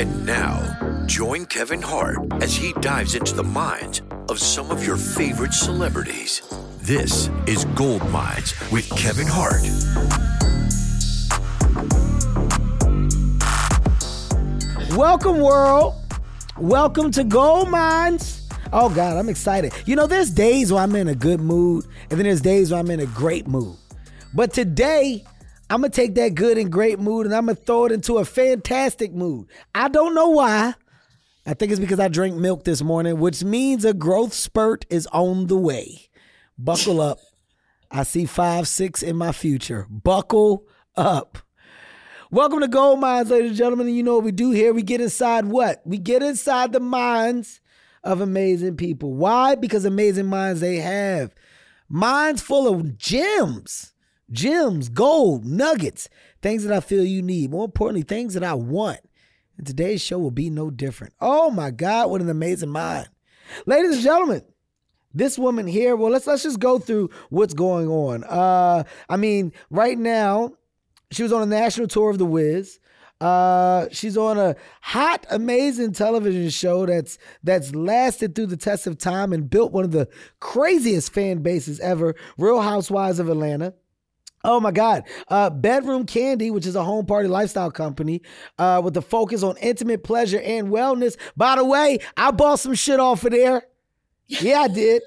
And 0.00 0.24
now, 0.24 1.02
join 1.06 1.44
Kevin 1.46 1.82
Hart 1.82 2.18
as 2.40 2.54
he 2.54 2.72
dives 2.74 3.16
into 3.16 3.34
the 3.34 3.42
minds 3.42 4.00
of 4.28 4.38
some 4.38 4.70
of 4.70 4.86
your 4.86 4.96
favorite 4.96 5.52
celebrities. 5.52 6.40
This 6.82 7.28
is 7.48 7.64
Gold 7.74 8.08
Minds 8.10 8.54
with 8.70 8.88
Kevin 8.90 9.26
Hart. 9.28 9.64
Welcome, 14.96 15.40
world. 15.40 15.94
Welcome 16.58 17.10
to 17.10 17.24
Gold 17.24 17.68
Minds. 17.68 18.48
Oh, 18.72 18.90
God, 18.90 19.16
I'm 19.16 19.28
excited. 19.28 19.72
You 19.84 19.96
know, 19.96 20.06
there's 20.06 20.30
days 20.30 20.72
where 20.72 20.84
I'm 20.84 20.94
in 20.94 21.08
a 21.08 21.16
good 21.16 21.40
mood, 21.40 21.86
and 22.08 22.20
then 22.20 22.24
there's 22.24 22.40
days 22.40 22.70
where 22.70 22.78
I'm 22.78 22.90
in 22.92 23.00
a 23.00 23.06
great 23.06 23.48
mood. 23.48 23.74
But 24.32 24.52
today, 24.52 25.24
I'm 25.70 25.82
to 25.82 25.90
take 25.90 26.14
that 26.14 26.34
good 26.34 26.56
and 26.56 26.72
great 26.72 26.98
mood 26.98 27.26
and 27.26 27.34
I'm 27.34 27.46
to 27.46 27.54
throw 27.54 27.84
it 27.84 27.92
into 27.92 28.18
a 28.18 28.24
fantastic 28.24 29.12
mood. 29.12 29.48
I 29.74 29.88
don't 29.88 30.14
know 30.14 30.28
why. 30.28 30.74
I 31.44 31.54
think 31.54 31.72
it's 31.72 31.80
because 31.80 32.00
I 32.00 32.08
drank 32.08 32.36
milk 32.36 32.64
this 32.64 32.82
morning, 32.82 33.18
which 33.18 33.44
means 33.44 33.84
a 33.84 33.92
growth 33.92 34.32
spurt 34.32 34.86
is 34.88 35.06
on 35.08 35.46
the 35.46 35.56
way. 35.56 36.08
Buckle 36.58 37.00
up. 37.00 37.18
I 37.90 38.02
see 38.02 38.24
five, 38.24 38.66
six 38.66 39.02
in 39.02 39.16
my 39.16 39.32
future. 39.32 39.86
Buckle 39.90 40.66
up. 40.96 41.38
Welcome 42.30 42.60
to 42.60 42.68
Gold 42.68 43.00
Minds, 43.00 43.30
ladies 43.30 43.50
and 43.50 43.58
gentlemen. 43.58 43.88
You 43.88 44.02
know 44.02 44.16
what 44.16 44.24
we 44.24 44.32
do 44.32 44.50
here? 44.50 44.74
We 44.74 44.82
get 44.82 45.00
inside 45.00 45.46
what? 45.46 45.80
We 45.86 45.96
get 45.96 46.22
inside 46.22 46.72
the 46.72 46.80
minds 46.80 47.60
of 48.04 48.20
amazing 48.20 48.76
people. 48.76 49.14
Why? 49.14 49.54
Because 49.54 49.84
amazing 49.84 50.26
minds 50.26 50.60
they 50.60 50.76
have. 50.76 51.34
Minds 51.88 52.42
full 52.42 52.68
of 52.68 52.98
gems, 52.98 53.94
gems, 54.30 54.88
gold, 54.88 55.44
nuggets, 55.44 56.08
things 56.42 56.64
that 56.64 56.76
I 56.76 56.80
feel 56.80 57.04
you 57.04 57.22
need. 57.22 57.50
More 57.50 57.64
importantly, 57.64 58.02
things 58.02 58.34
that 58.34 58.44
I 58.44 58.54
want. 58.54 59.00
And 59.56 59.66
today's 59.66 60.00
show 60.00 60.18
will 60.18 60.30
be 60.30 60.50
no 60.50 60.70
different. 60.70 61.14
Oh 61.20 61.50
my 61.50 61.70
God, 61.70 62.10
what 62.10 62.20
an 62.20 62.30
amazing 62.30 62.70
mind. 62.70 63.08
Ladies 63.66 63.94
and 63.94 64.02
gentlemen, 64.02 64.42
this 65.14 65.38
woman 65.38 65.66
here, 65.66 65.96
well, 65.96 66.12
let's 66.12 66.26
let's 66.26 66.42
just 66.42 66.60
go 66.60 66.78
through 66.78 67.10
what's 67.30 67.54
going 67.54 67.88
on. 67.88 68.24
Uh, 68.24 68.84
I 69.08 69.16
mean, 69.16 69.52
right 69.70 69.98
now, 69.98 70.52
she 71.10 71.22
was 71.22 71.32
on 71.32 71.42
a 71.42 71.46
national 71.46 71.88
tour 71.88 72.10
of 72.10 72.18
The 72.18 72.26
Wiz. 72.26 72.78
Uh, 73.20 73.88
she's 73.90 74.16
on 74.16 74.38
a 74.38 74.54
hot, 74.80 75.26
amazing 75.30 75.92
television 75.92 76.50
show 76.50 76.86
that's 76.86 77.18
that's 77.42 77.74
lasted 77.74 78.34
through 78.34 78.46
the 78.46 78.56
test 78.56 78.86
of 78.86 78.96
time 78.96 79.32
and 79.32 79.50
built 79.50 79.72
one 79.72 79.84
of 79.84 79.90
the 79.90 80.08
craziest 80.38 81.12
fan 81.12 81.42
bases 81.42 81.80
ever. 81.80 82.14
Real 82.36 82.60
Housewives 82.60 83.18
of 83.18 83.28
Atlanta. 83.28 83.74
Oh 84.44 84.60
my 84.60 84.70
God. 84.70 85.04
Uh, 85.28 85.50
Bedroom 85.50 86.06
Kandi, 86.06 86.52
which 86.52 86.66
is 86.66 86.76
a 86.76 86.84
home 86.84 87.06
party 87.06 87.28
lifestyle 87.28 87.70
company 87.70 88.22
uh, 88.58 88.80
with 88.84 88.94
the 88.94 89.02
focus 89.02 89.42
on 89.42 89.56
intimate 89.58 90.04
pleasure 90.04 90.40
and 90.40 90.68
wellness. 90.68 91.16
By 91.36 91.56
the 91.56 91.64
way, 91.64 91.98
I 92.16 92.30
bought 92.30 92.60
some 92.60 92.74
shit 92.74 93.00
off 93.00 93.24
of 93.24 93.32
there. 93.32 93.62
Yeah, 94.26 94.60
I 94.60 94.68
did. 94.68 95.02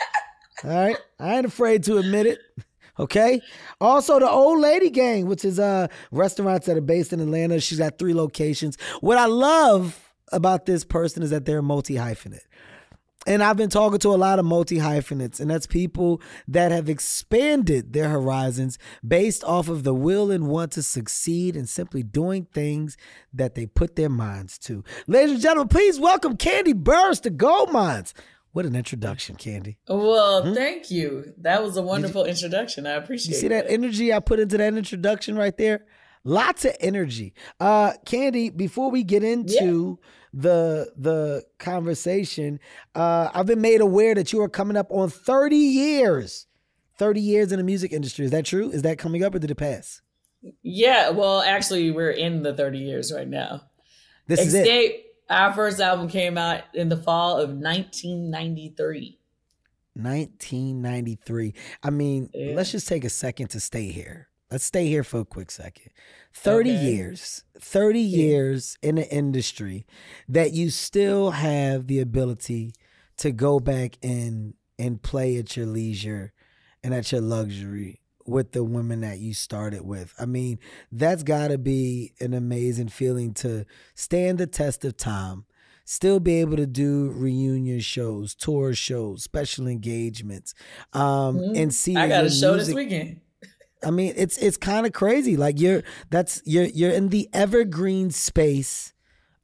All 0.64 0.70
right. 0.70 0.96
I 1.18 1.36
ain't 1.36 1.46
afraid 1.46 1.82
to 1.84 1.98
admit 1.98 2.26
it. 2.26 2.38
Okay. 2.98 3.40
Also, 3.80 4.18
the 4.18 4.28
Old 4.30 4.60
Lady 4.60 4.90
Gang, 4.90 5.26
which 5.26 5.44
is 5.44 5.58
uh 5.58 5.88
restaurants 6.10 6.66
that 6.66 6.76
are 6.76 6.82
based 6.82 7.12
in 7.12 7.20
Atlanta. 7.20 7.60
She's 7.60 7.78
got 7.78 7.98
three 7.98 8.14
locations. 8.14 8.76
What 9.00 9.18
I 9.18 9.26
love 9.26 10.12
about 10.30 10.66
this 10.66 10.84
person 10.84 11.22
is 11.22 11.30
that 11.30 11.44
they're 11.44 11.62
multi 11.62 11.94
hyphenate. 11.94 12.46
And 13.26 13.42
I've 13.42 13.56
been 13.56 13.70
talking 13.70 14.00
to 14.00 14.08
a 14.08 14.16
lot 14.16 14.38
of 14.38 14.44
multi 14.44 14.78
hyphenates, 14.78 15.38
and 15.38 15.50
that's 15.50 15.66
people 15.66 16.20
that 16.48 16.72
have 16.72 16.88
expanded 16.88 17.92
their 17.92 18.08
horizons 18.08 18.78
based 19.06 19.44
off 19.44 19.68
of 19.68 19.84
the 19.84 19.94
will 19.94 20.30
and 20.30 20.48
want 20.48 20.72
to 20.72 20.82
succeed 20.82 21.54
and 21.54 21.68
simply 21.68 22.02
doing 22.02 22.46
things 22.52 22.96
that 23.32 23.54
they 23.54 23.66
put 23.66 23.94
their 23.94 24.08
minds 24.08 24.58
to. 24.58 24.82
Ladies 25.06 25.34
and 25.34 25.40
gentlemen, 25.40 25.68
please 25.68 26.00
welcome 26.00 26.36
Kandi 26.36 26.74
Burruss 26.74 27.22
to 27.22 27.30
Gold 27.30 27.70
Minds. 27.70 28.12
What 28.52 28.66
an 28.66 28.76
introduction, 28.76 29.36
Kandi. 29.36 29.76
Well, 29.88 30.42
hmm? 30.42 30.54
thank 30.54 30.90
you. 30.90 31.32
That 31.38 31.62
was 31.62 31.76
a 31.76 31.82
wonderful 31.82 32.24
you, 32.24 32.30
introduction. 32.30 32.86
I 32.86 32.92
appreciate 32.92 33.34
You 33.34 33.40
see 33.40 33.48
that 33.48 33.66
energy 33.68 34.12
I 34.12 34.20
put 34.20 34.40
into 34.40 34.58
that 34.58 34.74
introduction 34.74 35.36
right 35.36 35.56
there? 35.56 35.86
Lots 36.24 36.64
of 36.64 36.76
energy. 36.80 37.34
Uh 37.60 37.92
Kandi, 38.06 38.56
before 38.56 38.90
we 38.90 39.02
get 39.02 39.24
into 39.24 39.98
yeah. 40.00 40.08
the 40.32 40.92
the 40.96 41.44
conversation, 41.58 42.60
uh 42.94 43.30
I've 43.34 43.46
been 43.46 43.60
made 43.60 43.80
aware 43.80 44.14
that 44.14 44.32
you 44.32 44.40
are 44.42 44.48
coming 44.48 44.76
up 44.76 44.86
on 44.90 45.10
30 45.10 45.56
years. 45.56 46.46
30 46.98 47.20
years 47.20 47.52
in 47.52 47.58
the 47.58 47.64
music 47.64 47.92
industry. 47.92 48.24
Is 48.24 48.30
that 48.30 48.44
true? 48.44 48.70
Is 48.70 48.82
that 48.82 48.98
coming 48.98 49.24
up 49.24 49.34
or 49.34 49.38
did 49.38 49.50
it 49.50 49.56
pass? 49.56 50.02
Yeah, 50.62 51.10
well, 51.10 51.40
actually 51.40 51.90
we're 51.90 52.10
in 52.10 52.42
the 52.42 52.54
30 52.54 52.78
years 52.78 53.12
right 53.12 53.28
now. 53.28 53.62
This 54.26 54.40
Xscape, 54.40 54.44
is 54.44 54.54
it 54.54 55.06
our 55.32 55.52
first 55.52 55.80
album 55.80 56.08
came 56.08 56.36
out 56.36 56.62
in 56.74 56.88
the 56.88 56.96
fall 56.96 57.38
of 57.38 57.50
1993. 57.50 59.18
1993. 59.94 61.54
I 61.82 61.90
mean, 61.90 62.30
yeah. 62.34 62.54
let's 62.54 62.70
just 62.70 62.88
take 62.88 63.04
a 63.04 63.10
second 63.10 63.48
to 63.48 63.60
stay 63.60 63.90
here. 63.90 64.28
Let's 64.52 64.64
stay 64.64 64.86
here 64.86 65.02
for 65.02 65.20
a 65.20 65.24
quick 65.24 65.50
second. 65.50 65.92
30 66.34 66.70
okay. 66.72 66.84
years, 66.84 67.42
30 67.58 68.00
yeah. 68.00 68.16
years 68.18 68.76
in 68.82 68.96
the 68.96 69.10
industry 69.10 69.86
that 70.28 70.52
you 70.52 70.68
still 70.68 71.30
have 71.30 71.86
the 71.86 72.00
ability 72.00 72.74
to 73.16 73.32
go 73.32 73.60
back 73.60 73.96
and 74.02 74.52
and 74.78 75.00
play 75.00 75.38
at 75.38 75.56
your 75.56 75.64
leisure 75.64 76.34
and 76.84 76.92
at 76.92 77.12
your 77.12 77.22
luxury 77.22 78.02
with 78.26 78.52
the 78.52 78.62
women 78.62 79.00
that 79.00 79.20
you 79.20 79.32
started 79.32 79.86
with. 79.86 80.12
I 80.18 80.26
mean, 80.26 80.58
that's 80.90 81.22
got 81.22 81.48
to 81.48 81.56
be 81.56 82.12
an 82.20 82.34
amazing 82.34 82.88
feeling 82.88 83.32
to 83.34 83.64
stand 83.94 84.36
the 84.36 84.46
test 84.46 84.84
of 84.84 84.98
time, 84.98 85.46
still 85.86 86.20
be 86.20 86.40
able 86.40 86.58
to 86.58 86.66
do 86.66 87.10
reunion 87.14 87.80
shows, 87.80 88.34
tour 88.34 88.74
shows, 88.74 89.22
special 89.22 89.66
engagements, 89.66 90.52
um, 90.92 91.38
mm-hmm. 91.38 91.56
and 91.56 91.74
see. 91.74 91.96
I 91.96 92.06
got 92.06 92.26
a 92.26 92.30
show 92.30 92.54
music, 92.54 92.66
this 92.66 92.74
weekend. 92.74 93.20
I 93.84 93.90
mean, 93.90 94.14
it's 94.16 94.36
it's 94.38 94.56
kind 94.56 94.86
of 94.86 94.92
crazy. 94.92 95.36
Like 95.36 95.60
you're 95.60 95.82
that's 96.10 96.42
you're 96.44 96.64
you're 96.64 96.90
in 96.90 97.08
the 97.08 97.28
evergreen 97.32 98.10
space 98.10 98.92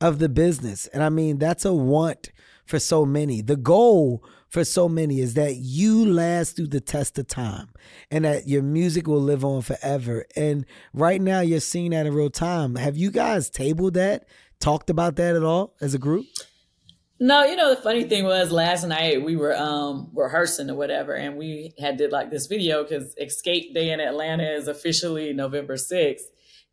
of 0.01 0.19
the 0.19 0.29
business, 0.29 0.87
and 0.89 1.03
I 1.03 1.09
mean 1.09 1.39
that's 1.39 1.65
a 1.65 1.73
want 1.73 2.31
for 2.65 2.79
so 2.79 3.05
many. 3.05 3.41
The 3.41 3.57
goal 3.57 4.23
for 4.49 4.65
so 4.65 4.89
many 4.89 5.21
is 5.21 5.35
that 5.35 5.57
you 5.57 6.05
last 6.05 6.57
through 6.57 6.69
the 6.69 6.81
test 6.81 7.19
of 7.19 7.29
time 7.29 7.69
and 8.11 8.25
that 8.25 8.49
your 8.49 8.63
music 8.63 9.07
will 9.07 9.21
live 9.21 9.45
on 9.45 9.63
forever. 9.63 10.25
And 10.37 10.65
right 10.95 11.21
now 11.21 11.41
you're 11.41 11.61
seeing 11.61 11.91
that 11.91 12.07
in 12.07 12.15
real 12.15 12.31
time. 12.31 12.77
Have 12.77 12.97
you 12.97 13.11
guys 13.11 13.51
tabled 13.51 13.95
that, 13.95 14.27
talked 14.61 14.91
about 14.91 15.17
that 15.17 15.37
at 15.37 15.43
all 15.43 15.75
as 15.81 15.95
a 15.95 15.99
group? 15.99 16.27
No, 17.21 17.45
you 17.45 17.57
know 17.57 17.75
the 17.75 17.81
funny 17.81 18.05
thing 18.05 18.25
was 18.25 18.53
last 18.53 18.87
night 18.87 19.25
we 19.25 19.37
were 19.37 19.57
um 19.57 20.11
rehearsing 20.15 20.71
or 20.71 20.77
whatever, 20.77 21.15
and 21.15 21.37
we 21.37 21.75
had 21.79 21.97
did 21.97 22.13
like 22.13 22.31
this 22.31 22.47
video 22.47 22.83
because 22.83 23.15
Xscape 23.21 23.75
Day 23.75 23.91
in 23.91 24.01
Atlanta 24.01 24.45
is 24.45 24.69
officially 24.69 25.33
November 25.33 25.77
sixth, 25.77 26.27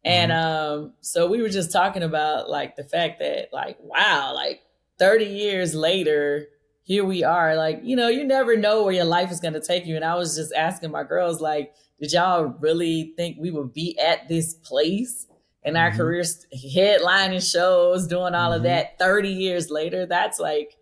and 0.04 0.32
mm-hmm. 0.32 0.84
um 0.84 0.94
so 1.02 1.28
we 1.28 1.42
were 1.42 1.50
just 1.50 1.72
talking 1.72 2.04
about 2.04 2.50
like 2.50 2.76
the 2.76 2.84
fact 2.84 3.20
that 3.20 3.50
like 3.52 3.78
wow 3.82 4.34
like 4.36 4.62
thirty 5.00 5.26
years 5.26 5.74
later 5.74 6.48
here 6.86 7.04
we 7.04 7.24
are. 7.24 7.56
Like, 7.56 7.82
you 7.84 7.96
know, 7.96 8.08
you 8.08 8.24
never 8.24 8.56
know 8.56 8.84
where 8.84 8.94
your 8.94 9.06
life 9.06 9.32
is 9.32 9.40
going 9.40 9.56
to 9.56 9.60
take 9.60 9.86
you. 9.86 9.96
And 9.96 10.06
I 10.06 10.16
was 10.16 10.36
just 10.36 10.54
asking 10.54 10.92
my 10.92 11.04
girls, 11.04 11.42
like, 11.42 11.74
did 12.00 12.14
y'all 12.14 12.44
really 12.60 13.14
think 13.18 13.38
we 13.40 13.52
would 13.52 13.74
be 13.74 13.98
at 14.00 14.30
this 14.30 14.54
place 14.54 15.26
in 15.66 15.76
our 15.76 15.90
mm-hmm. 15.90 15.98
careers, 15.98 16.46
headlining 16.54 17.52
shows, 17.52 18.08
doing 18.08 18.36
all 18.36 18.52
mm-hmm. 18.52 18.58
of 18.58 18.64
that 18.64 18.98
30 19.00 19.30
years 19.30 19.70
later? 19.70 20.06
That's 20.06 20.40
like 20.40 20.78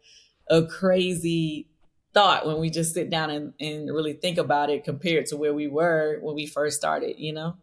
a 0.49 0.65
crazy 0.65 1.69
thought 2.13 2.45
when 2.45 2.59
we 2.59 2.69
just 2.69 2.93
sit 2.93 3.09
down 3.09 3.29
and, 3.31 3.53
and 3.59 3.87
really 3.87 4.13
think 4.13 4.37
about 4.37 4.69
it 4.69 4.83
compared 4.83 5.25
to 5.27 5.37
where 5.37 5.53
we 5.53 5.67
were 5.67 6.19
when 6.21 6.35
we 6.35 6.45
first 6.45 6.77
started, 6.77 7.15
you 7.17 7.33
know? 7.33 7.55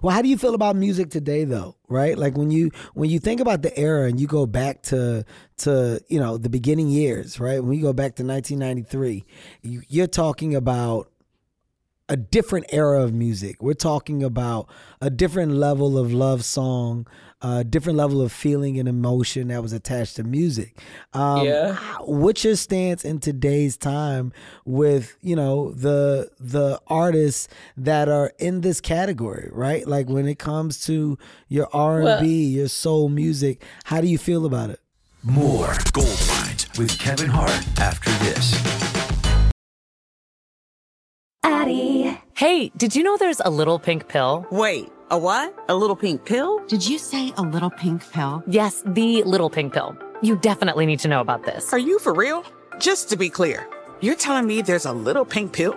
Well, 0.00 0.14
how 0.14 0.22
do 0.22 0.28
you 0.28 0.38
feel 0.38 0.54
about 0.54 0.76
music 0.76 1.10
today 1.10 1.44
though? 1.44 1.76
Right? 1.88 2.16
Like 2.16 2.36
when 2.36 2.50
you 2.50 2.70
when 2.94 3.10
you 3.10 3.18
think 3.18 3.40
about 3.40 3.62
the 3.62 3.76
era 3.78 4.08
and 4.08 4.20
you 4.20 4.26
go 4.26 4.46
back 4.46 4.82
to 4.84 5.24
to, 5.58 6.00
you 6.08 6.18
know, 6.18 6.38
the 6.38 6.48
beginning 6.48 6.88
years, 6.88 7.40
right? 7.40 7.62
When 7.62 7.76
you 7.76 7.82
go 7.82 7.92
back 7.92 8.16
to 8.16 8.24
1993, 8.24 9.24
you, 9.62 9.82
you're 9.88 10.06
talking 10.06 10.54
about 10.54 11.11
a 12.12 12.16
different 12.16 12.66
era 12.68 13.02
of 13.02 13.14
music. 13.14 13.62
We're 13.62 13.72
talking 13.72 14.22
about 14.22 14.68
a 15.00 15.08
different 15.08 15.52
level 15.52 15.96
of 15.96 16.12
love 16.12 16.44
song, 16.44 17.06
a 17.40 17.64
different 17.64 17.96
level 17.96 18.20
of 18.20 18.30
feeling 18.30 18.78
and 18.78 18.86
emotion 18.86 19.48
that 19.48 19.62
was 19.62 19.72
attached 19.72 20.16
to 20.16 20.22
music. 20.22 20.78
Um, 21.14 21.46
yeah. 21.46 21.76
What's 22.00 22.44
your 22.44 22.56
stance 22.56 23.02
in 23.02 23.18
today's 23.18 23.78
time 23.78 24.34
with 24.66 25.16
you 25.22 25.34
know 25.34 25.72
the 25.72 26.30
the 26.38 26.78
artists 26.86 27.48
that 27.78 28.10
are 28.10 28.34
in 28.38 28.60
this 28.60 28.82
category, 28.82 29.48
right? 29.50 29.88
Like 29.88 30.10
when 30.10 30.28
it 30.28 30.38
comes 30.38 30.84
to 30.84 31.16
your 31.48 31.68
R 31.72 32.02
and 32.02 32.20
B, 32.20 32.44
your 32.44 32.68
soul 32.68 33.08
music, 33.08 33.64
how 33.84 34.02
do 34.02 34.06
you 34.06 34.18
feel 34.18 34.44
about 34.44 34.68
it? 34.68 34.80
More 35.22 35.72
Gold 35.92 36.28
Minds 36.28 36.68
with 36.78 36.98
Kevin 36.98 37.30
Hart 37.30 37.80
after 37.80 38.10
this. 38.22 39.01
Addie. 41.44 42.16
Hey, 42.36 42.70
did 42.76 42.94
you 42.94 43.02
know 43.02 43.16
there's 43.16 43.40
a 43.40 43.50
little 43.50 43.78
pink 43.78 44.08
pill? 44.08 44.46
Wait, 44.50 44.90
a 45.10 45.18
what? 45.18 45.54
A 45.68 45.74
little 45.74 45.96
pink 45.96 46.24
pill? 46.24 46.64
Did 46.66 46.86
you 46.86 46.98
say 46.98 47.32
a 47.36 47.42
little 47.42 47.70
pink 47.70 48.08
pill? 48.12 48.42
Yes, 48.46 48.82
the 48.86 49.22
little 49.24 49.50
pink 49.50 49.72
pill. 49.72 49.96
You 50.22 50.36
definitely 50.36 50.86
need 50.86 51.00
to 51.00 51.08
know 51.08 51.20
about 51.20 51.44
this. 51.44 51.72
Are 51.72 51.78
you 51.78 51.98
for 51.98 52.14
real? 52.14 52.44
Just 52.78 53.08
to 53.10 53.16
be 53.16 53.28
clear, 53.28 53.68
you're 54.00 54.14
telling 54.14 54.46
me 54.46 54.62
there's 54.62 54.86
a 54.86 54.92
little 54.92 55.24
pink 55.24 55.52
pill 55.52 55.76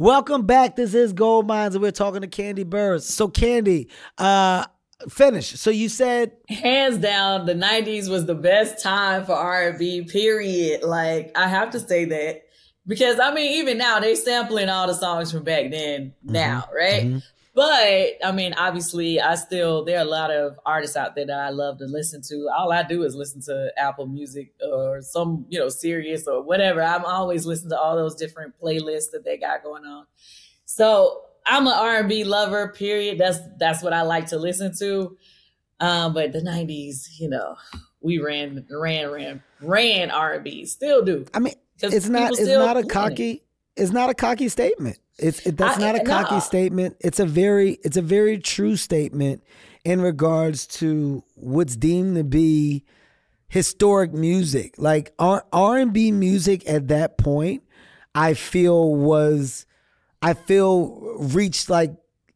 Welcome 0.00 0.46
back. 0.46 0.76
This 0.76 0.94
is 0.94 1.12
Gold 1.12 1.46
Minds, 1.46 1.74
and 1.74 1.82
we're 1.82 1.90
talking 1.90 2.22
to 2.22 2.26
Kandi 2.26 2.64
Burruss. 2.64 3.02
So, 3.02 3.28
Kandi, 3.28 3.90
uh, 4.16 4.64
finish. 5.10 5.50
So 5.60 5.68
you 5.68 5.90
said 5.90 6.32
hands 6.48 6.96
down, 6.96 7.44
the 7.44 7.52
'90s 7.52 8.08
was 8.08 8.24
the 8.24 8.34
best 8.34 8.82
time 8.82 9.26
for 9.26 9.34
R&B. 9.34 10.04
Period. 10.04 10.84
Like 10.84 11.32
I 11.36 11.48
have 11.48 11.68
to 11.72 11.80
say 11.80 12.06
that 12.06 12.44
because 12.86 13.20
I 13.20 13.34
mean, 13.34 13.60
even 13.60 13.76
now 13.76 14.00
they 14.00 14.14
sampling 14.14 14.70
all 14.70 14.86
the 14.86 14.94
songs 14.94 15.30
from 15.32 15.44
back 15.44 15.70
then. 15.70 16.14
Mm-hmm. 16.24 16.32
Now, 16.32 16.64
right? 16.74 17.02
Mm-hmm. 17.02 17.18
But 17.52 18.12
I 18.24 18.32
mean, 18.32 18.54
obviously, 18.54 19.20
I 19.20 19.34
still 19.34 19.84
there 19.84 19.98
are 19.98 20.02
a 20.02 20.08
lot 20.08 20.30
of 20.30 20.58
artists 20.64 20.96
out 20.96 21.16
there 21.16 21.26
that 21.26 21.38
I 21.38 21.50
love 21.50 21.78
to 21.78 21.86
listen 21.86 22.22
to. 22.28 22.48
All 22.56 22.70
I 22.70 22.84
do 22.84 23.02
is 23.02 23.16
listen 23.16 23.42
to 23.42 23.72
Apple 23.76 24.06
Music 24.06 24.52
or 24.64 25.02
some, 25.02 25.46
you 25.48 25.58
know, 25.58 25.68
Sirius 25.68 26.28
or 26.28 26.42
whatever. 26.42 26.80
I'm 26.80 27.04
always 27.04 27.46
listening 27.46 27.70
to 27.70 27.78
all 27.78 27.96
those 27.96 28.14
different 28.14 28.54
playlists 28.62 29.10
that 29.12 29.24
they 29.24 29.36
got 29.36 29.64
going 29.64 29.84
on. 29.84 30.06
So 30.64 31.22
I'm 31.44 31.66
an 31.66 31.72
R&B 31.72 32.22
lover. 32.22 32.68
Period. 32.68 33.18
That's 33.18 33.38
that's 33.58 33.82
what 33.82 33.92
I 33.92 34.02
like 34.02 34.26
to 34.28 34.38
listen 34.38 34.72
to. 34.78 35.16
Um, 35.80 36.14
but 36.14 36.32
the 36.32 36.40
'90s, 36.40 37.18
you 37.18 37.28
know, 37.28 37.56
we 38.00 38.18
ran, 38.18 38.64
ran, 38.70 39.10
ran, 39.10 39.42
ran 39.60 40.10
R&B. 40.10 40.66
Still 40.66 41.02
do. 41.04 41.26
I 41.34 41.40
mean, 41.40 41.54
it's 41.80 42.08
not. 42.08 42.32
It's 42.32 42.46
not 42.46 42.76
a 42.76 42.84
cocky. 42.84 43.30
It. 43.32 43.42
It's 43.76 43.92
not 43.92 44.10
a 44.10 44.14
cocky 44.14 44.48
statement. 44.48 44.98
It's 45.20 45.46
it, 45.46 45.56
that's 45.56 45.78
I, 45.78 45.80
not 45.80 45.96
a 45.96 46.04
cocky 46.04 46.36
no. 46.36 46.40
statement. 46.40 46.96
It's 47.00 47.20
a 47.20 47.26
very 47.26 47.78
it's 47.84 47.96
a 47.96 48.02
very 48.02 48.38
true 48.38 48.76
statement 48.76 49.42
in 49.84 50.00
regards 50.00 50.66
to 50.66 51.22
what's 51.34 51.76
deemed 51.76 52.16
to 52.16 52.24
be 52.24 52.84
historic 53.48 54.12
music. 54.12 54.74
Like 54.78 55.12
R 55.18 55.44
and 55.52 55.92
B 55.92 56.12
music 56.12 56.68
at 56.68 56.88
that 56.88 57.18
point, 57.18 57.62
I 58.14 58.34
feel 58.34 58.94
was 58.94 59.66
I 60.22 60.34
feel 60.34 61.16
reached 61.18 61.70
like 61.70 61.92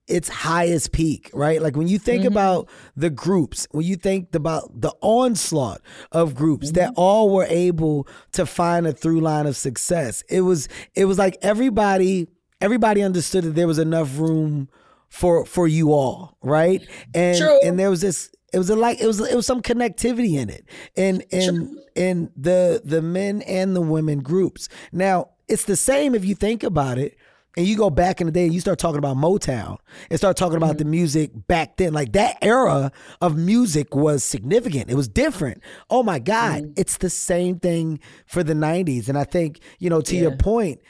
its 0.07 0.29
highest 0.29 0.93
peak, 0.93 1.31
right? 1.33 1.63
Like 1.63 1.77
when 1.77 1.89
you 1.89 1.99
think 1.99 2.21
mm-hmm. 2.21 2.33
about 2.33 2.69
the 2.95 3.09
groups, 3.09 3.67
when 3.71 3.87
you 3.87 3.97
think 3.97 4.35
about 4.35 4.81
the 4.81 4.93
onslaught 5.01 5.81
of 6.13 6.35
groups 6.35 6.69
mm-hmm. 6.69 6.75
that 6.75 6.93
all 6.97 7.31
were 7.31 7.47
able 7.49 8.07
to 8.33 8.45
find 8.45 8.87
a 8.87 8.93
through 8.93 9.21
line 9.21 9.47
of 9.47 9.57
success, 9.57 10.23
it 10.29 10.43
was 10.43 10.69
it 10.95 11.07
was 11.07 11.19
like 11.19 11.39
everybody 11.41 12.29
everybody 12.65 13.03
understood 13.03 13.45
that 13.45 13.55
there 13.55 13.67
was 13.67 13.79
enough 13.79 14.19
room 14.19 14.69
for 15.09 15.45
for 15.45 15.69
you 15.69 15.93
all, 15.93 16.37
right? 16.43 16.87
And 17.15 17.39
True. 17.39 17.61
and 17.63 17.79
there 17.79 17.91
was 17.91 18.01
this 18.01 18.31
it 18.53 18.59
was 18.59 18.71
a 18.71 18.77
like 18.77 19.01
it 19.01 19.07
was 19.07 19.21
it 19.21 19.37
was 19.37 19.47
some 19.47 19.61
connectivity 19.61 20.39
in 20.39 20.49
it. 20.49 20.65
And 20.97 21.25
and 21.31 21.69
True. 21.69 21.83
and 21.95 22.31
the 22.37 22.81
the 22.85 23.03
men 23.03 23.43
and 23.43 23.77
the 23.77 23.81
women 23.81 24.21
groups. 24.21 24.69
Now, 24.93 25.31
it's 25.47 25.65
the 25.65 25.77
same 25.77 26.15
if 26.15 26.25
you 26.25 26.35
think 26.35 26.63
about 26.63 26.99
it 26.99 27.19
and 27.57 27.67
you 27.67 27.77
go 27.77 27.91
back 27.91 28.21
in 28.21 28.27
the 28.27 28.33
day 28.33 28.45
and 28.45 28.55
you 28.55 28.61
start 28.61 28.79
talking 28.79 28.99
about 28.99 29.17
Motown 29.17 29.77
and 30.11 30.19
start 30.19 30.37
talking 30.37 30.57
about 30.57 30.71
mm-hmm. 30.71 30.79
the 30.79 30.85
music 30.87 31.31
back 31.47 31.77
then, 31.77 31.93
like 31.93 32.13
that 32.13 32.37
era 32.43 32.91
of 33.21 33.37
music 33.37 33.95
was 33.95 34.25
significant. 34.25 34.91
It 34.91 34.97
was 34.97 35.09
different. 35.09 35.63
Oh 35.91 36.03
my 36.03 36.19
God, 36.19 36.63
mm-hmm. 36.63 36.73
it's 36.77 36.97
the 36.97 37.11
same 37.11 37.61
thing 37.61 38.01
for 38.27 38.43
the 38.43 38.55
90s. 38.55 39.09
And 39.09 39.17
I 39.17 39.25
think, 39.25 39.61
you 39.79 39.91
know, 39.91 40.01
to 40.01 40.15
yeah. 40.15 40.23
your 40.23 40.37
point, 40.37 40.81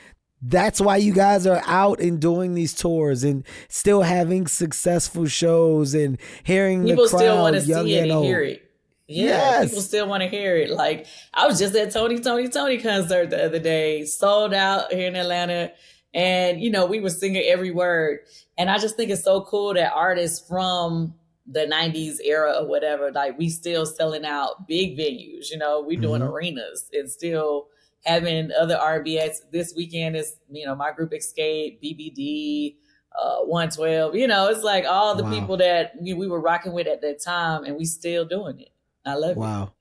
that's 0.47 0.81
why 0.81 0.99
you 0.99 1.13
guys 1.13 1.47
are 1.47 1.63
out 1.65 2.01
and 2.01 2.21
doing 2.21 2.55
these 2.55 2.75
tours 2.75 3.25
and 3.25 3.45
still 3.69 4.03
having 4.03 4.47
successful 4.47 5.27
shows 5.27 5.95
and 5.95 6.19
hearing 6.43 6.85
people 6.85 7.05
the 7.05 7.11
crowd, 7.11 7.19
still 7.19 7.39
want 7.41 7.55
to 7.55 7.61
see 7.63 7.95
it 7.95 8.11
and 8.11 8.25
hear 8.25 8.43
it. 8.43 8.71
Yeah, 9.07 9.27
yes. 9.27 9.69
people 9.71 9.83
still 9.83 10.09
want 10.09 10.23
to 10.23 10.29
hear 10.29 10.57
it. 10.57 10.71
Like 10.71 11.07
I 11.33 11.47
was 11.47 11.59
just 11.59 11.75
at 11.75 11.93
Tony 11.93 12.19
Toni 12.19 12.49
Toné 12.49 12.83
concert 12.83 13.31
the 13.31 13.43
other 13.45 13.59
day, 13.59 14.05
sold 14.05 14.53
out 14.53 14.93
here 14.93 15.09
in 15.09 15.17
Atlanta, 15.17 15.73
and 16.13 16.61
you 16.61 16.71
know 16.71 16.85
we 16.87 17.01
were 17.01 17.11
singing 17.11 17.45
every 17.47 17.71
word. 17.71 18.21
And 18.59 18.71
I 18.71 18.79
just 18.79 18.97
think 18.97 19.11
it's 19.11 19.25
so 19.25 19.43
cool 19.43 19.75
that 19.75 19.93
artists 19.95 20.47
from 20.47 21.15
the 21.47 21.67
90s 21.67 22.17
era 22.25 22.61
or 22.61 22.67
whatever, 22.67 23.13
like 23.13 23.39
we 23.39 23.49
still 23.49 23.85
selling 23.85 24.25
out 24.25 24.67
big 24.67 24.97
venues. 24.97 25.51
You 25.51 25.59
know, 25.59 25.81
we 25.81 25.97
doing 25.97 26.23
mm-hmm. 26.23 26.33
arenas 26.33 26.89
and 26.93 27.11
still 27.11 27.69
having 28.05 28.51
other 28.59 28.77
RBS 28.77 29.39
this 29.51 29.75
weekend 29.75 30.17
is, 30.17 30.37
you 30.51 30.67
know, 30.67 30.75
my 30.75 30.93
group 30.93 31.13
Xscape, 31.13 31.79
BBD, 31.83 32.77
uh, 33.19 33.45
112. 33.45 34.15
You 34.15 34.27
know, 34.27 34.49
it's 34.49 34.63
like 34.63 34.85
all 34.85 35.15
the 35.15 35.25
wow. 35.25 35.31
people 35.31 35.57
that 35.59 35.93
we, 36.01 36.15
we 36.15 36.29
were 36.29 36.41
rocking 36.41 36.73
with 36.73 36.87
at 36.87 37.01
that 37.03 37.23
time, 37.23 37.65
and 37.65 37.77
we 37.77 37.85
still 37.85 38.25
doing 38.25 38.61
it. 38.61 38.71
I 39.05 39.15
love 39.15 39.37
wow. 39.37 39.45
it. 39.45 39.49
Wow. 39.49 39.73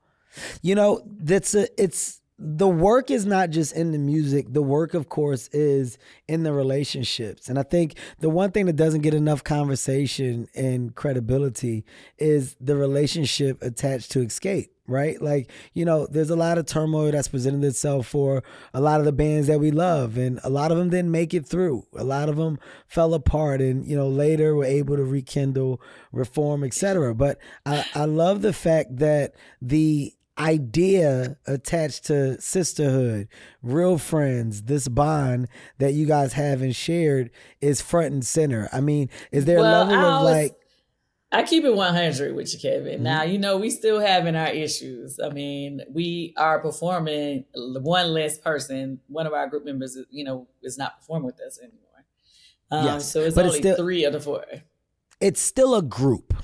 You 0.61 0.75
know, 0.75 1.01
that's 1.05 1.53
a, 1.53 1.67
it's 1.81 2.21
the 2.39 2.67
work 2.67 3.11
is 3.11 3.25
not 3.25 3.51
just 3.51 3.75
in 3.75 3.91
the 3.91 3.99
music. 3.99 4.51
The 4.51 4.61
work, 4.61 4.93
of 4.93 5.07
course, 5.07 5.47
is 5.49 5.97
in 6.27 6.43
the 6.43 6.51
relationships. 6.51 7.47
And 7.47 7.59
I 7.59 7.63
think 7.63 7.97
the 8.19 8.29
one 8.29 8.51
thing 8.51 8.65
that 8.65 8.75
doesn't 8.75 9.01
get 9.01 9.13
enough 9.13 9.43
conversation 9.43 10.47
and 10.55 10.95
credibility 10.95 11.85
is 12.17 12.55
the 12.59 12.75
relationship 12.75 13.61
attached 13.61 14.11
to 14.11 14.19
Xscape 14.19 14.69
right? 14.87 15.21
Like, 15.21 15.49
you 15.73 15.85
know, 15.85 16.07
there's 16.07 16.29
a 16.29 16.35
lot 16.35 16.57
of 16.57 16.65
turmoil 16.65 17.11
that's 17.11 17.27
presented 17.27 17.63
itself 17.65 18.07
for 18.07 18.43
a 18.73 18.81
lot 18.81 18.99
of 18.99 19.05
the 19.05 19.11
bands 19.11 19.47
that 19.47 19.59
we 19.59 19.71
love, 19.71 20.17
and 20.17 20.39
a 20.43 20.49
lot 20.49 20.71
of 20.71 20.77
them 20.77 20.89
didn't 20.89 21.11
make 21.11 21.33
it 21.33 21.45
through. 21.45 21.85
A 21.95 22.03
lot 22.03 22.29
of 22.29 22.35
them 22.35 22.59
fell 22.87 23.13
apart, 23.13 23.61
and 23.61 23.85
you 23.85 23.95
know, 23.95 24.07
later 24.07 24.55
were 24.55 24.65
able 24.65 24.95
to 24.95 25.03
rekindle, 25.03 25.81
reform, 26.11 26.63
etc. 26.63 27.15
But 27.15 27.39
I, 27.65 27.85
I 27.95 28.05
love 28.05 28.41
the 28.41 28.53
fact 28.53 28.97
that 28.97 29.35
the 29.61 30.13
idea 30.37 31.37
attached 31.45 32.05
to 32.05 32.39
sisterhood, 32.41 33.27
real 33.61 33.97
friends, 33.97 34.63
this 34.63 34.87
bond 34.87 35.47
that 35.77 35.93
you 35.93 36.05
guys 36.05 36.33
have 36.33 36.61
and 36.61 36.75
shared 36.75 37.29
is 37.61 37.81
front 37.81 38.13
and 38.13 38.25
center. 38.25 38.67
I 38.73 38.81
mean, 38.81 39.09
is 39.31 39.45
there 39.45 39.59
well, 39.59 39.83
a 39.83 39.89
level 39.89 40.05
of 40.05 40.23
like 40.23 40.55
I 41.33 41.41
keep 41.41 41.65
it 41.65 41.75
100 41.75 42.35
with 42.35 42.53
you, 42.53 42.59
Kevin. 42.59 42.95
Mm-hmm. 42.95 43.03
Now, 43.03 43.23
you 43.23 43.39
know, 43.39 43.57
we 43.57 43.71
still 43.71 43.99
having 43.99 44.35
our 44.35 44.49
issues. 44.49 45.19
I 45.19 45.29
mean, 45.29 45.81
we 45.91 46.33
are 46.37 46.59
performing 46.59 47.45
one 47.55 48.13
less 48.13 48.37
person. 48.37 48.99
One 49.07 49.25
of 49.25 49.33
our 49.33 49.47
group 49.47 49.65
members, 49.65 49.97
you 50.11 50.23
know, 50.23 50.47
is 50.61 50.77
not 50.77 50.99
performing 50.99 51.25
with 51.25 51.41
us 51.41 51.59
anymore. 51.59 51.79
Um, 52.69 52.85
yes, 52.85 53.11
so 53.11 53.21
it's 53.21 53.35
but 53.35 53.45
only 53.45 53.57
it's 53.57 53.67
still, 53.67 53.77
three 53.77 54.03
of 54.03 54.13
the 54.13 54.19
four. 54.19 54.45
It's 55.19 55.41
still 55.41 55.75
a 55.75 55.81
group, 55.81 56.35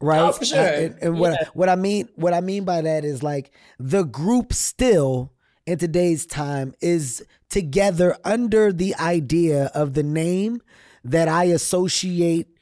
right? 0.00 0.20
Oh, 0.20 0.32
for 0.32 0.44
sure. 0.44 0.58
and, 0.58 0.98
and 1.00 1.18
what, 1.18 1.32
yeah. 1.32 1.48
what 1.54 1.70
I 1.70 1.76
mean, 1.76 2.08
what 2.14 2.34
I 2.34 2.40
mean 2.42 2.64
by 2.64 2.82
that 2.82 3.04
is 3.04 3.22
like 3.22 3.50
the 3.78 4.04
group 4.04 4.52
still 4.52 5.32
in 5.66 5.78
today's 5.78 6.26
time 6.26 6.74
is 6.82 7.24
together 7.48 8.16
under 8.22 8.72
the 8.72 8.94
idea 8.96 9.70
of 9.74 9.94
the 9.94 10.02
name 10.02 10.60
that 11.04 11.28
I 11.28 11.44
associate 11.44 12.55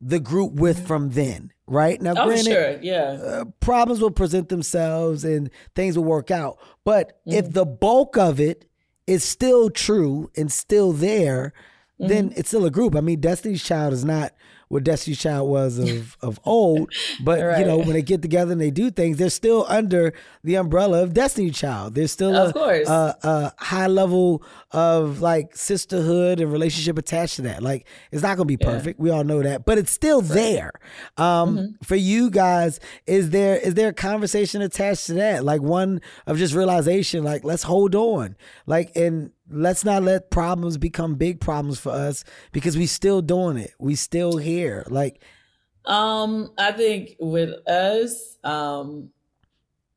the 0.00 0.20
group 0.20 0.52
with 0.54 0.86
from 0.86 1.10
then. 1.10 1.52
Right 1.66 2.00
now, 2.00 2.14
Oh, 2.16 2.26
granted, 2.26 2.44
sure. 2.46 2.78
Yeah. 2.80 3.18
uh, 3.22 3.44
problems 3.60 4.00
will 4.00 4.10
present 4.10 4.48
themselves 4.48 5.22
and 5.24 5.50
things 5.74 5.96
will 5.98 6.04
work 6.04 6.30
out. 6.30 6.58
But 6.84 7.20
Mm-hmm. 7.26 7.38
if 7.38 7.52
the 7.52 7.66
bulk 7.66 8.16
of 8.16 8.40
it 8.40 8.64
is 9.06 9.22
still 9.24 9.68
true 9.70 10.30
and 10.36 10.50
still 10.50 10.92
there, 10.92 11.52
then 11.98 12.30
Mm-hmm. 12.30 12.38
it's 12.40 12.48
still 12.48 12.64
a 12.64 12.70
group. 12.70 12.94
I 12.96 13.00
mean, 13.00 13.20
Destiny's 13.20 13.62
Child 13.64 13.92
is 13.92 14.04
not 14.04 14.32
what 14.68 14.84
Destiny's 14.84 15.18
Child 15.18 15.48
was 15.50 15.78
of 15.78 16.16
of 16.22 16.38
old, 16.44 16.92
but 17.24 17.58
you 17.58 17.64
know 17.66 17.78
when 17.78 17.92
they 17.94 18.02
get 18.02 18.20
together 18.22 18.52
and 18.52 18.60
they 18.60 18.70
do 18.70 18.90
things, 18.90 19.16
they're 19.18 19.30
still 19.30 19.64
under 19.68 20.12
the 20.44 20.54
umbrella 20.56 21.02
of 21.02 21.12
Destiny 21.14 21.50
Child. 21.50 21.94
There's 21.94 22.12
still 22.12 22.34
Of 22.36 22.50
a, 22.50 22.52
course. 22.52 22.88
a, 22.88 23.16
a 23.24 23.52
high 23.64 23.86
level 23.88 24.42
of 24.70 25.20
like 25.22 25.56
sisterhood 25.56 26.40
and 26.40 26.52
relationship 26.52 26.98
attached 26.98 27.36
to 27.36 27.42
that. 27.42 27.62
Like 27.62 27.86
it's 28.12 28.22
not 28.22 28.36
gonna 28.36 28.46
be 28.46 28.56
perfect. 28.58 29.00
We 29.00 29.10
all 29.10 29.24
know 29.24 29.42
that, 29.42 29.64
but 29.64 29.78
it's 29.78 29.90
still 29.90 30.20
there. 30.20 30.72
Um, 31.16 31.56
Mm-hmm. 31.56 31.84
For 31.84 31.96
you 31.96 32.30
guys, 32.30 32.80
is 33.06 33.30
there 33.30 33.56
is 33.56 33.74
there 33.74 33.88
a 33.88 33.94
conversation 33.94 34.60
attached 34.60 35.06
to 35.06 35.14
that? 35.14 35.44
Like 35.44 35.62
one 35.62 36.00
of 36.26 36.36
just 36.36 36.54
realization, 36.54 37.24
like 37.24 37.44
let's 37.44 37.62
hold 37.62 37.94
on, 37.94 38.36
like 38.66 38.94
and 38.94 39.30
let's 39.50 39.84
not 39.84 40.02
let 40.02 40.30
problems 40.30 40.76
become 40.76 41.14
big 41.14 41.40
problems 41.40 41.80
for 41.80 41.90
us 41.92 42.22
because 42.52 42.76
we 42.76 42.86
still 42.86 43.22
doing 43.22 43.56
it. 43.56 43.72
We 43.78 43.94
still 43.94 44.36
here. 44.36 44.84
Like 44.88 45.22
Um, 45.86 46.52
I 46.58 46.72
think 46.72 47.16
with 47.18 47.66
us, 47.66 48.36
um, 48.44 49.10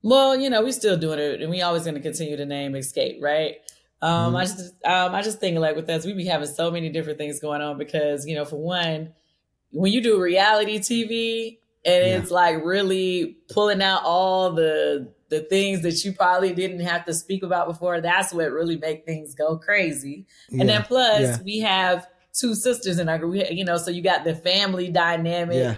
well, 0.03 0.35
you 0.39 0.49
know, 0.49 0.61
we're 0.63 0.71
still 0.71 0.97
doing 0.97 1.19
it, 1.19 1.41
and 1.41 1.49
we 1.51 1.61
always 1.61 1.83
going 1.83 1.95
to 1.95 2.01
continue 2.01 2.37
to 2.37 2.45
name 2.45 2.73
Xscape, 2.73 3.21
right? 3.21 3.57
Um, 4.01 4.35
I 4.35 4.45
just, 4.45 4.73
um, 4.85 5.13
I 5.13 5.21
just 5.21 5.39
think 5.39 5.57
like 5.59 5.75
with 5.75 5.89
us, 5.89 6.05
we 6.05 6.13
be 6.13 6.25
having 6.25 6.47
so 6.47 6.71
many 6.71 6.89
different 6.89 7.17
things 7.19 7.39
going 7.39 7.61
on 7.61 7.77
because 7.77 8.25
you 8.25 8.35
know, 8.35 8.45
for 8.45 8.55
one, 8.57 9.13
when 9.71 9.91
you 9.91 10.01
do 10.01 10.19
reality 10.21 10.79
TV 10.79 11.57
and 11.85 12.05
Yeah. 12.05 12.17
it's 12.17 12.31
like 12.31 12.63
really 12.63 13.37
pulling 13.49 13.81
out 13.81 14.03
all 14.03 14.51
the 14.53 15.11
the 15.29 15.39
things 15.41 15.81
that 15.83 16.03
you 16.03 16.11
probably 16.11 16.51
didn't 16.53 16.81
have 16.81 17.05
to 17.05 17.13
speak 17.13 17.41
about 17.41 17.65
before, 17.67 18.01
that's 18.01 18.33
what 18.33 18.51
really 18.51 18.75
make 18.77 19.05
things 19.05 19.33
go 19.33 19.57
crazy. 19.57 20.25
And 20.51 20.67
then 20.67 20.83
plus, 20.83 21.21
Yeah. 21.21 21.37
we 21.45 21.59
have 21.59 22.05
two 22.33 22.53
sisters 22.53 22.99
in 22.99 23.07
our 23.07 23.17
group, 23.17 23.31
We- 23.31 23.49
you 23.55 23.63
know, 23.63 23.77
so 23.77 23.91
you 23.91 24.01
got 24.01 24.25
the 24.25 24.35
family 24.35 24.89
dynamic. 24.89 25.55
Yeah. 25.55 25.75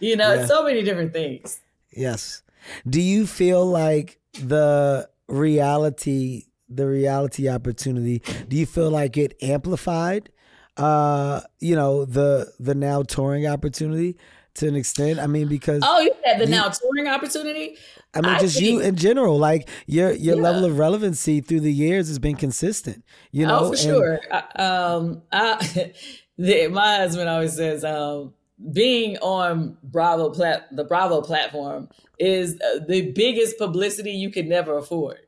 You 0.00 0.16
know, 0.16 0.32
Yeah. 0.34 0.46
so 0.46 0.64
many 0.64 0.82
different 0.82 1.12
things. 1.12 1.60
Yes. 1.94 2.42
Do 2.88 2.98
you 3.02 3.26
feel 3.26 3.66
like 3.66 4.18
the 4.42 5.10
reality, 5.28 6.44
the 6.68 6.86
reality 6.86 7.48
opportunity, 7.48 8.22
do 8.48 8.56
you 8.56 8.66
feel 8.66 8.90
like 8.90 9.16
it 9.16 9.36
amplified 9.42 10.30
uh, 10.76 11.40
you 11.60 11.76
know, 11.76 12.04
the 12.04 12.50
the 12.58 12.74
now 12.74 13.02
touring 13.02 13.46
opportunity 13.46 14.16
to 14.54 14.66
an 14.68 14.74
extent? 14.74 15.20
I 15.20 15.26
mean, 15.28 15.46
because 15.46 15.82
Oh, 15.86 16.00
you 16.00 16.12
had 16.24 16.40
the 16.40 16.46
You- 16.46 16.50
now 16.50 16.68
touring 16.68 17.06
opportunity. 17.06 17.76
I 18.12 18.20
mean, 18.20 18.30
I 18.30 18.38
just 18.40 18.60
you 18.60 18.80
in 18.80 18.96
general, 18.96 19.38
like 19.38 19.68
your 19.86 20.10
your 20.12 20.36
Yeah. 20.36 20.42
level 20.42 20.64
of 20.64 20.76
relevancy 20.78 21.40
through 21.40 21.60
the 21.60 21.72
years 21.72 22.08
has 22.08 22.18
been 22.18 22.34
consistent. 22.36 23.04
You 23.30 23.46
know, 23.46 23.58
oh, 23.60 23.66
for 23.66 23.72
and- 23.74 23.78
sure. 23.78 24.20
I, 24.32 24.38
um, 24.62 25.22
I, 25.32 25.92
the, 26.38 26.66
my 26.68 26.96
husband 26.96 27.28
always 27.28 27.54
says, 27.54 27.84
um, 27.84 28.34
being 28.72 29.16
on 29.18 29.76
Bravo 29.82 30.30
plat 30.30 30.66
the 30.74 30.84
Bravo 30.84 31.20
platform 31.22 31.88
is 32.18 32.54
uh, 32.60 32.80
the 32.88 33.12
biggest 33.12 33.58
publicity 33.58 34.10
you 34.12 34.30
can 34.30 34.48
never 34.48 34.76
afford. 34.78 35.18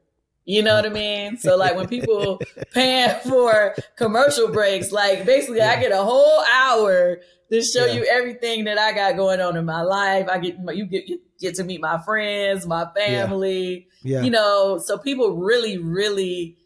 You 0.47 0.63
know 0.63 0.77
what 0.77 0.87
I 0.87 0.91
mean? 0.91 1.37
So 1.39 1.57
like 1.57 1.75
when 1.77 1.89
people 1.89 2.41
paying 2.73 3.11
for 3.29 3.75
commercial 3.97 4.49
breaks, 4.53 4.93
like 4.93 5.27
basically 5.27 5.61
I 5.61 5.79
get 5.81 5.91
a 5.93 6.03
whole 6.05 6.43
hour 6.53 7.19
to 7.51 7.63
show 7.63 7.85
Yeah. 7.87 7.93
you 7.95 8.05
everything 8.11 8.65
that 8.65 8.79
I 8.79 8.93
got 8.93 9.17
going 9.17 9.41
on 9.41 9.57
in 9.57 9.65
my 9.65 9.83
life. 9.83 10.29
I 10.31 10.39
get 10.39 10.57
you 10.75 10.87
get 10.87 11.09
you 11.09 11.21
get 11.41 11.57
to 11.57 11.65
meet 11.65 11.81
my 11.81 12.01
friends, 12.03 12.65
my 12.67 12.87
family. 12.97 13.89
Yeah. 14.03 14.23
You 14.23 14.31
know, 14.31 14.79
so 14.79 14.97
people 14.99 15.37
really, 15.37 15.79
really 15.79 16.57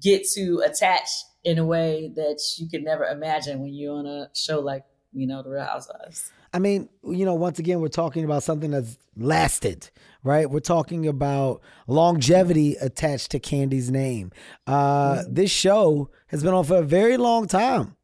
get 0.00 0.26
to 0.34 0.62
attach 0.64 1.08
in 1.44 1.58
a 1.58 1.64
way 1.64 2.10
that 2.16 2.40
you 2.58 2.68
could 2.68 2.82
never 2.82 3.04
imagine 3.04 3.60
when 3.60 3.72
you're 3.74 3.94
on 3.96 4.06
a 4.06 4.30
show 4.34 4.60
like, 4.60 4.84
you 5.12 5.26
know, 5.26 5.42
The 5.42 5.50
Real 5.50 5.64
Housewives. 5.64 6.32
I 6.56 6.58
mean, 6.58 6.88
you 7.04 7.26
know, 7.26 7.34
once 7.34 7.58
again, 7.58 7.80
we're 7.82 7.88
talking 7.88 8.24
about 8.24 8.42
something 8.42 8.70
that's 8.70 8.96
lasted, 9.14 9.90
right? 10.24 10.48
We're 10.50 10.60
talking 10.60 11.06
about 11.06 11.60
longevity 11.86 12.76
attached 12.80 13.30
to 13.32 13.38
Kandi's 13.40 13.90
name. 13.90 14.32
Uh, 14.66 15.22
This 15.28 15.50
show 15.50 16.08
has 16.28 16.42
been 16.42 16.54
on 16.54 16.64
for 16.64 16.78
a 16.78 16.82
very 16.82 17.18
long 17.18 17.46
time, 17.46 17.94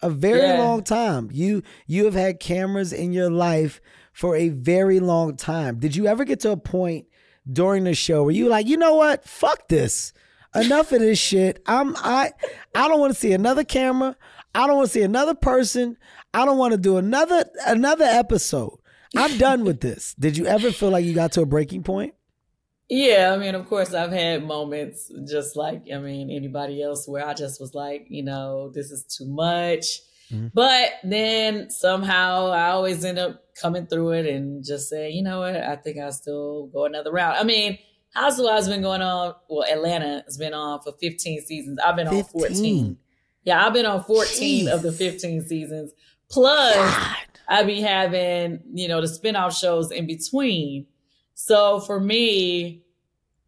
a 0.00 0.10
very 0.10 0.42
Yeah. 0.46 0.60
long 0.60 0.84
time. 0.84 1.28
You 1.32 1.62
you 1.88 2.04
have 2.04 2.14
had 2.14 2.38
cameras 2.38 2.92
in 2.92 3.12
your 3.12 3.30
life 3.30 3.80
for 4.12 4.36
a 4.36 4.50
very 4.50 5.00
long 5.00 5.34
time. 5.36 5.80
Did 5.80 5.96
you 5.96 6.06
ever 6.06 6.24
get 6.24 6.38
to 6.40 6.52
a 6.52 6.56
point 6.56 7.06
during 7.50 7.82
the 7.82 7.94
show 7.94 8.22
where 8.22 8.34
you 8.34 8.44
were 8.44 8.50
like, 8.50 8.68
you 8.68 8.76
know 8.76 8.94
what, 8.94 9.24
fuck 9.24 9.66
this, 9.68 10.12
enough 10.60 10.92
of 10.92 11.00
this 11.00 11.18
shit. 11.18 11.62
I'm 11.66 11.96
I 11.96 12.32
I 12.74 12.88
don't 12.88 13.00
want 13.00 13.12
to 13.12 13.18
see 13.18 13.32
another 13.32 13.64
camera. 13.64 14.16
I 14.54 14.66
don't 14.66 14.76
want 14.76 14.88
to 14.88 14.92
see 14.92 15.02
another 15.02 15.34
person. 15.34 15.96
I 16.34 16.44
don't 16.44 16.58
want 16.58 16.72
to 16.72 16.78
do 16.78 16.96
another 16.96 17.44
another 17.66 18.04
episode. 18.04 18.78
I'm 19.16 19.38
done 19.38 19.64
with 19.64 19.80
this. 19.80 20.14
Did 20.18 20.36
you 20.36 20.46
ever 20.46 20.70
feel 20.70 20.90
like 20.90 21.04
you 21.04 21.14
got 21.14 21.32
to 21.32 21.42
a 21.42 21.46
breaking 21.46 21.82
point? 21.82 22.14
Yeah, 22.90 23.32
I 23.34 23.38
mean, 23.38 23.54
of 23.54 23.66
course, 23.68 23.92
I've 23.92 24.12
had 24.12 24.46
moments 24.46 25.12
just 25.30 25.56
like, 25.56 25.82
I 25.94 25.98
mean, 25.98 26.30
anybody 26.30 26.82
else 26.82 27.06
where 27.06 27.26
I 27.26 27.34
just 27.34 27.60
was 27.60 27.74
like, 27.74 28.06
you 28.08 28.22
know, 28.22 28.70
this 28.74 28.90
is 28.90 29.04
too 29.04 29.26
much. 29.26 30.00
Mhm. 30.32 30.52
But 30.54 30.92
then 31.04 31.68
somehow 31.70 32.48
I 32.48 32.70
always 32.70 33.04
end 33.04 33.18
up 33.18 33.42
coming 33.60 33.86
through 33.86 34.12
it 34.12 34.26
and 34.26 34.64
just 34.64 34.88
say, 34.88 35.10
you 35.10 35.22
know 35.22 35.40
what, 35.40 35.56
I 35.56 35.76
think 35.76 35.98
I'll 35.98 36.12
still 36.12 36.66
go 36.72 36.86
another 36.86 37.12
round. 37.12 37.36
I 37.36 37.44
mean, 37.44 37.78
Housewives 38.14 38.66
has 38.66 38.68
been 38.68 38.82
going 38.82 39.02
on, 39.02 39.34
well, 39.48 39.64
Atlanta 39.70 40.22
has 40.26 40.36
been 40.38 40.54
on 40.54 40.80
for 40.80 40.92
15 41.00 41.42
seasons. 41.42 41.78
I've 41.84 41.96
been 41.96 42.08
on 42.08 42.24
14. 42.24 42.96
Yeah, 43.44 43.64
I've 43.64 43.72
been 43.72 43.86
on 43.86 44.02
14 44.04 44.68
of 44.68 44.82
the 44.82 44.92
15 44.92 45.42
seasons. 45.46 45.92
Plus, 46.30 46.74
God. 46.74 47.16
I 47.48 47.62
be 47.64 47.80
having, 47.80 48.60
you 48.74 48.88
know, 48.88 49.00
the 49.00 49.06
spinoff 49.06 49.58
shows 49.58 49.90
in 49.90 50.06
between. 50.06 50.86
So 51.34 51.80
for 51.80 52.00
me, 52.00 52.82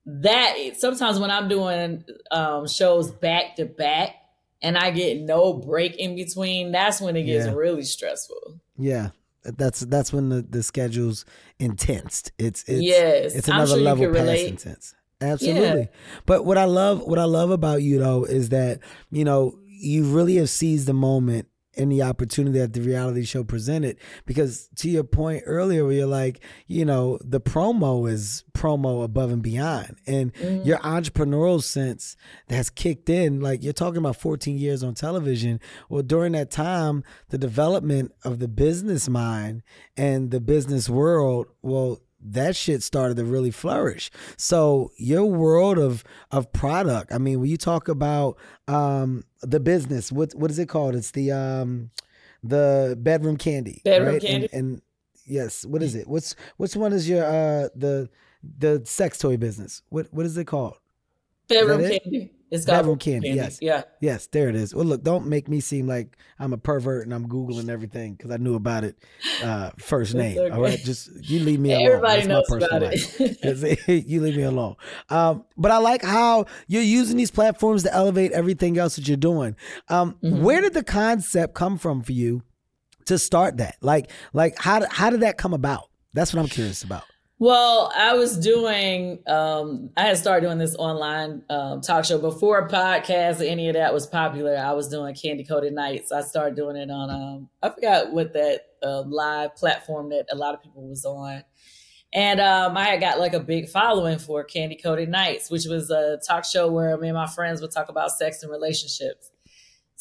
that 0.07 0.55
sometimes 0.79 1.19
when 1.19 1.31
I'm 1.31 1.49
doing 1.49 2.05
um, 2.31 2.67
shows 2.67 3.11
back 3.11 3.57
to 3.57 3.67
back 3.67 4.15
and 4.63 4.77
I 4.79 4.91
get 4.91 5.21
no 5.21 5.53
break 5.55 5.97
in 5.97 6.17
between, 6.17 6.73
that's 6.73 7.01
when 7.01 7.17
it 7.17 7.25
gets 7.25 7.47
Yeah. 7.47 7.53
really 7.53 7.83
stressful. 7.85 8.61
Yeah. 8.79 9.11
That's 9.43 9.81
that's 9.81 10.13
when 10.13 10.29
the, 10.29 10.43
the 10.43 10.63
schedule's 10.63 11.25
intense. 11.61 12.31
It's 12.39 12.65
it's 12.67 12.83
Yes, 12.83 13.35
it's 13.35 13.49
another 13.49 13.75
sure 13.75 13.79
level 13.83 14.07
past 14.07 14.15
relate. 14.19 14.49
intense. 14.49 14.95
Absolutely. 15.21 15.89
But 16.27 16.45
what 16.47 16.57
I 16.57 16.65
love 16.65 17.03
what 17.03 17.19
I 17.19 17.25
love 17.25 17.51
about 17.51 17.83
you 17.83 17.99
though 17.99 18.25
is 18.25 18.49
that, 18.49 18.81
you 19.11 19.25
know, 19.25 19.59
you 19.67 20.05
really 20.05 20.37
have 20.37 20.49
seized 20.49 20.87
the 20.87 20.95
moment 20.95 21.47
the 21.89 22.03
opportunity 22.03 22.59
that 22.59 22.73
the 22.75 22.81
reality 22.83 23.25
show 23.25 23.43
presented. 23.45 23.97
Because 24.27 24.69
to 24.77 24.91
your 24.91 25.05
point 25.05 25.43
earlier 25.47 25.85
where 25.85 25.93
you're 25.95 26.07
like, 26.07 26.41
you 26.67 26.85
know, 26.85 27.19
the 27.25 27.41
promo 27.41 28.09
is 28.11 28.45
promo 28.53 29.03
above 29.05 29.31
and 29.33 29.43
beyond. 29.43 29.97
And 30.07 30.33
Mm-hmm. 30.35 30.67
your 30.67 30.79
entrepreneurial 30.79 31.63
sense 31.63 32.17
has 32.49 32.71
kicked 32.71 33.09
in. 33.09 33.41
Like 33.41 33.63
you're 33.63 33.73
talking 33.73 33.99
about 33.99 34.17
14 34.17 34.59
years 34.59 34.83
on 34.83 34.95
television. 34.95 35.61
Well, 35.89 36.03
during 36.03 36.33
that 36.33 36.51
time, 36.51 37.05
the 37.31 37.39
development 37.39 38.13
of 38.25 38.39
the 38.39 38.49
business 38.49 39.09
mind 39.09 39.63
and 39.97 40.31
the 40.31 40.41
business 40.41 40.89
world, 40.89 41.47
well, 41.63 42.01
that 42.23 42.57
shit 42.57 42.83
started 42.83 43.17
to 43.17 43.25
really 43.25 43.51
flourish. 43.51 44.11
So 44.37 44.91
your 44.97 45.25
world 45.25 45.79
of 45.79 46.05
of 46.31 46.53
product. 46.53 47.13
I 47.13 47.19
mean, 47.19 47.41
when 47.41 47.51
you 47.51 47.57
talk 47.57 47.89
about 47.89 48.37
um 48.69 49.25
the 49.43 49.61
business, 49.61 50.13
what 50.13 50.33
what 50.35 50.51
is 50.51 50.59
it 50.59 50.69
called? 50.69 50.95
It's 50.95 51.11
the 51.11 51.33
um 51.33 51.91
the 52.43 52.97
bedroom 53.01 53.37
Kandi. 53.37 53.83
Bedroom 53.83 54.15
right? 54.15 54.23
Kandi? 54.23 54.35
And, 54.35 54.49
and 54.53 54.83
yes, 55.27 55.65
what 55.65 55.83
is 55.83 55.95
it? 55.95 56.09
What's 56.09 56.35
which 56.57 56.77
one 56.77 56.93
is 56.93 57.09
your 57.09 57.25
uh 57.25 57.69
the 57.75 58.09
the 58.59 58.83
sex 58.85 59.19
toy 59.19 59.37
business? 59.37 59.83
What 59.89 60.09
what 60.13 60.27
is 60.27 60.37
it 60.37 60.47
called? 60.47 60.77
Bedroom 61.49 61.83
that 61.83 62.05
it? 62.05 62.33
Candy. 62.51 62.57
It's 62.57 62.67
called 62.67 62.79
Bedroom 62.79 62.99
Kandi, 62.99 63.35
yes. 63.35 63.59
Yeah. 63.63 63.83
Yes, 64.01 64.27
there 64.27 64.49
it 64.49 64.55
is. 64.57 64.75
Well, 64.75 64.85
look, 64.85 65.03
don't 65.03 65.27
make 65.27 65.49
me 65.49 65.61
seem 65.61 65.87
like 65.87 66.17
I'm 66.39 66.53
a 66.53 66.59
pervert 66.59 67.05
and 67.05 67.15
I'm 67.15 67.29
googling 67.29 67.69
everything 67.69 68.15
because 68.15 68.31
I 68.31 68.37
knew 68.37 68.55
about 68.55 68.85
it 68.85 68.97
uh, 69.43 69.71
first 69.79 70.15
name. 70.17 70.39
okay. 70.39 70.51
All 70.55 70.61
right, 70.61 70.79
just 70.79 71.11
you 71.29 71.41
leave 71.41 71.61
me 71.61 71.73
alone. 71.75 71.87
Everybody 71.87 72.27
That's 72.27 72.51
knows 72.51 72.63
about 72.63 72.83
it. 72.83 74.07
You 74.07 74.21
leave 74.21 74.37
me 74.37 74.43
alone. 74.43 74.77
Um, 75.09 75.45
but 75.57 75.71
I 75.71 75.79
like 75.79 76.03
how 76.03 76.47
you're 76.67 76.83
using 76.83 77.17
these 77.17 77.31
platforms 77.31 77.83
to 77.85 77.95
elevate 77.95 78.33
everything 78.33 78.79
else 78.79 78.97
that 78.97 79.07
you're 79.09 79.17
doing. 79.17 79.57
Um, 79.89 80.17
Mm-hmm. 80.23 80.43
Where 80.43 80.61
did 80.61 80.75
the 80.75 80.83
concept 80.85 81.55
come 81.55 81.79
from 81.79 82.03
for 82.03 82.13
you 82.13 82.43
to 83.07 83.19
start 83.19 83.57
that? 83.59 83.77
Like, 83.81 84.11
like 84.33 84.59
how 84.59 84.85
how 84.91 85.11
did 85.11 85.21
that 85.21 85.39
come 85.39 85.55
about? 85.55 85.85
That's 86.15 86.35
what 86.35 86.41
I'm 86.41 86.49
curious 86.49 86.83
about. 86.83 87.05
Well, 87.41 87.91
I 87.97 88.13
was 88.17 88.37
doing, 88.37 89.19
um, 89.27 89.89
I 89.97 90.03
had 90.03 90.19
started 90.19 90.47
doing 90.47 90.59
this 90.59 90.77
online 90.77 91.41
um, 91.49 91.81
talk 91.81 92.05
show 92.05 92.19
before 92.19 92.69
podcast 92.69 93.41
or 93.41 93.45
any 93.45 93.71
of 93.71 93.77
that 93.77 93.95
was 93.95 94.07
popular. 94.07 94.59
I 94.59 94.73
was 94.73 94.89
doing 94.89 95.15
Kandi 95.15 95.49
Koated 95.49 95.73
Nights. 95.73 96.13
I 96.13 96.21
started 96.21 96.55
doing 96.55 96.77
it 96.77 96.91
on, 96.91 97.09
um, 97.09 97.49
I 97.63 97.71
forgot 97.71 98.13
what 98.13 98.35
that 98.35 98.61
uh, 98.83 99.05
live 99.07 99.57
platform 99.57 100.11
that 100.11 100.27
a 100.31 100.37
lot 100.37 100.53
of 100.53 100.63
people 100.63 100.87
was 100.87 101.07
on. 101.07 101.43
And 102.13 102.43
um, 102.43 102.77
I 102.77 102.85
had 102.85 103.01
got 103.01 103.19
like 103.19 103.33
a 103.33 103.41
big 103.41 103.71
following 103.71 104.19
for 104.19 104.47
Kandi 104.47 104.79
Koated 104.79 105.09
Nights, 105.09 105.51
which 105.51 105.65
was 105.65 105.91
a 105.91 106.19
talk 106.27 106.45
show 106.45 106.71
where 106.71 106.95
me 106.99 107.09
and 107.09 107.17
my 107.17 107.27
friends 107.27 107.63
would 107.63 107.71
talk 107.71 107.89
about 107.89 108.11
sex 108.11 108.43
and 108.43 108.53
relationships. 108.53 109.31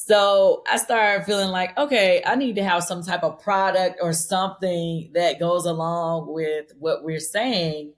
So 0.02 0.64
I 0.72 0.78
started 0.78 1.26
feeling 1.26 1.50
like, 1.50 1.78
okay, 1.78 2.24
I 2.26 2.36
need 2.36 2.56
to 2.56 2.64
have 2.64 2.86
some 2.86 3.04
type 3.04 3.22
of 3.22 3.44
product 3.44 4.00
or 4.02 4.14
something 4.14 5.12
that 5.14 5.42
goes 5.42 5.66
along 5.66 6.34
with 6.34 6.72
what 6.80 7.04
we're 7.04 7.20
saying. 7.20 7.92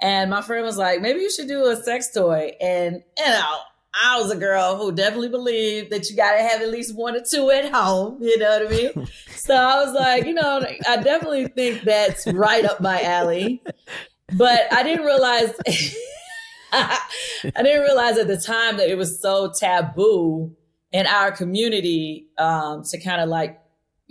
And 0.00 0.30
my 0.30 0.40
friend 0.40 0.64
was 0.64 0.78
like, 0.78 1.02
maybe 1.02 1.20
you 1.20 1.30
should 1.30 1.48
do 1.48 1.66
a 1.66 1.76
sex 1.76 2.10
toy. 2.10 2.52
And, 2.58 3.02
you 3.18 3.26
know, 3.26 3.58
I 4.02 4.18
was 4.18 4.30
a 4.30 4.36
girl 4.36 4.76
who 4.76 4.92
definitely 4.92 5.28
believed 5.28 5.92
that 5.92 6.08
you 6.08 6.16
got 6.16 6.32
to 6.36 6.42
have 6.42 6.62
at 6.62 6.70
least 6.70 6.96
one 6.96 7.16
or 7.16 7.22
two 7.22 7.50
at 7.50 7.70
home. 7.70 8.16
You 8.22 8.38
know 8.38 8.58
what 8.58 8.66
I 8.66 8.70
mean? 8.70 9.08
so 9.36 9.54
I 9.54 9.84
was 9.84 9.92
like, 9.92 10.24
you 10.24 10.32
know, 10.32 10.64
I 10.88 10.96
definitely 10.96 11.48
think 11.48 11.82
that's 11.82 12.26
right 12.28 12.64
up 12.64 12.80
my 12.80 13.02
alley. 13.02 13.62
But 14.32 14.72
I 14.72 14.82
didn't 14.82 15.04
realize, 15.04 15.52
I 16.72 16.98
didn't 17.42 17.82
realize 17.82 18.16
at 18.16 18.26
the 18.26 18.38
time 18.38 18.78
that 18.78 18.88
it 18.88 18.96
was 18.96 19.20
so 19.20 19.52
taboo 19.52 20.56
in 20.92 21.06
our 21.06 21.32
community 21.32 22.28
um, 22.38 22.82
to 22.84 22.98
kind 22.98 23.20
of 23.20 23.28
like 23.28 23.58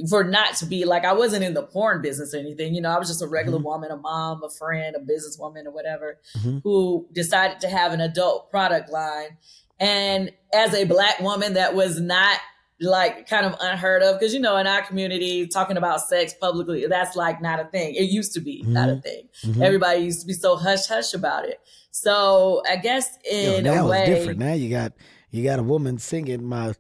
for 0.09 0.23
not 0.23 0.55
to 0.55 0.65
be 0.65 0.85
like 0.85 1.05
I 1.05 1.13
wasn't 1.13 1.43
in 1.43 1.53
the 1.53 1.63
porn 1.63 2.01
business 2.01 2.33
or 2.33 2.37
anything. 2.37 2.73
You 2.73 2.81
know, 2.81 2.89
I 2.89 2.97
was 2.97 3.07
just 3.07 3.21
a 3.21 3.27
regular 3.27 3.57
mm-hmm. 3.57 3.67
woman, 3.67 3.91
a 3.91 3.97
mom, 3.97 4.43
a 4.43 4.49
friend, 4.49 4.95
a 4.95 4.99
businesswoman, 4.99 5.65
or 5.65 5.71
whatever, 5.71 6.19
mm-hmm. 6.37 6.59
who 6.63 7.07
decided 7.11 7.59
to 7.61 7.67
have 7.67 7.93
an 7.93 8.01
adult 8.01 8.49
product 8.49 8.89
line. 8.89 9.37
And 9.79 10.31
as 10.53 10.73
a 10.73 10.85
black 10.85 11.19
woman, 11.19 11.53
that 11.53 11.75
was 11.75 11.99
not 11.99 12.39
like 12.81 13.27
kind 13.27 13.45
of 13.45 13.55
unheard 13.61 14.01
of 14.01 14.19
because 14.19 14.33
you 14.33 14.39
know 14.39 14.57
in 14.57 14.65
our 14.65 14.81
community 14.81 15.45
talking 15.45 15.77
about 15.77 16.01
sex 16.01 16.33
publicly 16.33 16.87
that's 16.87 17.15
like 17.15 17.39
not 17.39 17.59
a 17.59 17.65
thing 17.65 17.93
it 17.93 18.09
used 18.09 18.33
to 18.33 18.39
be 18.39 18.63
mm-hmm. 18.63 18.73
not 18.73 18.89
a 18.89 18.93
mm-hmm. 18.93 19.01
thing 19.01 19.29
mm-hmm. 19.43 19.61
everybody 19.61 19.99
used 19.99 20.19
to 20.19 20.25
be 20.25 20.33
so 20.33 20.55
hush 20.55 20.87
hush 20.87 21.13
about 21.13 21.45
it 21.45 21.59
so 21.91 22.63
i 22.67 22.75
guess 22.75 23.19
in 23.29 23.65
Yo, 23.65 23.85
a 23.85 23.87
way 23.87 24.05
it's 24.05 24.19
different 24.19 24.39
now 24.39 24.53
you 24.53 24.69
got 24.69 24.93
you 25.31 25.43
got 25.43 25.59
a 25.59 25.63
woman 25.63 25.97
singing 25.97 26.43
my 26.43 26.73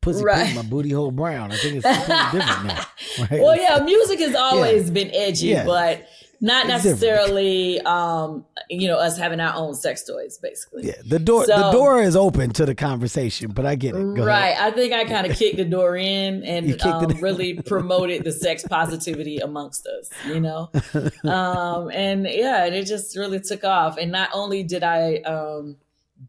pussy 0.00 0.24
right. 0.24 0.46
pink, 0.46 0.56
my 0.56 0.62
booty 0.62 0.90
hole 0.90 1.10
brown. 1.10 1.52
I 1.52 1.56
think 1.56 1.76
it's 1.76 1.86
completely 2.06 2.38
different 2.38 2.64
now. 2.66 2.86
Right? 3.30 3.42
Well, 3.42 3.56
yeah, 3.56 3.78
music 3.84 4.20
has 4.20 4.34
always 4.34 4.86
yeah. 4.86 4.92
been 4.92 5.10
edgy, 5.14 5.48
yeah. 5.48 5.64
but 5.64 6.06
not 6.40 6.64
it's 6.64 6.84
necessarily 6.84 7.80
um, 7.82 8.44
you 8.68 8.88
know 8.88 8.98
us 8.98 9.16
having 9.18 9.40
our 9.40 9.54
own 9.54 9.74
sex 9.74 10.04
toys 10.04 10.38
basically 10.42 10.86
yeah 10.86 10.94
the 11.06 11.18
door 11.18 11.44
so, 11.44 11.56
the 11.56 11.70
door 11.70 12.02
is 12.02 12.16
open 12.16 12.50
to 12.50 12.66
the 12.66 12.74
conversation 12.74 13.50
but 13.50 13.64
i 13.64 13.74
get 13.74 13.94
it 13.94 14.14
Go 14.14 14.24
right 14.24 14.50
ahead. 14.50 14.72
i 14.72 14.74
think 14.74 14.92
i 14.92 15.04
kind 15.04 15.26
of 15.26 15.36
kicked 15.36 15.56
the 15.56 15.64
door 15.64 15.96
in 15.96 16.42
and 16.44 16.80
um, 16.82 17.06
really 17.20 17.54
promoted 17.66 18.24
the 18.24 18.32
sex 18.32 18.64
positivity 18.68 19.38
amongst 19.38 19.86
us 19.86 20.10
you 20.26 20.40
know 20.40 20.70
um, 21.24 21.90
and 21.90 22.26
yeah 22.26 22.66
it 22.66 22.84
just 22.84 23.16
really 23.16 23.40
took 23.40 23.64
off 23.64 23.96
and 23.96 24.12
not 24.12 24.30
only 24.32 24.62
did 24.62 24.82
i 24.82 25.16
um, 25.18 25.76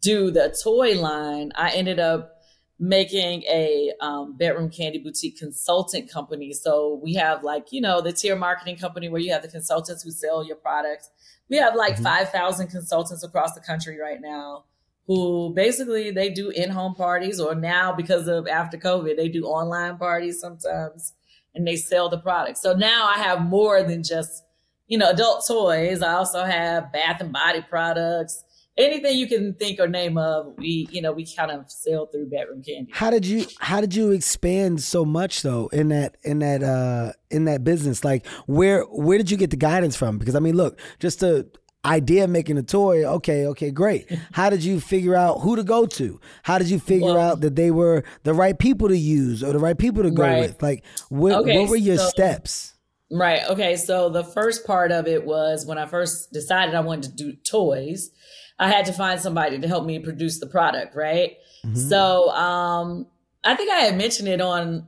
do 0.02 0.32
the 0.32 0.56
toy 0.64 1.00
line, 1.00 1.52
I 1.56 1.72
ended 1.72 2.00
up 2.00 2.34
making 2.80 3.44
a 3.44 3.92
um, 4.02 4.38
bedroom 4.38 4.70
Kandi 4.70 5.04
boutique 5.04 5.38
consultant 5.38 6.12
company. 6.12 6.54
So 6.54 7.00
we 7.04 7.16
have 7.16 7.44
like, 7.44 7.72
you 7.72 7.82
know, 7.82 8.02
the 8.02 8.14
tier 8.14 8.36
marketing 8.36 8.78
company 8.78 9.10
where 9.10 9.22
you 9.22 9.32
have 9.32 9.42
the 9.42 9.48
consultants 9.48 10.04
who 10.04 10.12
sell 10.12 10.46
your 10.46 10.58
products. 10.58 11.10
We 11.50 11.58
have 11.58 11.76
like 11.76 11.96
mm-hmm. 11.96 12.04
5,000 12.04 12.68
consultants 12.68 13.24
across 13.24 13.54
the 13.54 13.62
country 13.62 13.98
right 14.00 14.22
now 14.22 14.66
who 15.08 15.54
basically 15.56 16.12
they 16.12 16.30
do 16.30 16.50
in-home 16.50 16.94
parties 16.94 17.40
or 17.40 17.56
now 17.56 17.94
because 17.94 18.28
of 18.28 18.46
after 18.46 18.78
COVID, 18.78 19.16
they 19.16 19.30
do 19.30 19.46
online 19.46 19.98
parties 19.98 20.40
sometimes 20.40 21.14
and 21.56 21.66
they 21.66 21.78
sell 21.78 22.10
the 22.10 22.20
product. 22.20 22.58
So 22.58 22.74
now 22.74 23.08
I 23.08 23.18
have 23.20 23.42
more 23.42 23.82
than 23.84 24.04
just, 24.04 24.44
you 24.88 24.98
know, 24.98 25.10
adult 25.10 25.48
toys. 25.48 26.02
I 26.02 26.14
also 26.14 26.44
have 26.44 26.92
bath 26.92 27.22
and 27.22 27.32
body 27.32 27.66
products 27.68 28.44
anything 28.78 29.18
you 29.18 29.28
can 29.28 29.54
think 29.54 29.80
or 29.80 29.88
name 29.88 30.18
of, 30.18 30.54
we 30.58 30.88
you 30.92 31.02
know 31.02 31.12
we 31.12 31.26
kind 31.26 31.52
of 31.52 31.70
sell 31.72 32.08
through 32.08 32.30
bedroom 32.30 32.62
Kandi. 32.62 32.88
How 32.92 33.10
did 33.10 33.26
you 33.26 33.46
how 33.60 33.82
did 33.82 33.96
you 33.96 34.12
expand 34.12 34.82
so 34.82 35.06
much 35.06 35.42
though 35.42 35.68
in 35.68 35.90
that 35.90 36.18
in 36.24 36.40
that 36.40 36.64
uh 36.64 37.14
in 37.30 37.46
that 37.46 37.64
business? 37.64 38.04
Like 38.04 38.26
where 38.46 38.84
where 38.84 39.18
did 39.18 39.32
you 39.32 39.38
get 39.38 39.50
the 39.50 39.58
guidance 39.58 39.96
from? 39.96 40.18
Because 40.18 40.36
I 40.36 40.40
mean, 40.40 40.56
look, 40.56 40.80
just 41.00 41.20
the 41.20 41.50
idea 41.86 42.26
of 42.26 42.30
making 42.30 42.58
a 42.58 42.64
toy, 42.64 43.06
okay, 43.06 43.46
okay, 43.48 43.72
great. 43.72 44.12
How 44.34 44.50
did 44.50 44.64
you 44.64 44.80
figure 44.80 45.16
out 45.16 45.40
who 45.40 45.56
to 45.56 45.64
go 45.64 45.86
to? 45.86 46.20
How 46.44 46.58
did 46.58 46.70
you 46.70 46.80
figure 46.80 47.08
well, 47.08 47.20
out 47.20 47.42
that 47.42 47.56
they 47.56 47.72
were 47.72 48.04
the 48.24 48.34
right 48.34 48.58
people 48.58 48.90
to 48.90 48.98
use 48.98 49.44
or 49.44 49.54
the 49.54 49.60
right 49.60 49.78
people 49.78 50.04
to 50.04 50.12
go 50.12 50.24
right. 50.24 50.40
with? 50.40 50.62
Like 50.62 50.84
what 51.10 51.34
okay, 51.34 51.60
what 51.60 51.70
were 51.70 51.78
your 51.78 51.98
so, 51.98 52.10
steps? 52.10 52.74
Right. 53.10 53.42
Okay. 53.50 53.78
So 53.78 54.10
the 54.10 54.24
first 54.24 54.66
part 54.66 54.92
of 54.92 55.08
it 55.08 55.26
was 55.26 55.66
when 55.66 55.78
I 55.78 55.86
first 55.86 56.34
decided 56.34 56.76
I 56.76 56.82
wanted 56.82 57.12
to 57.12 57.16
do 57.16 57.34
toys. 57.34 58.12
I 58.60 58.70
had 58.70 58.86
to 58.86 58.94
find 58.94 59.20
somebody 59.20 59.60
to 59.60 59.68
help 59.68 59.86
me 59.86 60.00
produce 60.00 60.40
the 60.40 60.48
product, 60.48 60.96
right? 60.96 61.38
Mm-hmm. 61.66 61.76
So 61.76 62.30
um, 62.32 63.08
I 63.44 63.56
think 63.56 63.72
I 63.72 63.82
had 63.82 63.98
mentioned 63.98 64.28
it 64.28 64.42
on 64.42 64.88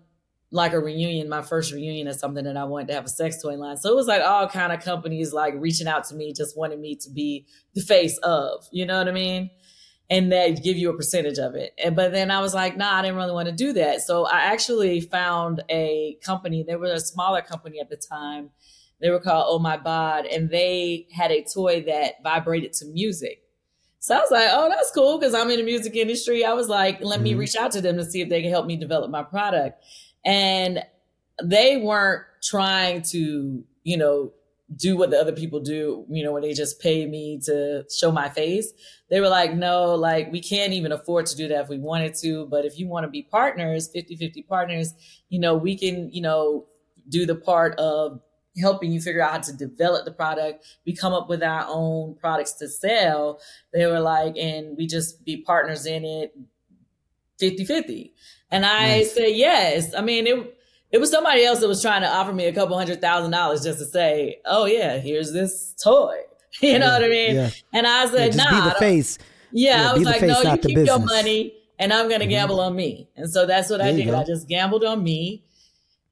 like 0.51 0.73
a 0.73 0.79
reunion, 0.79 1.29
my 1.29 1.43
first 1.43 1.71
reunion 1.71 2.07
or 2.07 2.13
something, 2.13 2.43
that 2.45 2.57
I 2.57 2.63
wanted 2.63 2.87
to 2.87 2.93
have 2.95 3.05
a 3.05 3.09
sex 3.09 3.41
toy 3.41 3.55
line. 3.55 3.77
So 3.77 3.91
it 3.91 3.95
was 3.95 4.07
like 4.07 4.23
all 4.23 4.47
kind 4.47 4.73
of 4.73 4.83
companies 4.83 5.31
like 5.31 5.53
reaching 5.57 5.87
out 5.87 6.05
to 6.05 6.15
me, 6.15 6.33
just 6.33 6.57
wanting 6.57 6.81
me 6.81 6.95
to 6.95 7.09
be 7.11 7.45
the 7.75 7.81
face 7.81 8.17
of, 8.23 8.67
you 8.71 8.85
know 8.85 8.97
what 8.97 9.07
I 9.07 9.11
mean? 9.11 9.51
And 10.09 10.31
they 10.31 10.53
give 10.53 10.75
you 10.75 10.89
a 10.89 10.97
percentage 10.97 11.37
of 11.37 11.53
it. 11.53 11.73
And, 11.83 11.95
but 11.95 12.11
then 12.11 12.31
I 12.31 12.41
was 12.41 12.55
like, 12.55 12.75
nah, 12.75 12.95
I 12.95 13.03
didn't 13.03 13.17
really 13.17 13.31
want 13.31 13.47
to 13.47 13.53
do 13.53 13.73
that. 13.73 14.01
So 14.01 14.25
I 14.25 14.39
actually 14.45 15.01
found 15.01 15.61
a 15.69 16.17
company. 16.23 16.63
They 16.63 16.75
were 16.75 16.93
a 16.93 16.99
smaller 16.99 17.43
company 17.43 17.79
at 17.79 17.91
the 17.91 17.97
time. 17.97 18.49
They 18.99 19.11
were 19.11 19.19
called 19.19 19.45
Oh 19.47 19.59
My 19.59 19.77
Bod, 19.77 20.25
and 20.25 20.49
they 20.49 21.07
had 21.13 21.31
a 21.31 21.45
toy 21.45 21.83
that 21.83 22.15
vibrated 22.23 22.73
to 22.73 22.85
music. 22.87 23.43
So 24.09 24.15
I 24.15 24.21
was 24.21 24.31
like, 24.31 24.49
oh, 24.51 24.69
that's 24.69 24.89
cool 24.89 25.19
because 25.19 25.35
I'm 25.35 25.51
in 25.51 25.57
the 25.57 25.63
music 25.63 25.95
industry. 25.95 26.43
I 26.43 26.53
was 26.53 26.67
like, 26.67 26.99
let 26.99 27.17
mm-hmm. 27.17 27.25
me 27.25 27.33
reach 27.35 27.55
out 27.55 27.71
to 27.73 27.79
them 27.79 27.95
to 27.97 28.03
see 28.03 28.21
if 28.21 28.29
they 28.29 28.41
can 28.41 28.49
help 28.49 28.65
me 28.65 28.75
develop 28.75 29.11
my 29.11 29.21
product. 29.21 29.85
And 30.25 30.83
they 31.43 31.77
weren't 31.77 32.23
trying 32.41 33.03
to, 33.11 33.63
you 33.83 33.97
know, 33.97 34.33
do 34.75 34.97
what 34.97 35.11
the 35.11 35.17
other 35.19 35.31
people 35.31 35.59
do, 35.59 36.07
you 36.09 36.23
know, 36.23 36.31
when 36.31 36.41
they 36.41 36.53
just 36.53 36.81
pay 36.81 37.05
me 37.05 37.39
to 37.45 37.85
show 37.95 38.11
my 38.11 38.29
face. 38.29 38.73
They 39.11 39.21
were 39.21 39.29
like, 39.29 39.53
no, 39.53 39.93
like 39.93 40.31
we 40.31 40.41
can't 40.41 40.73
even 40.73 40.91
afford 40.91 41.27
to 41.27 41.37
do 41.37 41.47
that 41.47 41.61
if 41.61 41.69
we 41.69 41.77
wanted 41.77 42.15
to. 42.15 42.47
But 42.47 42.65
if 42.65 42.79
you 42.79 42.87
want 42.87 43.03
to 43.03 43.11
be 43.11 43.21
partners, 43.21 43.91
50 43.93 44.15
50 44.15 44.41
partners, 44.41 44.95
you 45.29 45.37
know, 45.39 45.53
we 45.53 45.77
can, 45.77 46.11
you 46.11 46.23
know, 46.23 46.65
do 47.09 47.27
the 47.27 47.35
part 47.35 47.77
of 47.77 48.21
helping 48.57 48.91
you 48.91 49.01
figure 49.01 49.21
out 49.21 49.31
how 49.31 49.39
to 49.39 49.53
develop 49.53 50.05
the 50.05 50.11
product. 50.11 50.65
We 50.85 50.95
come 50.95 51.13
up 51.13 51.29
with 51.29 51.43
our 51.43 51.65
own 51.67 52.15
products 52.15 52.53
to 52.53 52.67
sell. 52.67 53.39
They 53.73 53.85
were 53.85 53.99
like, 53.99 54.37
and 54.37 54.77
we 54.77 54.87
just 54.87 55.23
be 55.23 55.37
partners 55.37 55.85
in 55.85 56.03
it 56.03 56.35
50 57.39 57.65
50. 57.65 58.13
And 58.51 58.65
I 58.65 58.97
nice. 58.97 59.13
said, 59.13 59.29
yes. 59.29 59.93
I 59.95 60.01
mean, 60.01 60.27
it, 60.27 60.57
it 60.91 60.99
was 60.99 61.11
somebody 61.11 61.43
else 61.45 61.59
that 61.59 61.67
was 61.67 61.81
trying 61.81 62.01
to 62.01 62.09
offer 62.09 62.33
me 62.33 62.45
a 62.45 62.53
couple 62.53 62.77
hundred 62.77 63.01
thousand 63.01 63.31
dollars 63.31 63.63
just 63.63 63.79
to 63.79 63.85
say, 63.85 64.39
oh, 64.45 64.65
yeah, 64.65 64.97
here's 64.97 65.31
this 65.33 65.75
toy. 65.81 66.15
You 66.61 66.79
know 66.79 66.87
yeah, 66.87 66.93
what 66.93 67.03
I 67.03 67.07
mean? 67.09 67.35
Yeah. 67.35 67.49
And 67.73 67.85
I 67.85 68.07
said, 68.07 68.33
yeah, 68.33 68.43
nah. 68.43 68.63
Be 68.63 68.69
the 68.69 68.75
face. 68.79 69.19
Yeah, 69.51 69.83
yeah 69.83 69.91
I 69.91 69.93
was 69.93 70.03
like, 70.03 70.19
face, 70.19 70.43
no, 70.43 70.51
you 70.51 70.57
keep 70.57 70.77
your 70.77 70.97
money 70.97 71.53
and 71.77 71.93
I'm 71.93 72.07
going 72.07 72.21
to 72.21 72.25
mm-hmm. 72.25 72.31
gamble 72.31 72.59
on 72.59 72.75
me. 72.75 73.07
And 73.15 73.29
so 73.29 73.45
that's 73.45 73.69
what 73.69 73.77
there 73.77 73.87
I 73.87 73.91
did. 73.95 74.13
I 74.13 74.23
just 74.23 74.47
gambled 74.47 74.83
on 74.83 75.03
me. 75.03 75.43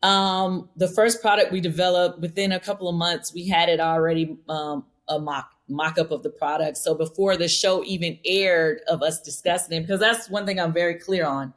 Um, 0.04 0.70
the 0.76 0.88
first 0.88 1.22
product 1.22 1.52
we 1.52 1.60
developed 1.60 2.20
within 2.20 2.52
a 2.52 2.60
couple 2.60 2.88
of 2.88 2.96
months, 2.96 3.34
we 3.34 3.48
had 3.48 3.70
it 3.70 3.80
already 3.80 4.38
um, 4.48 4.86
a 5.08 5.20
mock 5.20 5.52
mock 5.70 5.98
up 5.98 6.12
of 6.12 6.24
the 6.24 6.30
product. 6.30 6.78
So 6.78 6.96
before 6.96 7.36
the 7.36 7.48
show 7.48 7.84
even 7.84 8.18
aired 8.26 8.82
of 8.88 9.02
us 9.02 9.22
discussing 9.22 9.78
it, 9.78 9.82
because 9.82 10.00
that's 10.00 10.30
one 10.30 10.46
thing 10.46 10.60
I'm 10.60 10.74
very 10.74 10.96
clear 10.96 11.26
on. 11.26 11.54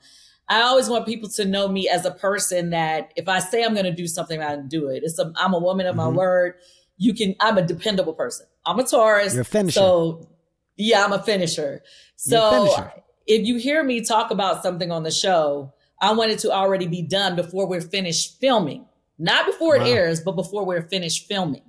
I 0.48 0.62
always 0.62 0.88
want 0.88 1.06
people 1.06 1.28
to 1.30 1.44
know 1.44 1.68
me 1.68 1.88
as 1.88 2.04
a 2.04 2.10
person 2.10 2.70
that 2.70 3.12
if 3.14 3.28
I 3.28 3.38
say 3.38 3.62
I'm 3.62 3.72
going 3.72 3.84
to 3.84 3.94
do 3.94 4.08
something, 4.08 4.42
I 4.42 4.56
do 4.56 4.88
it. 4.88 5.04
It's 5.04 5.18
a, 5.18 5.32
I'm 5.36 5.54
a 5.54 5.60
woman 5.60 5.86
of 5.86 5.94
mm-hmm. 5.94 6.10
my 6.10 6.16
word. 6.16 6.54
You 6.96 7.14
can, 7.14 7.36
I'm 7.38 7.56
a 7.56 7.62
dependable 7.62 8.14
person. 8.14 8.46
I'm 8.66 8.80
a 8.80 8.84
Taurus. 8.84 9.32
You're 9.32 9.42
a 9.42 9.44
finisher. 9.44 9.78
So 9.78 10.28
yeah, 10.76 11.04
I'm 11.04 11.12
a 11.12 11.22
finisher. 11.22 11.82
So 12.16 12.48
a 12.48 12.68
finisher. 12.68 12.92
if 13.26 13.46
you 13.46 13.58
hear 13.58 13.84
me 13.84 14.04
talk 14.04 14.32
about 14.32 14.62
something 14.62 14.90
on 14.90 15.04
the 15.04 15.10
show, 15.12 15.72
I 16.00 16.12
want 16.12 16.30
it 16.30 16.38
to 16.40 16.50
already 16.50 16.86
be 16.86 17.02
done 17.02 17.36
before 17.36 17.66
we're 17.66 17.80
finished 17.80 18.40
filming. 18.40 18.86
Not 19.18 19.46
before 19.46 19.78
wow. 19.78 19.84
it 19.84 19.88
airs, 19.88 20.20
but 20.20 20.32
before 20.32 20.64
we're 20.64 20.88
finished 20.88 21.28
filming 21.28 21.62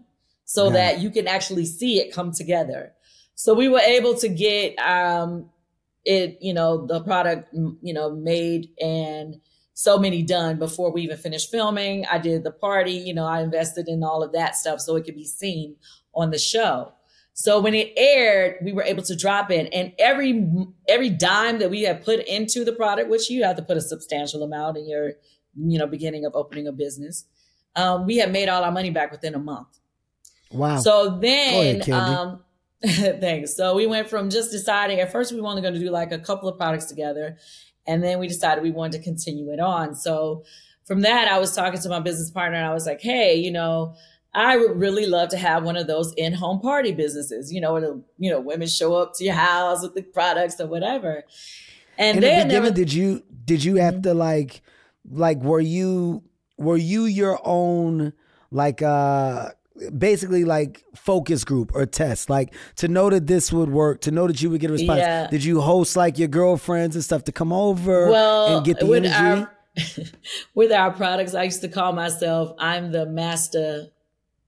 so 0.45 0.65
yeah. 0.65 0.73
that 0.73 0.99
you 0.99 1.09
can 1.09 1.27
actually 1.27 1.65
see 1.65 1.99
it 1.99 2.13
come 2.13 2.31
together. 2.31 2.93
So 3.35 3.53
we 3.53 3.69
were 3.69 3.79
able 3.79 4.15
to 4.15 4.27
get 4.27 4.77
um, 4.79 5.49
it, 6.05 6.37
you 6.41 6.53
know, 6.53 6.85
the 6.85 7.01
product, 7.01 7.53
you 7.53 7.93
know, 7.93 8.11
made 8.11 8.69
and 8.81 9.39
so 9.73 9.97
many 9.97 10.23
done 10.23 10.59
before 10.59 10.91
we 10.91 11.01
even 11.01 11.17
finished 11.17 11.49
filming. 11.49 12.05
I 12.05 12.17
did 12.17 12.43
the 12.43 12.51
party, 12.51 12.91
you 12.91 13.13
know, 13.13 13.25
I 13.25 13.41
invested 13.41 13.87
in 13.87 14.03
all 14.03 14.23
of 14.23 14.33
that 14.33 14.55
stuff 14.55 14.79
so 14.79 14.95
it 14.95 15.05
could 15.05 15.15
be 15.15 15.25
seen 15.25 15.75
on 16.13 16.31
the 16.31 16.37
show. 16.37 16.91
So 17.33 17.59
when 17.59 17.73
it 17.73 17.93
aired, 17.95 18.57
we 18.61 18.73
were 18.73 18.83
able 18.83 19.03
to 19.03 19.15
drop 19.15 19.51
in 19.51 19.67
and 19.67 19.93
every 19.97 20.47
every 20.87 21.09
dime 21.09 21.59
that 21.59 21.69
we 21.69 21.83
had 21.83 22.03
put 22.03 22.19
into 22.27 22.65
the 22.65 22.73
product, 22.73 23.09
which 23.09 23.29
you 23.29 23.43
have 23.43 23.55
to 23.55 23.61
put 23.61 23.77
a 23.77 23.81
substantial 23.81 24.43
amount 24.43 24.77
in 24.77 24.87
your, 24.87 25.13
you 25.55 25.79
know, 25.79 25.87
beginning 25.87 26.25
of 26.25 26.35
opening 26.35 26.67
a 26.67 26.71
business, 26.71 27.25
um, 27.75 28.05
we 28.05 28.17
had 28.17 28.31
made 28.31 28.49
all 28.49 28.63
our 28.63 28.71
money 28.71 28.89
back 28.89 29.11
within 29.11 29.33
a 29.33 29.39
month. 29.39 29.79
Wow. 30.51 30.79
So 30.79 31.17
then, 31.19 31.81
ahead, 31.81 31.89
um, 31.89 32.43
thanks. 32.85 33.55
So 33.55 33.75
we 33.75 33.87
went 33.87 34.09
from 34.09 34.29
just 34.29 34.51
deciding 34.51 34.99
at 34.99 35.11
first 35.11 35.31
we 35.31 35.39
were 35.39 35.47
only 35.47 35.61
going 35.61 35.73
to 35.73 35.79
do 35.79 35.89
like 35.89 36.11
a 36.11 36.19
couple 36.19 36.49
of 36.49 36.57
products 36.57 36.85
together. 36.85 37.37
And 37.87 38.03
then 38.03 38.19
we 38.19 38.27
decided 38.27 38.63
we 38.63 38.71
wanted 38.71 38.97
to 38.99 39.03
continue 39.03 39.51
it 39.51 39.59
on. 39.59 39.95
So 39.95 40.43
from 40.85 41.01
that, 41.01 41.27
I 41.27 41.39
was 41.39 41.55
talking 41.55 41.79
to 41.79 41.89
my 41.89 41.99
business 41.99 42.31
partner 42.31 42.57
and 42.57 42.67
I 42.67 42.73
was 42.73 42.85
like, 42.85 43.01
hey, 43.01 43.35
you 43.35 43.51
know, 43.51 43.95
I 44.33 44.57
would 44.57 44.79
really 44.79 45.07
love 45.07 45.29
to 45.29 45.37
have 45.37 45.63
one 45.63 45.75
of 45.75 45.87
those 45.87 46.13
in-home 46.15 46.61
party 46.61 46.93
businesses, 46.93 47.51
you 47.51 47.59
know, 47.59 47.73
where 47.73 47.81
the, 47.81 48.03
you 48.17 48.31
know, 48.31 48.39
women 48.39 48.67
show 48.67 48.95
up 48.95 49.13
to 49.15 49.25
your 49.25 49.33
house 49.33 49.81
with 49.81 49.93
the 49.93 50.03
products 50.03 50.59
or 50.59 50.67
whatever. 50.67 51.25
And 51.97 52.17
the 52.23 52.45
never, 52.45 52.71
did 52.71 52.93
you 52.93 53.23
did 53.43 53.63
you 53.63 53.75
have 53.75 53.95
mm-hmm. 53.95 54.03
to 54.03 54.13
like 54.13 54.61
like 55.09 55.39
were 55.39 55.59
you 55.59 56.23
were 56.57 56.77
you 56.77 57.05
your 57.05 57.39
own 57.43 58.13
like 58.51 58.81
uh 58.81 59.49
basically 59.97 60.45
like 60.45 60.83
focus 60.95 61.43
group 61.43 61.71
or 61.73 61.85
test 61.85 62.29
like 62.29 62.53
to 62.75 62.87
know 62.87 63.09
that 63.09 63.27
this 63.27 63.51
would 63.51 63.69
work 63.69 64.01
to 64.01 64.11
know 64.11 64.27
that 64.27 64.41
you 64.41 64.49
would 64.49 64.61
get 64.61 64.69
a 64.69 64.73
response 64.73 64.99
yeah. 64.99 65.27
did 65.27 65.43
you 65.43 65.59
host 65.59 65.95
like 65.95 66.19
your 66.19 66.27
girlfriends 66.27 66.95
and 66.95 67.03
stuff 67.03 67.23
to 67.23 67.31
come 67.31 67.51
over 67.51 68.09
well, 68.09 68.57
and 68.57 68.65
get 68.65 68.79
the 68.79 68.85
with 68.85 69.05
energy 69.05 69.47
our, 69.47 70.05
with 70.53 70.71
our 70.71 70.91
products 70.91 71.33
i 71.33 71.43
used 71.43 71.61
to 71.61 71.67
call 71.67 71.93
myself 71.93 72.53
i'm 72.59 72.91
the 72.91 73.05
master 73.07 73.87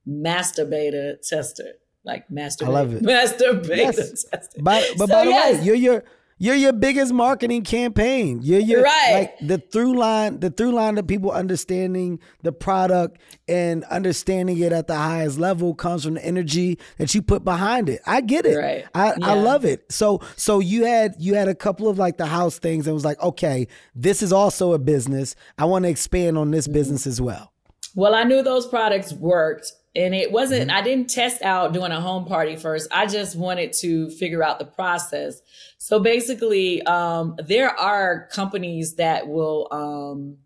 master 0.06 0.66
beta 0.66 1.18
tester 1.22 1.74
like 2.04 2.30
master 2.30 2.66
i 2.66 2.70
love 2.70 2.94
it 2.94 3.02
master 3.02 3.54
beta 3.54 3.76
yes. 3.76 4.24
tester 4.26 4.62
but, 4.62 4.88
but 4.98 5.08
so, 5.08 5.14
by 5.14 5.26
the 5.26 5.32
yes. 5.32 5.60
way 5.60 5.66
you're 5.66 5.76
your 5.76 6.04
you're 6.44 6.56
your 6.56 6.74
biggest 6.74 7.14
marketing 7.14 7.64
campaign. 7.64 8.42
You're 8.42 8.60
your 8.60 8.82
right. 8.82 9.14
like 9.14 9.48
the 9.48 9.60
through 9.60 9.98
line, 9.98 10.42
the 10.42 10.50
through 10.50 10.72
line 10.72 10.98
of 10.98 11.08
people 11.08 11.32
understanding 11.32 12.20
the 12.42 12.52
product 12.52 13.22
and 13.48 13.86
understanding 13.86 14.58
it 14.58 14.74
at 14.74 14.88
the 14.88 14.96
highest 14.96 15.40
level 15.40 15.74
comes 15.74 16.04
from 16.04 16.16
the 16.16 16.26
energy 16.26 16.80
that 16.98 17.16
you 17.16 17.22
put 17.22 17.46
behind 17.46 17.88
it. 17.88 18.02
I 18.06 18.20
get 18.20 18.46
it. 18.46 18.58
Right. 18.58 18.86
I, 18.94 19.14
yeah. 19.18 19.26
I 19.26 19.34
love 19.36 19.64
it. 19.64 19.90
So 19.90 20.20
so 20.36 20.60
you 20.60 20.84
had 20.84 21.16
you 21.18 21.36
had 21.36 21.48
a 21.48 21.56
couple 21.56 21.88
of 21.88 21.98
like 21.98 22.18
the 22.18 22.26
house 22.26 22.60
things 22.60 22.88
and 22.88 22.94
was 22.94 23.06
like, 23.06 23.22
okay, 23.22 23.68
this 23.96 24.22
is 24.22 24.34
also 24.34 24.74
a 24.74 24.80
business. 24.80 25.36
I 25.58 25.64
want 25.64 25.86
to 25.86 25.90
expand 25.90 26.38
on 26.38 26.52
this 26.52 26.66
mm-hmm. 26.66 26.74
business 26.74 27.08
as 27.08 27.22
well. 27.22 27.54
Well, 27.96 28.16
I 28.16 28.24
knew 28.24 28.42
those 28.42 28.68
products 28.68 29.14
worked 29.14 29.72
and 29.96 30.16
it 30.16 30.32
wasn't 30.32 30.70
mm-hmm. 30.70 30.78
i 30.78 30.82
didn't 30.82 31.10
test 31.10 31.42
out 31.42 31.74
doing 31.74 31.92
a 31.92 32.02
home 32.02 32.26
party 32.26 32.56
first 32.56 32.88
i 32.92 33.06
just 33.06 33.36
wanted 33.36 33.72
to 33.74 34.10
figure 34.12 34.44
out 34.44 34.60
the 34.60 34.66
process 34.66 35.42
so 35.78 36.00
basically 36.00 36.82
um, 36.84 37.36
there 37.46 37.70
are 37.70 38.28
companies 38.32 38.96
that 38.96 39.28
will 39.28 39.68
um, 39.72 40.38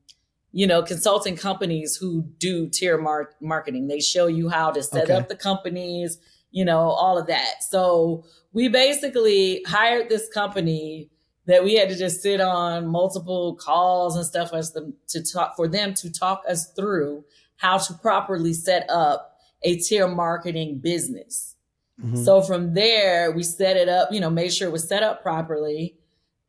you 0.51 0.67
know 0.67 0.81
consulting 0.81 1.35
companies 1.35 1.95
who 1.95 2.23
do 2.39 2.67
tier 2.69 2.97
mar- 2.97 3.35
marketing 3.41 3.87
they 3.87 3.99
show 3.99 4.27
you 4.27 4.49
how 4.49 4.71
to 4.71 4.83
set 4.83 5.05
okay. 5.05 5.13
up 5.13 5.27
the 5.27 5.35
companies 5.35 6.17
you 6.51 6.65
know 6.65 6.79
all 6.79 7.17
of 7.17 7.27
that 7.27 7.63
so 7.63 8.23
we 8.53 8.67
basically 8.67 9.61
hired 9.67 10.09
this 10.09 10.27
company 10.33 11.09
that 11.45 11.63
we 11.63 11.75
had 11.75 11.87
to 11.87 11.95
just 11.95 12.21
sit 12.21 12.41
on 12.41 12.87
multiple 12.87 13.55
calls 13.55 14.17
and 14.17 14.25
stuff 14.25 14.53
as 14.53 14.73
them 14.73 14.93
to 15.07 15.23
talk 15.23 15.55
for 15.55 15.67
them 15.67 15.93
to 15.93 16.11
talk 16.11 16.43
us 16.49 16.71
through 16.73 17.23
how 17.57 17.77
to 17.77 17.93
properly 17.93 18.53
set 18.53 18.87
up 18.89 19.36
a 19.63 19.77
tier 19.77 20.07
marketing 20.07 20.79
business. 20.79 21.55
Mm-hmm. 22.03 22.23
So 22.23 22.41
from 22.41 22.73
there, 22.73 23.31
we 23.31 23.43
set 23.43 23.77
it 23.77 23.89
up, 23.89 24.11
you 24.11 24.19
know, 24.19 24.29
made 24.29 24.53
sure 24.53 24.67
it 24.67 24.71
was 24.71 24.87
set 24.87 25.03
up 25.03 25.21
properly. 25.21 25.95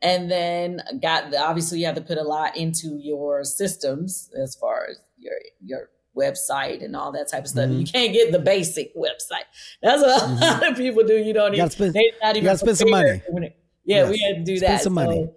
And 0.00 0.30
then 0.30 0.80
got 1.02 1.32
the, 1.32 1.42
obviously 1.42 1.80
you 1.80 1.86
have 1.86 1.96
to 1.96 2.00
put 2.00 2.18
a 2.18 2.22
lot 2.22 2.56
into 2.56 3.00
your 3.02 3.42
systems 3.42 4.30
as 4.40 4.54
far 4.54 4.86
as 4.88 5.00
your 5.18 5.34
your 5.60 5.90
website 6.16 6.84
and 6.84 6.94
all 6.94 7.10
that 7.12 7.28
type 7.28 7.42
of 7.42 7.48
stuff. 7.48 7.68
Mm-hmm. 7.68 7.80
You 7.80 7.86
can't 7.86 8.12
get 8.12 8.30
the 8.30 8.38
basic 8.38 8.94
website. 8.94 9.46
That's 9.82 10.00
what 10.02 10.22
mm-hmm. 10.22 10.42
a 10.42 10.46
lot 10.46 10.70
of 10.70 10.76
people 10.76 11.02
do. 11.04 11.16
You 11.16 11.32
don't 11.32 11.52
you 11.52 11.58
even 11.58 11.70
spend, 11.70 11.94
they 11.94 12.12
not 12.22 12.36
even 12.36 12.44
you 12.44 12.48
gotta 12.48 12.58
spend 12.58 12.78
some 12.78 12.90
money. 12.90 13.22
It, 13.26 13.56
yeah, 13.84 14.02
yes. 14.02 14.10
we 14.10 14.18
had 14.18 14.36
to 14.36 14.44
do 14.44 14.56
spend 14.58 14.74
that. 14.74 14.82
Some 14.82 14.94
so 14.94 14.94
money. 14.94 15.30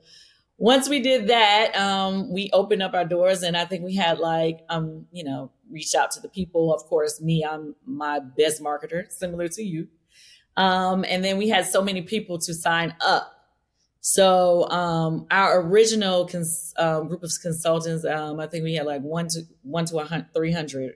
Once 0.61 0.87
we 0.87 0.99
did 0.99 1.25
that, 1.25 1.75
um, 1.75 2.31
we 2.31 2.51
opened 2.53 2.83
up 2.83 2.93
our 2.93 3.03
doors 3.03 3.41
and 3.41 3.57
I 3.57 3.65
think 3.65 3.83
we 3.83 3.95
had 3.95 4.19
like 4.19 4.59
um, 4.69 5.07
you 5.11 5.23
know, 5.23 5.51
reached 5.71 5.95
out 5.95 6.11
to 6.11 6.19
the 6.19 6.29
people. 6.29 6.71
Of 6.71 6.83
course, 6.83 7.19
me, 7.19 7.43
I'm 7.43 7.73
my 7.83 8.19
best 8.19 8.61
marketer, 8.61 9.11
similar 9.11 9.47
to 9.47 9.63
you. 9.63 9.87
Um, 10.57 11.03
and 11.09 11.25
then 11.25 11.39
we 11.39 11.49
had 11.49 11.65
so 11.65 11.81
many 11.81 12.03
people 12.03 12.37
to 12.37 12.53
sign 12.53 12.93
up. 13.01 13.33
So 14.01 14.69
um, 14.69 15.25
our 15.31 15.61
original 15.61 16.27
cons- 16.27 16.75
um, 16.77 17.07
group 17.07 17.23
of 17.23 17.31
consultants, 17.41 18.05
um, 18.05 18.39
I 18.39 18.45
think 18.45 18.63
we 18.63 18.75
had 18.75 18.85
like 18.85 19.01
one 19.01 19.29
to 19.29 19.41
one 19.63 19.85
to 19.85 20.27
three 20.31 20.51
hundred, 20.51 20.93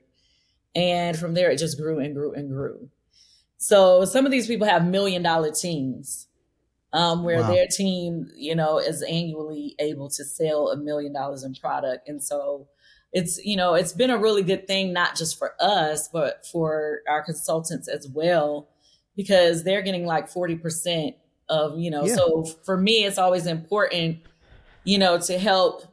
and 0.76 1.18
from 1.18 1.34
there 1.34 1.50
it 1.50 1.58
just 1.58 1.80
grew 1.80 1.98
and 1.98 2.14
grew 2.14 2.34
and 2.34 2.50
grew. 2.50 2.90
So 3.58 4.06
some 4.06 4.28
of 4.28 4.32
these 4.32 4.46
people 4.46 4.68
have 4.68 4.86
million 4.86 5.24
dollar 5.24 5.52
teams, 5.52 6.28
um, 6.96 7.24
where 7.24 7.42
wow. 7.42 7.48
their 7.48 7.68
team, 7.68 8.30
you 8.36 8.56
know, 8.56 8.80
is 8.80 9.02
annually 9.04 9.76
able 9.80 10.10
to 10.10 10.24
sell 10.24 10.70
a 10.70 10.78
million 10.78 11.14
dollars 11.14 11.44
in 11.44 11.54
product, 11.54 12.08
and 12.08 12.24
so 12.24 12.68
it's 13.16 13.40
you 13.44 13.56
know 13.56 13.74
it's 13.74 13.94
been 13.94 14.10
a 14.10 14.18
really 14.18 14.44
good 14.44 14.68
thing 14.68 14.92
not 14.92 15.16
just 15.16 15.40
for 15.40 15.54
us 15.60 16.10
but 16.10 16.46
for 16.46 17.00
our 17.08 17.24
consultants 17.24 17.88
as 17.88 18.08
well 18.10 18.68
because 19.16 19.64
they're 19.64 19.82
getting 19.82 20.06
like 20.06 20.30
40% 20.30 21.16
of 21.48 21.80
you 21.80 21.90
know 21.90 22.06
yeah. 22.06 22.16
so 22.16 22.44
for 22.66 22.78
me 22.78 23.06
it's 23.06 23.18
always 23.18 23.48
important 23.48 24.20
you 24.84 24.98
know 24.98 25.18
to 25.18 25.40
help 25.40 25.84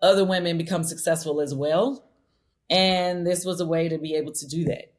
other 0.00 0.24
women 0.24 0.56
become 0.56 0.84
successful 0.84 1.40
as 1.40 1.52
well 1.52 2.04
and 2.70 3.26
this 3.26 3.44
was 3.44 3.60
a 3.60 3.66
way 3.66 3.88
to 3.88 3.98
be 3.98 4.14
able 4.14 4.32
to 4.32 4.46
do 4.46 4.64
that 4.64 4.92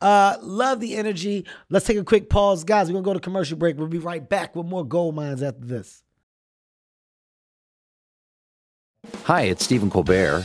uh, 0.00 0.36
love 0.40 0.80
the 0.80 0.96
energy. 0.96 1.46
Let's 1.70 1.86
take 1.86 1.96
a 1.96 2.04
quick 2.04 2.30
pause, 2.30 2.64
guys. 2.64 2.88
We're 2.88 2.94
gonna 2.94 3.04
go 3.04 3.14
to 3.14 3.20
commercial 3.20 3.56
break. 3.56 3.76
We'll 3.78 3.88
be 3.88 3.98
right 3.98 4.26
back 4.26 4.56
with 4.56 4.66
more 4.66 4.84
Gold 4.84 5.14
Minds 5.14 5.42
after 5.42 5.64
this. 5.64 6.02
Hi, 9.24 9.42
it's 9.42 9.64
Stephen 9.64 9.90
Colbert, 9.90 10.44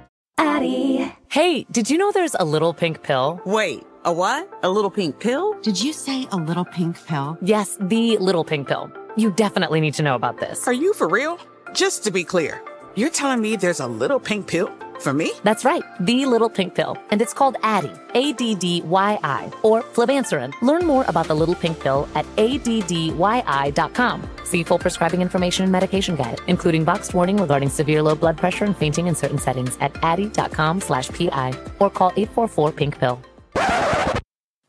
Addie. 0.37 1.11
Hey, 1.29 1.65
did 1.71 1.89
you 1.89 1.97
know 1.97 2.11
there's 2.11 2.35
a 2.35 2.45
little 2.45 2.73
pink 2.73 3.03
pill? 3.03 3.41
Wait, 3.45 3.83
a 4.03 4.11
what? 4.11 4.49
A 4.63 4.69
little 4.69 4.89
pink 4.91 5.19
pill? 5.19 5.53
Did 5.61 5.81
you 5.81 5.93
say 5.93 6.27
a 6.31 6.37
little 6.37 6.65
pink 6.65 7.03
pill? 7.05 7.37
Yes, 7.41 7.77
the 7.79 8.17
little 8.17 8.43
pink 8.43 8.67
pill. 8.67 8.91
You 9.17 9.31
definitely 9.31 9.81
need 9.81 9.93
to 9.95 10.03
know 10.03 10.15
about 10.15 10.39
this. 10.39 10.67
Are 10.67 10.73
you 10.73 10.93
for 10.93 11.07
real? 11.07 11.37
Just 11.73 12.03
to 12.05 12.11
be 12.11 12.23
clear, 12.23 12.61
you're 12.95 13.09
telling 13.09 13.41
me 13.41 13.55
there's 13.55 13.79
a 13.79 13.87
little 13.87 14.19
pink 14.19 14.47
pill? 14.47 14.69
For 14.99 15.13
me? 15.13 15.31
That's 15.43 15.65
right, 15.65 15.81
the 15.99 16.27
little 16.27 16.49
pink 16.49 16.75
pill. 16.75 16.95
And 17.09 17.23
it's 17.23 17.33
called 17.33 17.55
Addyi, 17.63 17.99
A 18.13 18.33
D 18.33 18.53
D 18.53 18.83
Y 18.83 19.17
I, 19.23 19.51
or 19.63 19.81
flibanserin. 19.81 20.53
Learn 20.61 20.85
more 20.85 21.05
about 21.07 21.27
the 21.27 21.33
little 21.33 21.55
pink 21.55 21.79
pill 21.79 22.07
at 22.13 22.23
addyi.com. 22.35 24.29
See 24.51 24.63
full 24.63 24.79
prescribing 24.79 25.21
information 25.21 25.63
and 25.63 25.71
medication 25.71 26.17
guide, 26.17 26.41
including 26.47 26.83
boxed 26.83 27.13
warning 27.13 27.37
regarding 27.37 27.69
severe 27.69 28.01
low 28.01 28.15
blood 28.15 28.37
pressure 28.37 28.65
and 28.65 28.75
fainting 28.75 29.07
in 29.07 29.15
certain 29.15 29.37
settings 29.37 29.77
at 29.79 29.93
addyi.com 30.03 30.81
slash 30.81 31.07
PI 31.07 31.53
or 31.79 31.89
call 31.89 32.11
844 32.17 32.71
pink 32.73 32.99
pill. 32.99 33.21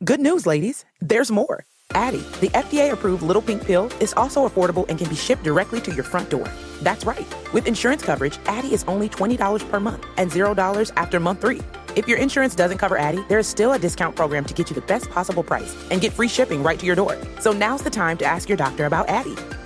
Good 0.05 0.21
news, 0.21 0.47
ladies. 0.47 0.85
There's 1.01 1.33
more. 1.33 1.65
Addyi, 1.91 2.23
the 2.39 2.49
FDA 2.51 2.93
approved 2.93 3.25
little 3.25 3.43
pink 3.43 3.67
pill, 3.67 3.91
is 3.99 4.15
also 4.17 4.49
affordable 4.49 4.87
and 4.89 4.97
can 4.97 5.09
be 5.09 5.17
shipped 5.17 5.43
directly 5.43 5.81
to 5.81 5.93
your 5.93 6.05
front 6.05 6.31
door. 6.31 6.47
That's 6.81 7.05
right. 7.05 7.27
With 7.53 7.67
insurance 7.67 8.05
coverage, 8.05 8.37
Addyi 8.45 8.73
is 8.73 8.85
only 8.87 9.09
$20 9.09 9.69
per 9.69 9.81
month 9.81 10.07
and 10.17 10.31
$0 10.31 10.93
after 10.97 11.19
month 11.19 11.41
three. 11.41 11.61
If 11.97 12.07
your 12.07 12.19
insurance 12.19 12.55
doesn't 12.55 12.79
cover 12.79 12.99
Addyi, 12.99 13.27
there 13.29 13.41
is 13.41 13.49
still 13.49 13.73
a 13.73 13.81
discount 13.81 14.15
program 14.15 14.45
to 14.45 14.55
get 14.55 14.71
you 14.71 14.75
the 14.75 14.87
best 14.87 15.11
possible 15.11 15.43
price 15.43 15.77
and 15.91 16.01
get 16.01 16.13
free 16.13 16.29
shipping 16.29 16.63
right 16.63 16.79
to 16.79 16.87
your 16.87 16.97
door. 16.97 17.19
So 17.41 17.51
now's 17.51 17.83
the 17.83 17.91
time 17.91 18.17
to 18.19 18.25
ask 18.25 18.49
your 18.49 18.57
doctor 18.57 18.87
about 18.87 19.09
Addyi. 19.09 19.62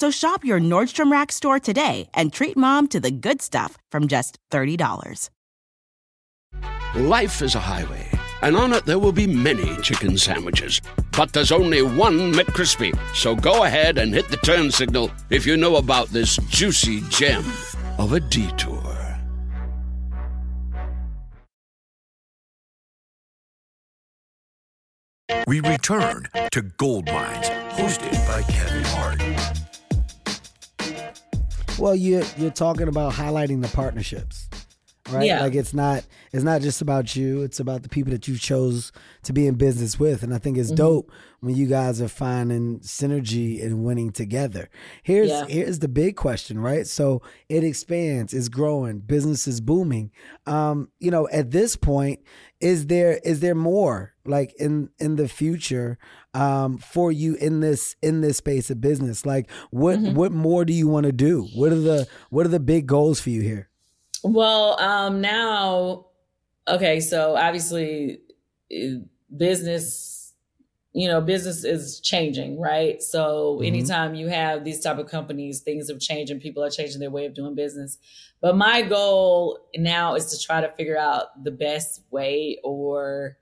So 0.00 0.10
shop 0.10 0.46
your 0.46 0.58
Nordstrom 0.58 1.12
Rack 1.12 1.30
store 1.30 1.58
today 1.58 2.08
and 2.14 2.32
treat 2.32 2.56
mom 2.56 2.88
to 2.88 3.00
the 3.00 3.10
good 3.10 3.42
stuff 3.42 3.76
from 3.92 4.08
just 4.08 4.38
$30. 4.50 5.28
Life 6.94 7.42
is 7.42 7.54
a 7.54 7.60
highway, 7.60 8.08
and 8.40 8.56
on 8.56 8.72
it 8.72 8.86
there 8.86 8.98
will 8.98 9.12
be 9.12 9.26
many 9.26 9.76
chicken 9.82 10.16
sandwiches. 10.16 10.80
But 11.14 11.34
there's 11.34 11.52
only 11.52 11.82
one 11.82 12.32
McCrispy. 12.32 12.98
So 13.14 13.36
go 13.36 13.64
ahead 13.64 13.98
and 13.98 14.14
hit 14.14 14.30
the 14.30 14.38
turn 14.38 14.70
signal 14.70 15.10
if 15.28 15.44
you 15.44 15.58
know 15.58 15.76
about 15.76 16.08
this 16.08 16.38
juicy 16.48 17.02
gem 17.10 17.44
of 17.98 18.14
a 18.14 18.20
detour. 18.20 18.80
We 25.46 25.60
return 25.60 26.26
to 26.52 26.62
Gold 26.62 27.04
Minds, 27.04 27.50
hosted 27.72 28.26
by 28.26 28.40
Kevin 28.50 28.84
Hart. 28.84 29.69
Well, 31.80 31.96
you 31.96 32.22
you're 32.36 32.50
talking 32.50 32.88
about 32.88 33.14
highlighting 33.14 33.62
the 33.62 33.68
partnerships, 33.68 34.50
right? 35.10 35.24
Yeah. 35.26 35.40
Like 35.40 35.54
it's 35.54 35.72
not 35.72 36.04
it's 36.30 36.44
not 36.44 36.60
just 36.60 36.82
about 36.82 37.16
you; 37.16 37.40
it's 37.42 37.58
about 37.58 37.82
the 37.82 37.88
people 37.88 38.12
that 38.12 38.28
you 38.28 38.36
chose 38.36 38.92
to 39.22 39.32
be 39.32 39.46
in 39.46 39.54
business 39.54 39.98
with. 39.98 40.22
And 40.22 40.34
I 40.34 40.38
think 40.38 40.58
it's 40.58 40.70
Mhm. 40.72 40.76
dope 40.76 41.12
when 41.40 41.56
you 41.56 41.66
guys 41.66 42.02
are 42.02 42.08
finding 42.08 42.80
synergy 42.80 43.64
and 43.64 43.82
winning 43.82 44.12
together. 44.12 44.68
Here's 45.02 45.30
Yeah. 45.30 45.46
here's 45.48 45.78
the 45.78 45.88
big 45.88 46.16
question, 46.16 46.58
right? 46.58 46.86
So 46.86 47.22
it 47.48 47.64
expands, 47.64 48.34
it's 48.34 48.48
growing, 48.48 48.98
business 48.98 49.48
is 49.48 49.62
booming. 49.62 50.10
Um, 50.46 50.88
you 50.98 51.10
know, 51.10 51.28
at 51.32 51.50
this 51.50 51.76
point, 51.76 52.20
is 52.60 52.86
there 52.86 53.18
is 53.24 53.40
there 53.40 53.54
more 53.54 54.14
like 54.24 54.52
in 54.58 54.90
in 54.98 55.16
the 55.16 55.28
future 55.28 55.98
um 56.34 56.78
for 56.78 57.10
you 57.10 57.34
in 57.36 57.60
this 57.60 57.96
in 58.02 58.20
this 58.20 58.36
space 58.38 58.70
of 58.70 58.80
business? 58.80 59.24
Like 59.26 59.50
what 59.70 60.00
Mhm. 60.00 60.14
what 60.14 60.32
more 60.32 60.64
do 60.64 60.72
you 60.72 60.88
want 60.88 61.06
to 61.06 61.12
do? 61.12 61.48
What 61.52 61.72
are 61.72 61.80
the 61.80 62.06
what 62.30 62.46
are 62.46 62.50
the 62.50 62.60
big 62.60 62.86
goals 62.86 63.20
for 63.20 63.30
you 63.30 63.42
here? 63.42 63.68
Well, 64.22 64.78
um, 64.80 65.20
now, 65.20 66.06
okay, 66.68 67.00
so 67.00 67.36
obviously, 67.36 68.20
eh, 68.70 68.96
business, 69.34 70.09
you 70.92 71.06
know, 71.06 71.20
business 71.20 71.64
is 71.64 72.00
changing, 72.00 72.58
right? 72.60 73.00
So 73.00 73.58
Mhm. 73.60 73.66
anytime 73.66 74.14
you 74.16 74.26
have 74.28 74.64
these 74.64 74.80
type 74.80 74.98
of 74.98 75.06
companies, 75.06 75.60
things 75.60 75.88
have 75.88 76.00
changed 76.00 76.32
and 76.32 76.40
people 76.40 76.64
are 76.64 76.70
changing 76.70 76.98
their 77.00 77.10
way 77.10 77.26
of 77.26 77.34
doing 77.34 77.54
business. 77.54 77.96
But 78.40 78.56
my 78.56 78.82
goal 78.82 79.58
now 79.76 80.14
is 80.16 80.26
to 80.32 80.38
try 80.44 80.60
to 80.60 80.68
figure 80.72 80.98
out 80.98 81.44
the 81.44 81.52
best 81.52 82.02
way 82.10 82.58
or 82.64 83.36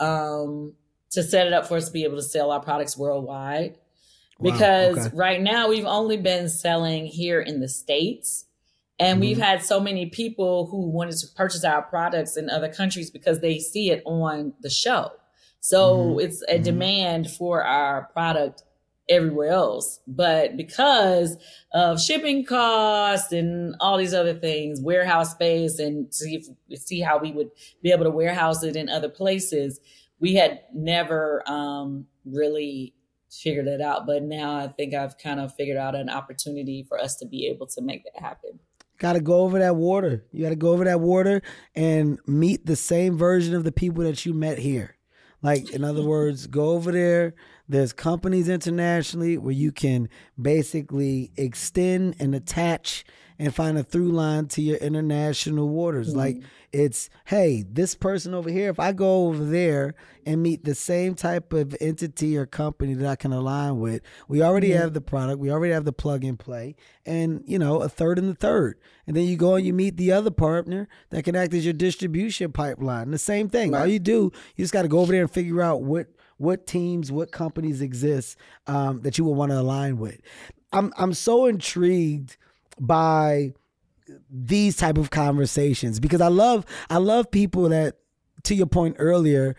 um, 0.00 0.74
to 1.10 1.22
set 1.22 1.46
it 1.46 1.52
up 1.52 1.66
for 1.66 1.76
us 1.76 1.86
to 1.86 1.92
be 1.92 2.04
able 2.04 2.16
to 2.16 2.22
sell 2.22 2.50
our 2.50 2.60
products 2.60 2.96
worldwide. 2.96 3.76
Wow, 4.38 4.52
Because 4.52 4.98
okay. 5.06 5.16
right 5.16 5.40
now 5.40 5.68
we've 5.68 5.84
only 5.84 6.16
been 6.16 6.48
selling 6.48 7.06
here 7.06 7.40
in 7.40 7.60
the 7.60 7.68
States. 7.68 8.44
And 9.00 9.20
we've 9.20 9.36
Mhm. 9.38 9.42
had 9.42 9.62
so 9.64 9.78
many 9.80 10.06
people 10.06 10.66
who 10.66 10.88
wanted 10.90 11.16
to 11.18 11.28
purchase 11.36 11.62
our 11.64 11.82
products 11.82 12.36
in 12.36 12.50
other 12.50 12.68
countries 12.68 13.10
because 13.10 13.38
they 13.40 13.58
see 13.60 13.90
it 13.92 14.02
on 14.04 14.54
the 14.60 14.70
show. 14.70 15.10
So 15.68 16.14
Mhm. 16.16 16.22
it's 16.24 16.42
a 16.48 16.58
demand 16.58 17.30
for 17.30 17.62
our 17.62 18.04
product 18.14 18.62
everywhere 19.06 19.50
else. 19.50 20.00
But 20.06 20.56
because 20.56 21.36
of 21.74 22.00
shipping 22.00 22.42
costs 22.46 23.32
and 23.32 23.74
all 23.78 23.98
these 23.98 24.14
other 24.14 24.32
things, 24.32 24.80
warehouse 24.80 25.32
space, 25.32 25.78
and 25.78 26.12
see 26.14 26.36
if, 26.36 26.80
see 26.80 27.00
how 27.00 27.18
we 27.18 27.32
would 27.32 27.50
be 27.82 27.90
able 27.90 28.04
to 28.04 28.10
warehouse 28.10 28.62
it 28.62 28.76
in 28.76 28.88
other 28.88 29.10
places, 29.10 29.78
we 30.20 30.34
had 30.36 30.60
never 30.74 31.42
um, 31.46 32.06
really 32.24 32.94
figured 33.30 33.66
it 33.66 33.82
out. 33.82 34.06
But 34.06 34.22
now 34.22 34.56
I 34.56 34.68
think 34.68 34.94
I've 34.94 35.18
kind 35.18 35.38
of 35.38 35.54
figured 35.54 35.76
out 35.76 35.94
an 35.94 36.08
opportunity 36.08 36.82
for 36.82 36.98
us 36.98 37.16
to 37.16 37.26
be 37.26 37.46
able 37.46 37.66
to 37.66 37.82
make 37.82 38.04
that 38.04 38.22
happen. 38.22 38.58
Got 38.98 39.12
to 39.12 39.20
go 39.20 39.40
over 39.42 39.58
that 39.58 39.76
water. 39.76 40.24
You 40.32 40.42
got 40.42 40.48
to 40.48 40.56
go 40.56 40.72
over 40.72 40.84
that 40.84 41.00
water 41.00 41.42
and 41.74 42.18
meet 42.26 42.64
the 42.64 42.74
same 42.74 43.18
version 43.18 43.54
of 43.54 43.64
the 43.64 43.70
people 43.72 44.02
that 44.04 44.24
you 44.24 44.32
met 44.32 44.58
here. 44.58 44.96
Like, 45.42 45.70
in 45.70 45.84
other 45.84 46.02
words, 46.02 46.46
go 46.46 46.70
over 46.70 46.90
there. 46.90 47.34
There's 47.68 47.92
companies 47.92 48.48
internationally 48.48 49.38
where 49.38 49.52
you 49.52 49.72
can 49.72 50.08
basically 50.40 51.30
extend 51.36 52.16
and 52.18 52.34
attach 52.34 53.04
and 53.38 53.54
find 53.54 53.78
a 53.78 53.82
through 53.84 54.10
line 54.10 54.46
to 54.48 54.62
your 54.62 54.76
international 54.78 55.68
waters. 55.68 56.14
Like, 56.14 56.42
it's, 56.72 57.08
hey, 57.26 57.64
this 57.70 57.94
person 57.94 58.34
over 58.34 58.50
here, 58.50 58.68
if 58.68 58.80
I 58.80 58.92
go 58.92 59.28
over 59.28 59.44
there 59.44 59.94
and 60.26 60.42
meet 60.42 60.64
the 60.64 60.74
same 60.74 61.14
type 61.14 61.52
of 61.52 61.74
entity 61.80 62.36
or 62.36 62.46
company 62.46 62.94
that 62.94 63.06
I 63.08 63.16
can 63.16 63.32
align 63.32 63.78
with, 63.78 64.02
we 64.26 64.42
already 64.42 64.70
Mhm. 64.70 64.76
have 64.78 64.92
the 64.92 65.00
product, 65.00 65.38
we 65.38 65.50
already 65.50 65.72
have 65.72 65.84
the 65.84 65.92
plug 65.92 66.24
and 66.24 66.38
play, 66.38 66.74
and, 67.06 67.42
you 67.46 67.58
know, 67.58 67.80
a 67.80 67.88
third 67.88 68.18
and 68.18 68.28
the 68.28 68.34
third. 68.34 68.76
And 69.06 69.16
then 69.16 69.24
you 69.24 69.36
go 69.36 69.54
and 69.54 69.64
you 69.64 69.72
meet 69.72 69.96
the 69.96 70.12
other 70.12 70.30
partner 70.30 70.88
that 71.10 71.22
can 71.22 71.36
act 71.36 71.54
as 71.54 71.64
your 71.64 71.72
distribution 71.74 72.52
pipeline. 72.52 73.10
The 73.12 73.18
same 73.18 73.48
thing. 73.48 73.74
All 73.74 73.86
you 73.86 73.98
do, 74.00 74.32
you 74.56 74.64
just 74.64 74.72
got 74.74 74.82
to 74.82 74.88
go 74.88 74.98
over 74.98 75.12
there 75.12 75.22
and 75.22 75.30
figure 75.30 75.62
out 75.62 75.82
what 75.82 76.08
what 76.36 76.68
teams, 76.68 77.10
what 77.10 77.32
companies 77.32 77.80
exist 77.80 78.36
um, 78.68 79.00
that 79.00 79.18
you 79.18 79.24
will 79.24 79.34
want 79.34 79.50
to 79.50 79.58
align 79.58 79.98
with. 79.98 80.20
I'm 80.72 80.92
I'm 80.96 81.12
so 81.12 81.46
intrigued 81.46 82.36
by 82.80 83.52
these 84.30 84.76
type 84.76 84.98
of 84.98 85.10
conversations 85.10 86.00
because 86.00 86.20
I 86.20 86.28
love 86.28 86.64
I 86.88 86.98
love 86.98 87.30
people 87.30 87.68
that 87.68 87.96
to 88.44 88.54
your 88.54 88.66
point 88.66 88.96
earlier 88.98 89.56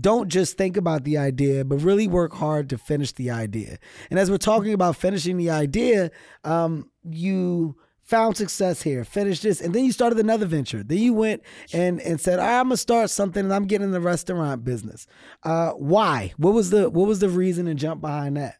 don't 0.00 0.28
just 0.28 0.56
think 0.56 0.76
about 0.76 1.04
the 1.04 1.18
idea 1.18 1.64
but 1.64 1.78
really 1.78 2.06
work 2.06 2.34
hard 2.34 2.70
to 2.70 2.78
finish 2.78 3.12
the 3.12 3.30
idea. 3.30 3.78
And 4.10 4.18
as 4.18 4.30
we're 4.30 4.38
talking 4.38 4.72
about 4.72 4.96
finishing 4.96 5.36
the 5.36 5.50
idea, 5.50 6.10
um, 6.44 6.90
you 7.04 7.76
found 8.02 8.36
success 8.36 8.82
here, 8.82 9.04
finished 9.04 9.44
this, 9.44 9.60
and 9.60 9.72
then 9.72 9.84
you 9.84 9.92
started 9.92 10.18
another 10.18 10.46
venture. 10.46 10.82
Then 10.82 10.98
you 10.98 11.14
went 11.14 11.42
and 11.72 12.00
and 12.00 12.20
said, 12.20 12.38
I'm 12.38 12.66
gonna 12.66 12.76
start 12.76 13.10
something 13.10 13.44
and 13.44 13.54
I'm 13.54 13.66
getting 13.66 13.86
in 13.86 13.92
the 13.92 14.00
restaurant 14.00 14.64
business. 14.64 15.06
Uh, 15.42 15.70
why? 15.72 16.32
What 16.36 16.54
was 16.54 16.70
the 16.70 16.90
what 16.90 17.06
was 17.06 17.20
the 17.20 17.28
reason 17.28 17.66
and 17.66 17.78
jump 17.78 18.00
behind 18.00 18.36
that? 18.36 18.56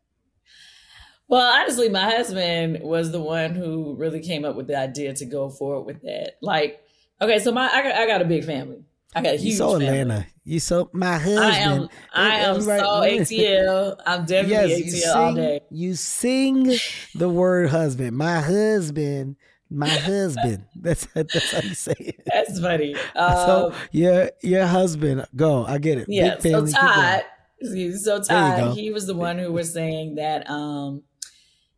Well, 1.31 1.61
honestly, 1.61 1.89
my 1.89 2.05
husband 2.11 2.81
was 2.83 3.13
the 3.13 3.21
one 3.21 3.55
who 3.55 3.95
really 3.95 4.21
came 4.21 4.45
up 4.45 4.57
with 4.57 4.67
the 4.67 4.77
idea 4.77 5.15
to 5.15 5.25
go 5.25 5.49
forward 5.49 5.83
with 5.87 6.03
that. 6.03 6.33
Like, 6.43 6.83
okay, 7.23 7.39
so 7.39 7.53
my 7.53 7.69
I 7.73 7.83
got, 7.83 7.93
I 7.95 8.07
got 8.07 8.21
a 8.21 8.25
big 8.27 8.45
family. 8.45 8.85
I 9.15 9.23
got 9.23 9.35
a 9.35 9.37
You 9.39 9.43
huge 9.51 9.59
so 9.59 9.71
family. 9.73 9.87
Atlanta. 9.87 10.27
You 10.45 10.61
so 10.61 10.91
my 10.93 11.19
husband. 11.19 11.39
I 11.45 11.57
am 11.59 11.89
I 12.13 12.35
am 12.41 12.57
Everybody- 12.57 13.25
so 13.25 13.35
ATL. 13.37 13.97
I'm 14.07 14.25
definitely 14.27 14.75
Yes, 14.83 14.95
you 14.95 15.09
ATL 15.09 15.17
all 15.17 15.35
day. 15.35 15.61
you 15.71 15.95
sing 15.95 16.73
the 17.15 17.29
word 17.29 17.71
husband. 17.71 18.17
My 18.17 18.41
husband. 18.41 19.37
My 19.73 19.89
husband. 19.89 20.65
That's 20.77 21.07
that's 21.15 21.53
how 21.53 21.61
you 21.61 21.75
say 21.75 21.95
it. 21.99 22.23
That's 22.27 22.59
funny. 22.61 22.95
so 23.15 23.71
Um, 23.73 23.75
your 23.93 24.31
your 24.43 24.67
husband. 24.67 25.27
Go. 25.37 25.65
I 25.65 25.79
get 25.79 25.99
it. 25.99 26.07
yeah, 26.09 26.35
Big 26.35 26.43
family. 26.53 26.71
so. 26.73 26.79
Todd, 26.81 27.23
so 27.63 27.69
There 27.71 27.77
you 27.79 27.93
go. 28.09 28.21
Todd, 28.23 28.77
he 28.77 28.91
was 28.91 29.07
the 29.07 29.15
one 29.15 29.39
who 29.39 29.53
was 29.53 29.73
saying 29.73 30.17
that 30.17 30.49
um 30.51 31.03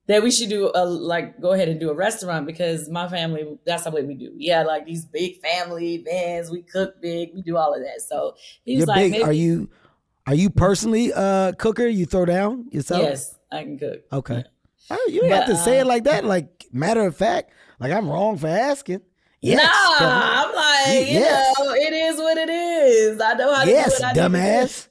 that 0.09 0.23
we 0.23 0.31
should 0.31 0.49
do 0.49 0.71
a 0.75 0.85
like 0.85 1.41
go 1.41 1.53
ahead 1.53 1.69
and 1.69 1.79
do 1.79 1.91
a 1.91 1.95
restaurant 1.95 2.47
because 2.47 2.89
my 2.89 3.09
family 3.09 3.59
that's 3.65 3.85
the 3.85 3.91
way 3.91 4.03
we 4.03 4.15
do. 4.15 4.33
Yeah, 4.37 4.63
like 4.63 4.85
these 4.87 5.05
big 5.05 5.41
family 5.41 5.95
events, 5.95 6.51
we 6.51 6.63
cook 6.63 7.01
big, 7.01 7.31
we 7.35 7.43
do 7.43 7.57
all 7.57 7.75
of 7.75 7.81
that. 7.81 8.01
So 8.03 8.35
he 8.65 8.77
was 8.77 8.81
You're 8.81 8.87
like, 8.87 9.13
big. 9.13 9.23
Are 9.23 9.33
you 9.33 9.71
are 10.27 10.35
you 10.35 10.51
personally 10.51 11.11
a 11.11 11.55
cooker? 11.59 11.87
You 11.87 12.07
throw 12.07 12.25
down 12.25 12.67
yourself? 12.71 13.03
Yes, 13.03 13.39
I 13.51 13.63
can 13.63 13.79
cook. 13.79 14.03
Okay. 14.13 14.45
Oh, 14.91 15.09
you 15.11 15.23
ain't 15.25 15.33
have 15.33 15.47
to 15.47 15.57
say 15.57 15.79
it 15.79 15.83
um, 15.83 15.89
like 15.89 16.05
that. 16.05 16.25
Like 16.25 16.67
matter 16.73 17.07
of 17.07 17.17
fact, 17.17 17.53
like 17.79 17.93
I'm 17.93 18.09
wrong 18.09 18.37
for 18.37 18.49
asking. 18.49 19.03
Yes, 19.41 19.57
nah. 20.01 20.07
I'm 20.45 20.55
like, 20.55 21.09
you 21.09 21.19
Yes. 21.19 21.59
know, 21.59 21.73
it 21.73 21.93
is 21.93 22.17
what 22.17 22.39
it 22.39 22.49
is. 22.49 23.21
I 23.21 23.35
know 23.35 23.53
how 23.53 23.65
to 23.65 23.71
yes, 23.71 23.99
do 23.99 24.05
it. 24.05 24.07
I 24.07 24.13
need 24.13 24.15
to 24.15 24.29
do 24.29 24.35
it. 24.37 24.41
dumbass. 24.41 24.89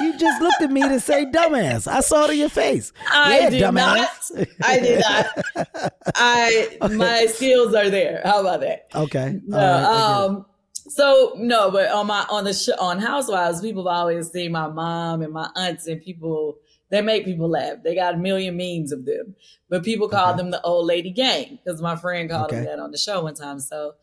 You 0.00 0.18
just 0.18 0.42
looked 0.42 0.62
at 0.62 0.70
me 0.70 0.82
to 0.82 1.00
say 1.00 1.26
dumbass. 1.26 1.86
I 1.86 2.00
saw 2.00 2.24
it 2.24 2.30
in 2.30 2.38
your 2.38 2.48
face. 2.48 2.92
I 3.10 3.38
yeah, 3.38 3.50
did 3.50 3.62
dumbass. 3.62 4.30
not. 4.36 4.48
I 4.62 4.80
did 4.80 5.00
not. 5.00 5.92
I 6.14 6.78
my 6.90 7.26
skills 7.26 7.74
are 7.74 7.90
there. 7.90 8.20
How 8.24 8.40
about 8.40 8.60
that? 8.60 8.88
okay. 8.94 9.40
No, 9.46 9.56
right, 9.56 9.84
um, 9.84 10.46
so 10.88 11.34
no, 11.36 11.70
but 11.70 11.90
on 11.90 12.06
my 12.06 12.26
on 12.30 12.44
the 12.44 12.52
sh- 12.54 12.68
on 12.78 12.98
Housewives, 12.98 13.60
people 13.60 13.88
have 13.88 13.98
always 13.98 14.30
seen 14.30 14.52
my 14.52 14.68
mom 14.68 15.22
and 15.22 15.32
my 15.32 15.48
aunts, 15.56 15.86
and 15.86 16.00
people 16.02 16.58
they 16.90 17.00
make 17.00 17.24
people 17.24 17.48
laugh. 17.48 17.78
They 17.82 17.94
got 17.94 18.14
a 18.14 18.18
million 18.18 18.56
memes 18.56 18.92
of 18.92 19.04
them, 19.04 19.34
but 19.68 19.84
people 19.84 20.08
call 20.08 20.34
them 20.34 20.50
the 20.50 20.60
old 20.62 20.86
lady 20.86 21.10
gang 21.10 21.58
because 21.64 21.80
my 21.80 21.96
friend 21.96 22.30
called 22.30 22.50
them 22.50 22.64
that 22.64 22.78
on 22.78 22.90
the 22.90 22.98
show 22.98 23.22
one 23.22 23.34
time. 23.34 23.58
So 23.60 23.94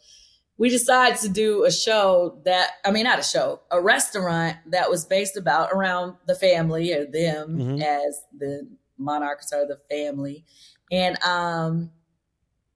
we 0.61 0.69
decided 0.69 1.17
to 1.19 1.27
do 1.27 1.65
a 1.65 1.71
show 1.71 2.39
that 2.45 2.69
I 2.85 2.91
mean 2.91 3.03
not 3.05 3.17
a 3.17 3.23
show, 3.23 3.61
a 3.71 3.81
restaurant 3.81 4.57
that 4.67 4.91
was 4.91 5.05
based 5.05 5.35
about 5.35 5.71
around 5.71 6.17
the 6.27 6.35
family 6.35 6.93
or 6.93 7.05
them 7.05 7.57
Mhm. 7.57 7.81
as 7.81 8.21
the 8.37 8.67
monarchs 8.99 9.51
or 9.51 9.65
the 9.65 9.77
family. 9.89 10.45
And 10.91 11.17
um 11.23 11.89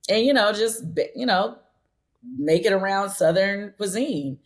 and 0.10 0.26
you 0.26 0.34
know 0.34 0.52
just 0.52 0.84
you 1.16 1.28
know 1.28 1.60
make 2.40 2.66
it 2.66 2.74
around 2.74 3.12
southern 3.12 3.74
cuisine. 3.78 4.40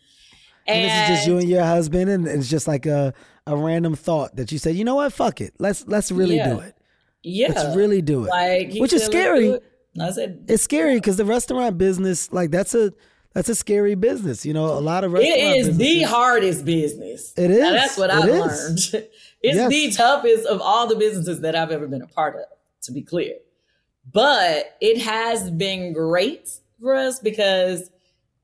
And, 0.67 0.83
this 0.85 0.93
is 1.01 1.07
just 1.15 1.27
you 1.27 1.37
and 1.37 1.49
your 1.49 1.63
husband, 1.63 2.09
and 2.11 2.27
it's 2.27 2.49
just 2.49 2.67
like 2.67 2.85
a, 2.85 3.13
a 3.47 3.55
random 3.55 3.95
thought 3.95 4.35
that 4.35 4.51
you 4.51 4.59
said, 4.59 4.75
you 4.75 4.83
know 4.83 4.95
what, 4.95 5.13
fuck 5.13 5.39
it, 5.39 5.53
let's 5.59 5.87
let's 5.87 6.11
really 6.11 6.35
Yeah. 6.35 6.49
do 6.53 6.59
it. 6.59 6.75
Yeah. 7.23 7.53
Let's 7.55 7.75
really 7.77 8.01
do 8.01 8.25
it. 8.25 8.29
Like 8.29 8.73
Which 8.75 8.91
is 8.91 9.03
scary. 9.05 9.47
it." 9.47 9.63
I 9.99 10.11
said 10.11 10.43
It's 10.49 10.63
scary 10.63 10.95
because 10.95 11.15
the 11.15 11.25
restaurant 11.25 11.77
business, 11.77 12.31
like 12.33 12.51
that's 12.51 12.75
a 12.75 12.91
that's 13.39 13.47
a 13.47 13.55
scary 13.55 13.95
business. 13.95 14.45
You 14.45 14.53
know, 14.53 14.65
a 14.65 14.81
lot 14.81 15.05
of 15.05 15.13
restaurant 15.13 15.39
It 15.39 15.55
is 15.59 15.77
the 15.77 16.01
hardest 16.01 16.65
business. 16.65 17.33
It 17.37 17.49
is. 17.51 17.59
Now, 17.59 17.71
that's 17.71 17.97
what 17.97 18.11
I've 18.11 18.27
is. 18.27 18.91
learned. 18.93 19.07
It's 19.41 19.55
Yes. 19.55 19.69
the 19.69 19.91
toughest 19.91 20.45
of 20.47 20.59
all 20.59 20.87
the 20.87 20.97
businesses 20.97 21.39
that 21.39 21.55
I've 21.55 21.71
ever 21.71 21.87
been 21.87 22.01
a 22.01 22.07
part 22.07 22.35
of, 22.35 22.41
to 22.81 22.91
be 22.91 23.01
clear. 23.01 23.35
But 24.11 24.75
it 24.81 24.99
has 25.01 25.49
been 25.49 25.93
great 25.93 26.49
for 26.81 26.93
us 26.93 27.21
because 27.21 27.89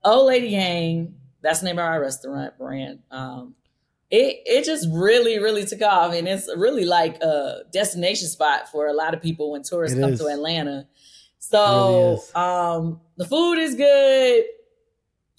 Old 0.02 0.28
Lady 0.28 0.48
Gang, 0.48 1.16
that's 1.42 1.60
the 1.60 1.66
name 1.66 1.78
of 1.78 1.84
our 1.84 2.00
restaurant 2.00 2.56
brand. 2.56 3.00
Um, 3.10 3.54
it 4.10 4.38
it 4.46 4.64
just 4.64 4.88
really, 4.90 5.38
really 5.38 5.66
took 5.66 5.82
off. 5.82 6.14
And 6.14 6.26
it's 6.26 6.48
really 6.56 6.86
like 6.86 7.16
a 7.22 7.64
destination 7.70 8.28
spot 8.28 8.70
for 8.72 8.86
a 8.86 8.94
lot 8.94 9.12
of 9.12 9.20
people 9.20 9.50
when 9.50 9.62
tourists 9.62 9.98
It 9.98 10.00
come 10.00 10.14
is. 10.14 10.20
to 10.20 10.28
Atlanta. 10.28 10.70
It 10.70 10.74
really 10.74 10.86
So 11.38 12.22
um, 12.34 13.00
the 13.18 13.26
food 13.26 13.58
is 13.58 13.74
good. 13.74 14.44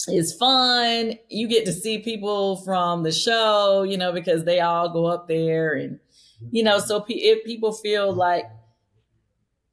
It's 0.08 0.34
fun. 0.34 1.14
You 1.30 1.48
get 1.48 1.66
to 1.66 1.74
see 1.74 2.00
people 2.00 2.58
from 2.58 3.04
the 3.04 3.12
show, 3.12 3.84
you 3.84 3.98
know, 3.98 4.12
because 4.12 4.44
they 4.44 4.60
all 4.60 4.90
go 4.90 5.06
up 5.06 5.28
there, 5.28 5.74
and 5.74 6.00
you 6.52 6.64
know, 6.64 6.80
so 6.80 7.02
pe- 7.02 7.16
if 7.16 7.44
people 7.44 7.72
feel 7.72 8.14
like, 8.14 8.46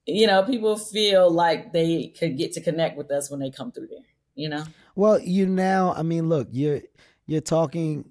you 0.07 0.27
know, 0.27 0.43
people 0.43 0.77
feel 0.77 1.31
like 1.31 1.73
they 1.73 2.09
could 2.19 2.39
get 2.39 2.53
to 2.55 2.61
connect 2.61 2.97
with 2.97 3.11
us 3.11 3.31
when 3.31 3.41
they 3.41 3.51
come 3.51 3.71
through 3.71 3.89
there, 3.89 4.07
you 4.35 4.49
know. 4.49 4.65
Well, 4.97 5.21
you 5.21 5.47
now, 5.47 5.93
I 5.93 6.03
mean, 6.03 6.29
look, 6.29 6.49
you're 6.51 6.81
you're 7.27 7.41
talking. 7.43 8.11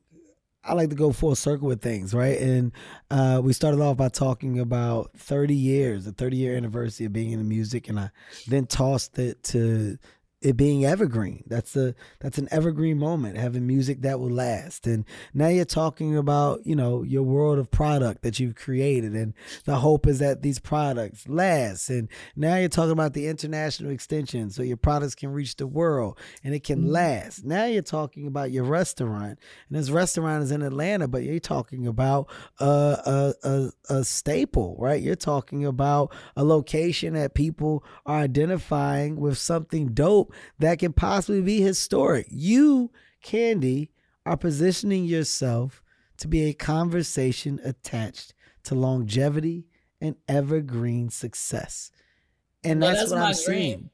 I 0.66 0.74
like 0.76 0.90
to 0.92 0.96
go 0.96 1.12
full 1.12 1.36
circle 1.36 1.68
with 1.68 1.82
things, 1.82 2.14
right? 2.14 2.40
And 2.40 2.72
uh, 3.12 3.42
we 3.44 3.52
started 3.52 3.82
off 3.82 3.98
by 3.98 4.08
talking 4.08 4.62
about 4.62 5.12
30 5.18 5.54
years, 5.54 6.06
the 6.06 6.14
30 6.14 6.38
year 6.38 6.56
anniversary 6.56 7.06
of 7.06 7.12
being 7.12 7.32
in 7.32 7.40
the 7.40 7.44
music, 7.44 7.90
and 7.90 8.00
I 8.00 8.12
then 8.48 8.68
tossed 8.68 9.20
it 9.20 9.44
to 9.46 9.98
it 10.44 10.58
being 10.58 10.84
evergreen. 10.84 11.44
That's 11.48 11.76
a 11.78 11.96
that's 12.20 12.38
an 12.38 12.50
evergreen 12.52 13.00
moment, 13.00 13.38
having 13.38 13.66
music 13.66 14.02
that 14.02 14.20
will 14.20 14.30
last. 14.30 14.86
And 14.86 15.06
now 15.34 15.48
you're 15.48 15.64
talking 15.64 16.18
about, 16.18 16.66
you 16.66 16.76
know, 16.76 17.02
your 17.02 17.24
world 17.24 17.60
of 17.60 17.72
product 17.72 18.24
that 18.24 18.40
you've 18.40 18.56
created 18.56 19.14
and 19.14 19.34
the 19.64 19.78
hope 19.78 20.06
is 20.06 20.20
that 20.20 20.42
these 20.42 20.60
products 20.60 21.28
last. 21.30 21.90
And 21.90 22.10
now 22.36 22.58
you're 22.58 22.68
talking 22.68 22.92
about 22.92 23.14
the 23.14 23.28
international 23.28 23.92
extension 23.92 24.50
so 24.50 24.64
your 24.64 24.78
products 24.78 25.16
can 25.16 25.32
reach 25.32 25.56
the 25.56 25.66
world 25.66 26.20
and 26.44 26.54
it 26.54 26.66
can 26.66 26.80
mm-hmm. 26.80 26.92
last. 26.92 27.46
Now 27.46 27.66
you're 27.66 27.82
talking 27.82 28.28
about 28.28 28.52
your 28.52 28.66
restaurant. 28.66 29.40
And 29.70 29.80
this 29.80 29.90
restaurant 29.90 30.44
is 30.44 30.52
in 30.52 30.62
Atlanta, 30.62 31.08
but 31.08 31.24
you're 31.24 31.40
talking 31.40 31.88
about 31.88 32.30
a 32.60 32.66
a, 32.66 33.34
a, 33.44 33.72
a 33.90 34.04
staple, 34.04 34.76
right? 34.78 35.02
You're 35.02 35.16
talking 35.16 35.66
about 35.66 36.14
a 36.36 36.44
location 36.44 37.14
that 37.14 37.34
people 37.34 37.86
are 38.06 38.20
identifying 38.20 39.16
with 39.16 39.38
something 39.38 39.88
dope 39.94 40.33
that 40.60 40.80
can 40.80 40.94
possibly 40.94 41.42
be 41.42 41.62
historic. 41.62 42.28
You, 42.30 42.92
Kandi, 43.24 43.90
are 44.26 44.38
positioning 44.38 45.06
yourself 45.06 45.82
to 46.18 46.28
be 46.28 46.44
a 46.46 46.54
conversation 46.54 47.60
attached 47.64 48.34
to 48.64 48.76
longevity 48.76 49.66
and 50.00 50.16
evergreen 50.28 51.10
success. 51.10 51.92
And 52.64 52.80
Well, 52.82 52.90
that's, 52.92 53.02
that's 53.02 53.12
what 53.12 53.20
my 53.20 53.26
I'm 53.28 53.34
dream. 53.34 53.46
seeing. 53.46 53.90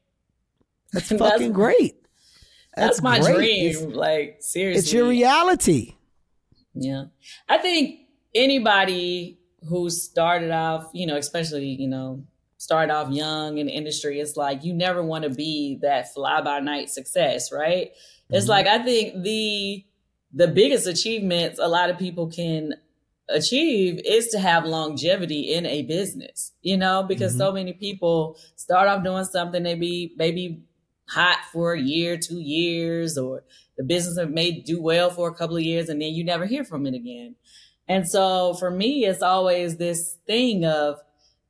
That's 0.92 1.08
That's- 1.10 1.30
fucking 1.32 1.52
great. 1.52 1.96
That's, 2.76 3.02
my 3.02 3.18
great. 3.20 3.34
dream. 3.34 3.70
It's- 3.70 3.82
like 3.96 4.36
seriously, 4.40 4.78
It's 4.78 4.92
your 4.92 5.08
reality. 5.08 5.96
Yeah. 6.74 7.06
I 7.48 7.58
think 7.58 8.00
anybody 8.34 9.38
who 9.68 9.90
started 9.90 10.50
off, 10.52 10.88
you 10.94 11.06
know, 11.06 11.16
especially, 11.16 11.66
you 11.66 11.88
know, 11.88 12.24
started 12.60 12.92
off 12.92 13.10
young 13.10 13.56
in 13.56 13.66
the 13.68 13.72
industry, 13.72 14.20
it's 14.20 14.36
like 14.36 14.62
you 14.62 14.74
never 14.74 15.02
want 15.02 15.24
to 15.24 15.30
be 15.30 15.78
that 15.80 16.12
fly 16.12 16.42
by 16.42 16.60
night 16.60 16.90
success, 16.90 17.50
right? 17.50 17.92
It's 18.28 18.44
Mhm. 18.44 18.48
like 18.50 18.66
I 18.66 18.78
think 18.84 19.22
the 19.22 19.82
the 20.32 20.46
biggest 20.46 20.86
achievements 20.86 21.58
a 21.58 21.66
lot 21.66 21.88
of 21.90 21.98
people 21.98 22.26
can 22.28 22.74
achieve 23.30 24.00
is 24.04 24.28
to 24.28 24.38
have 24.38 24.64
longevity 24.66 25.52
in 25.54 25.64
a 25.66 25.82
business, 25.82 26.52
you 26.62 26.76
know, 26.76 27.02
because 27.02 27.36
so 27.36 27.50
many 27.50 27.72
people 27.72 28.36
start 28.56 28.88
off 28.88 29.02
doing 29.02 29.24
something, 29.24 29.62
they 29.62 29.74
be 29.74 30.12
maybe 30.18 30.62
hot 31.08 31.38
for 31.52 31.72
a 31.72 31.80
year, 31.80 32.16
two 32.18 32.40
years, 32.40 33.16
or 33.18 33.42
the 33.78 33.82
business 33.84 34.18
may 34.28 34.52
do 34.52 34.80
well 34.82 35.10
for 35.10 35.28
a 35.28 35.34
couple 35.34 35.56
of 35.56 35.62
years 35.62 35.88
and 35.88 36.00
then 36.02 36.12
you 36.12 36.22
never 36.24 36.44
hear 36.46 36.62
from 36.64 36.86
it 36.86 36.94
again. 36.94 37.34
And 37.88 38.06
so 38.08 38.54
for 38.54 38.70
me, 38.70 39.04
it's 39.06 39.22
always 39.22 39.78
this 39.78 40.18
thing 40.26 40.64
of, 40.64 41.00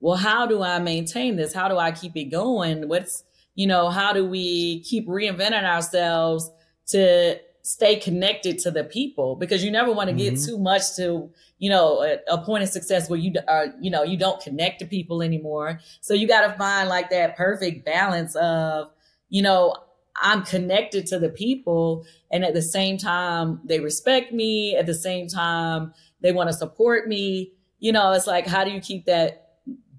well, 0.01 0.17
how 0.17 0.47
do 0.47 0.63
I 0.63 0.79
maintain 0.79 1.37
this? 1.37 1.53
How 1.53 1.69
do 1.69 1.77
I 1.77 1.93
keep 1.93 2.17
it 2.17 2.25
going? 2.25 2.89
What's, 2.89 3.25
you 3.55 3.67
know, 3.67 3.91
how 3.91 4.13
do 4.13 4.25
we 4.25 4.81
keep 4.81 5.07
reinventing 5.07 5.65
ourselves 5.65 6.51
to 6.89 7.39
stay 7.63 7.97
connected 7.97 8.59
to 8.61 8.71
the 8.71 8.83
people? 8.85 9.37
Because 9.37 9.63
you 9.63 9.71
never 9.71 9.93
want 9.93 10.09
to 10.09 10.17
get 10.17 10.35
Mhm. 10.35 10.47
too 10.47 10.59
much 10.59 10.97
to, 10.97 11.31
you 11.59 11.69
know, 11.69 12.03
a, 12.03 12.19
a 12.29 12.39
point 12.39 12.63
of 12.63 12.71
success 12.71 13.11
where 13.11 13.19
you 13.19 13.35
are, 13.47 13.75
you 13.81 13.91
know, 13.91 14.03
you 14.03 14.17
don't 14.17 14.41
connect 14.41 14.79
to 14.79 14.87
people 14.87 15.23
anymore. 15.23 15.79
So 16.01 16.15
you 16.15 16.27
got 16.27 16.47
to 16.51 16.57
find 16.57 16.89
like 16.89 17.11
that 17.11 17.37
perfect 17.37 17.85
balance 17.85 18.35
of, 18.37 18.91
you 19.29 19.43
know, 19.43 19.75
I'm 20.23 20.43
connected 20.43 21.07
to 21.09 21.19
the 21.19 21.29
people 21.29 22.05
and 22.31 22.45
at 22.45 22.55
the 22.55 22.63
same 22.63 22.97
time 22.99 23.61
they 23.65 23.81
respect 23.81 24.33
me, 24.33 24.77
at 24.77 24.87
the 24.87 24.95
same 24.95 25.29
time 25.29 25.93
they 26.21 26.33
want 26.33 26.49
to 26.49 26.55
support 26.55 27.09
me. 27.09 27.53
You 27.79 27.93
know, 27.93 28.13
it's 28.13 28.27
like 28.27 28.47
how 28.47 28.65
do 28.65 28.71
you 28.71 28.81
keep 28.81 29.05
that 29.07 29.50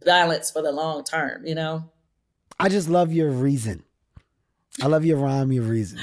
balance 0.05 0.51
for 0.51 0.61
the 0.61 0.71
long 0.71 1.03
term, 1.03 1.45
you 1.45 1.55
know? 1.55 1.89
I 2.59 2.69
just 2.69 2.89
love 2.89 3.11
your 3.11 3.29
reason. 3.29 3.83
I 4.81 4.87
love 4.87 5.05
your 5.05 5.17
rhyme, 5.17 5.51
your 5.51 5.63
reason. 5.63 5.99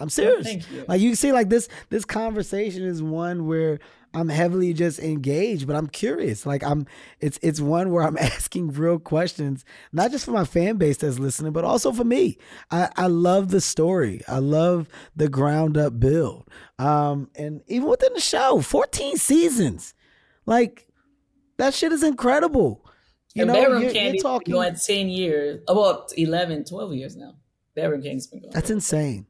I'm 0.00 0.08
serious. 0.08 0.46
Thank 0.46 0.70
you. 0.70 0.84
Like 0.86 1.00
you 1.00 1.14
see, 1.14 1.32
like 1.32 1.48
this 1.48 1.68
this 1.90 2.04
conversation 2.04 2.84
is 2.84 3.02
one 3.02 3.46
where 3.46 3.80
I'm 4.14 4.28
heavily 4.28 4.72
just 4.72 5.00
engaged, 5.00 5.66
but 5.66 5.76
I'm 5.76 5.88
curious. 5.88 6.46
Like 6.46 6.62
I'm 6.62 6.86
it's 7.20 7.38
it's 7.42 7.60
one 7.60 7.90
where 7.90 8.04
I'm 8.04 8.16
asking 8.20 8.72
real 8.72 8.98
questions, 8.98 9.64
not 9.92 10.10
just 10.10 10.24
for 10.24 10.30
my 10.30 10.44
fan 10.44 10.76
base 10.76 10.98
that's 10.98 11.18
listening, 11.18 11.52
but 11.52 11.64
also 11.64 11.92
for 11.92 12.04
me. 12.04 12.38
I, 12.70 12.90
I 12.96 13.06
love 13.08 13.50
the 13.50 13.60
story. 13.60 14.22
I 14.28 14.38
love 14.38 14.88
the 15.16 15.28
ground 15.28 15.76
up 15.76 15.98
build. 15.98 16.48
Um 16.78 17.30
and 17.34 17.62
even 17.66 17.88
within 17.88 18.14
the 18.14 18.20
show, 18.20 18.60
14 18.60 19.16
seasons. 19.16 19.94
Like 20.46 20.86
that 21.58 21.74
shit 21.74 21.92
is 21.92 22.02
incredible. 22.02 22.84
You 23.38 23.44
and 23.44 23.52
know, 23.52 23.54
Bedroom 23.54 23.82
you're, 23.82 23.92
you're 23.92 24.02
Kandi's 24.02 24.22
talking 24.22 24.52
going 24.52 24.74
10 24.74 25.08
years, 25.08 25.60
about 25.68 25.76
well, 25.76 26.06
11, 26.16 26.64
12 26.64 26.94
years 26.94 27.16
now. 27.16 27.36
Bedroom 27.76 28.02
Kandi's 28.02 28.26
been 28.26 28.40
going. 28.40 28.52
That's 28.52 28.70
insane. 28.70 29.26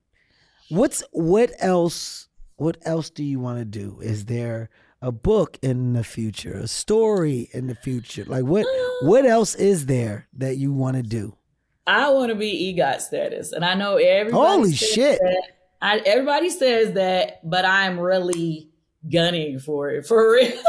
What's 0.71 1.05
what 1.13 1.53
else? 1.59 2.29
What 2.57 2.79
else 2.87 3.11
do 3.11 3.23
you 3.23 3.39
want 3.39 3.59
to 3.59 3.67
do? 3.67 4.01
Is 4.01 4.25
there 4.25 4.71
a 5.03 5.13
book 5.13 5.59
in 5.61 5.93
the 5.93 6.03
future, 6.03 6.55
a 6.55 6.67
story 6.67 7.51
in 7.53 7.67
the 7.67 7.75
future? 7.75 8.25
Like 8.25 8.45
what? 8.45 8.67
What 9.03 9.27
else 9.27 9.55
is 9.55 9.85
there 9.85 10.27
that 10.39 10.57
you 10.57 10.73
want 10.73 10.97
to 10.97 11.03
do? 11.03 11.37
I 11.87 12.11
want 12.11 12.31
to 12.31 12.35
be 12.35 12.75
EGOT 12.75 13.01
status, 13.03 13.53
and 13.53 13.63
I 13.63 13.75
know 13.75 13.97
everybody. 13.97 14.43
Holy 14.43 14.73
says 14.73 14.89
shit. 14.89 15.19
that. 15.21 15.43
I, 15.83 15.99
everybody 15.99 16.49
says 16.49 16.95
that, 16.95 17.47
but 17.49 17.67
I'm 17.67 18.01
really 18.01 18.71
gunning 19.13 19.59
for 19.59 19.91
it 19.91 20.07
for 20.07 20.33
real. 20.33 20.63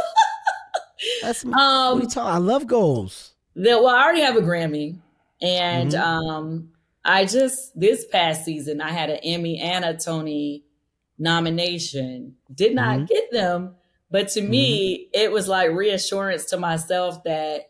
That's 1.21 1.43
um, 1.45 1.51
what 1.51 1.61
are 1.63 1.99
you 2.01 2.07
talking? 2.07 2.35
I 2.35 2.37
love 2.37 2.67
goals. 2.67 3.28
The, 3.55 3.79
well, 3.81 3.87
I 3.87 4.03
already 4.03 4.21
have 4.21 4.37
a 4.37 4.41
Grammy, 4.41 4.99
and 5.41 5.91
Mhm. 5.91 5.99
um, 6.01 6.71
I 7.03 7.25
just 7.25 7.77
this 7.79 8.05
past 8.05 8.45
season 8.45 8.81
I 8.81 8.91
had 8.91 9.09
an 9.09 9.19
Emmy 9.23 9.59
and 9.59 9.83
a 9.85 9.95
Tony 9.97 10.63
nomination. 11.17 12.35
Did 12.53 12.75
not 12.75 12.99
Mhm. 12.99 13.07
get 13.07 13.31
them, 13.31 13.75
but 14.11 14.27
to 14.29 14.41
me, 14.41 15.09
it 15.13 15.31
was 15.31 15.47
like 15.47 15.71
reassurance 15.71 16.45
to 16.45 16.57
myself 16.57 17.23
that 17.23 17.69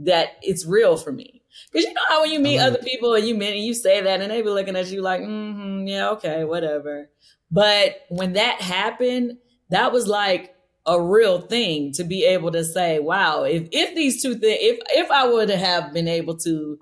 that 0.00 0.36
it's 0.42 0.66
real 0.66 0.96
for 0.96 1.12
me. 1.12 1.42
Because 1.72 1.86
you 1.86 1.94
know 1.94 2.02
how 2.08 2.20
when 2.22 2.30
you 2.30 2.38
meet 2.40 2.58
love 2.58 2.74
other 2.74 2.82
people 2.82 3.14
and 3.14 3.26
you 3.26 3.34
meet 3.34 3.54
and 3.56 3.64
you 3.64 3.74
say 3.74 4.00
that 4.00 4.20
and 4.20 4.30
they 4.30 4.42
be 4.42 4.48
looking 4.50 4.76
at 4.76 4.88
you 4.88 5.02
like, 5.02 5.22
mm-hmm, 5.22 5.86
yeah, 5.86 6.10
okay, 6.10 6.44
whatever. 6.44 7.10
But 7.50 8.02
when 8.10 8.34
that 8.34 8.60
happened, 8.60 9.38
that 9.70 9.92
was 9.92 10.06
like 10.06 10.54
a 10.88 11.00
real 11.00 11.40
thing 11.42 11.92
to 11.92 12.02
be 12.04 12.24
able 12.24 12.50
to 12.52 12.64
say, 12.64 12.98
wow, 12.98 13.44
if 13.44 13.68
if 13.70 13.94
these 13.94 14.22
two 14.22 14.34
things, 14.34 14.58
if 14.60 14.78
if 14.90 15.10
I 15.10 15.26
would 15.28 15.50
have 15.50 15.92
been 15.92 16.08
able 16.08 16.36
to 16.38 16.78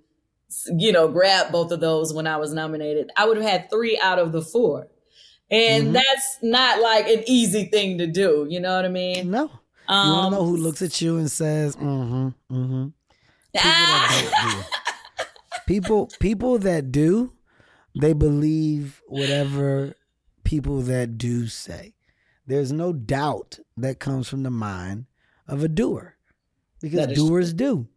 you 0.78 0.92
know, 0.92 1.08
grabbed 1.08 1.50
both 1.50 1.72
of 1.72 1.80
those 1.80 2.14
when 2.14 2.26
I 2.26 2.36
was 2.36 2.52
nominated, 2.52 3.10
I 3.16 3.26
would 3.26 3.36
have 3.36 3.46
had 3.46 3.68
three 3.68 3.98
out 3.98 4.20
of 4.20 4.30
the 4.30 4.40
four. 4.40 4.86
And 5.50 5.88
Mhm. 5.88 5.92
that's 5.94 6.38
not 6.40 6.80
like 6.80 7.08
an 7.08 7.24
easy 7.26 7.64
thing 7.64 7.98
to 7.98 8.06
do. 8.06 8.46
You 8.48 8.60
know 8.60 8.74
what 8.76 8.84
I 8.84 8.88
mean? 8.88 9.30
No. 9.30 9.50
You 9.88 10.12
want 10.12 10.26
to 10.26 10.30
know 10.38 10.44
who 10.44 10.56
looks 10.56 10.82
at 10.82 11.00
you 11.00 11.16
and 11.18 11.30
says, 11.30 11.76
"Mm-hmm, 11.76 12.28
mm-hmm." 12.54 12.86
People, 15.66 16.08
people 16.20 16.58
that 16.58 16.92
do, 16.92 17.32
they 18.00 18.12
believe 18.12 19.02
whatever 19.08 19.94
people 20.44 20.80
that 20.82 21.18
do 21.18 21.48
say. 21.48 21.95
There's 22.46 22.72
no 22.72 22.92
doubt 22.92 23.58
that 23.76 23.98
comes 23.98 24.28
from 24.28 24.42
the 24.42 24.50
mind 24.50 25.06
of 25.48 25.62
a 25.64 25.68
doer, 25.68 26.16
because 26.80 27.06
doers 27.16 27.52
do. 27.52 27.88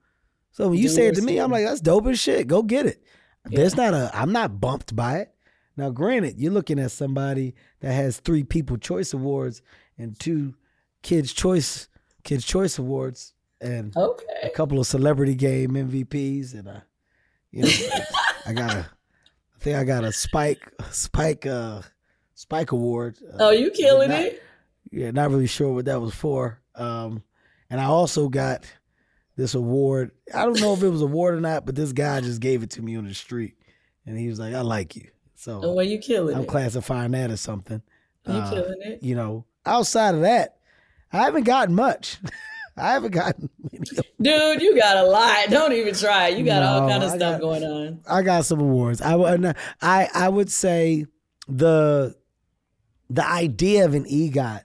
So 0.52 0.70
when 0.70 0.80
you 0.80 0.90
say 0.90 1.08
it 1.08 1.16
to 1.16 1.22
me. 1.22 1.38
I'm 1.40 1.52
like, 1.52 1.66
"That's 1.66 1.82
dope 1.82 2.08
as 2.08 2.20
shit. 2.20 2.48
Go 2.48 2.64
get 2.64 2.86
it." 2.86 3.04
There's 3.46 3.76
not 3.76 3.94
a. 3.94 4.12
I'm 4.14 4.32
not 4.32 4.60
bumped 4.60 4.96
by 4.96 5.20
it. 5.20 5.34
Now, 5.78 5.90
granted, 5.92 6.40
you're 6.40 6.52
looking 6.52 6.80
at 6.80 6.92
somebody 6.92 7.56
that 7.80 7.94
has 7.94 8.18
three 8.20 8.44
People 8.44 8.78
Choice 8.78 9.14
Awards 9.14 9.62
and 9.98 10.20
two 10.20 10.56
Kids 11.04 11.32
Choice 11.32 11.88
Kids 12.24 12.46
Choice 12.46 12.78
Awards 12.78 13.34
and 13.62 13.96
Okay. 13.96 14.26
a 14.44 14.50
couple 14.50 14.80
of 14.80 14.88
Celebrity 14.88 15.36
Game 15.36 15.72
MVPs 15.72 16.54
and 16.54 16.68
a, 16.68 16.84
you 17.52 17.64
know, 17.64 17.70
I 18.46 18.54
got 18.54 18.74
a, 18.74 18.80
I 18.80 19.60
think 19.60 19.78
I 19.78 19.84
got 19.86 20.04
a 20.04 20.12
Spike 20.12 20.60
Spike 20.92 21.46
uh 21.46 21.82
Spike 22.40 22.72
Award. 22.72 23.18
Uh, 23.34 23.36
Oh, 23.48 23.50
you 23.50 23.70
killing 23.70 24.10
not- 24.12 24.22
it? 24.22 24.42
Yeah, 24.92 25.12
not 25.12 25.30
really 25.30 25.46
sure 25.46 25.74
what 25.74 25.86
that 25.86 26.00
was 26.00 26.16
for. 26.16 26.62
Um, 26.74 27.22
and 27.70 27.82
I 27.82 27.84
also 27.86 28.30
got 28.30 28.64
this 29.36 29.56
award. 29.56 30.12
I 30.34 30.46
don't 30.46 30.60
know 30.62 30.74
if 30.74 30.82
it 30.82 30.88
was 30.88 31.02
an 31.02 31.10
award 31.10 31.36
or 31.36 31.42
not, 31.42 31.66
but 31.66 31.76
this 31.76 31.92
guy 31.92 32.22
just 32.22 32.40
gave 32.40 32.64
it 32.64 32.70
to 32.72 32.82
me 32.82 32.96
on 32.96 33.06
the 33.06 33.14
street, 33.14 33.56
and 34.06 34.18
he 34.18 34.30
was 34.30 34.40
like, 34.40 34.54
"I 34.54 34.62
like 34.62 34.96
you." 34.96 35.10
So 35.36 35.60
Oh, 35.64 35.74
well, 35.74 35.86
you 35.86 36.00
killing 36.00 36.34
it? 36.34 36.38
I'm 36.38 36.44
it. 36.46 36.48
classifying 36.48 37.12
that 37.12 37.30
as 37.30 37.42
something. 37.42 37.82
Uh, 38.26 38.32
You 38.34 38.56
killing 38.62 38.82
it. 38.84 39.04
You 39.04 39.16
know, 39.16 39.46
outside 39.66 40.16
of 40.16 40.22
that, 40.22 40.58
I 41.12 41.18
haven't 41.18 41.44
gotten 41.44 41.76
much. 41.76 42.18
I 42.78 42.94
haven't 42.94 43.12
gotten. 43.12 43.50
Dude, 44.22 44.62
you 44.62 44.78
got 44.80 44.96
a 44.96 45.04
lot. 45.04 45.50
Don't 45.50 45.74
even 45.74 45.94
try. 45.94 46.30
You 46.30 46.46
got 46.46 46.64
all 46.64 46.88
kind 46.88 47.04
of 47.04 47.12
I 47.12 47.18
stuff 47.18 47.34
got- 47.34 47.42
going 47.42 47.64
on. 47.66 48.00
I 48.10 48.22
got 48.22 48.46
some 48.46 48.62
awards. 48.62 49.02
I 49.02 49.16
would. 49.16 49.54
I 49.82 50.08
I 50.16 50.30
would 50.30 50.50
say 50.50 51.06
the 51.50 52.16
the 53.10 53.28
idea 53.28 53.86
of 53.86 53.94
an 53.94 54.06
EGOT 54.06 54.64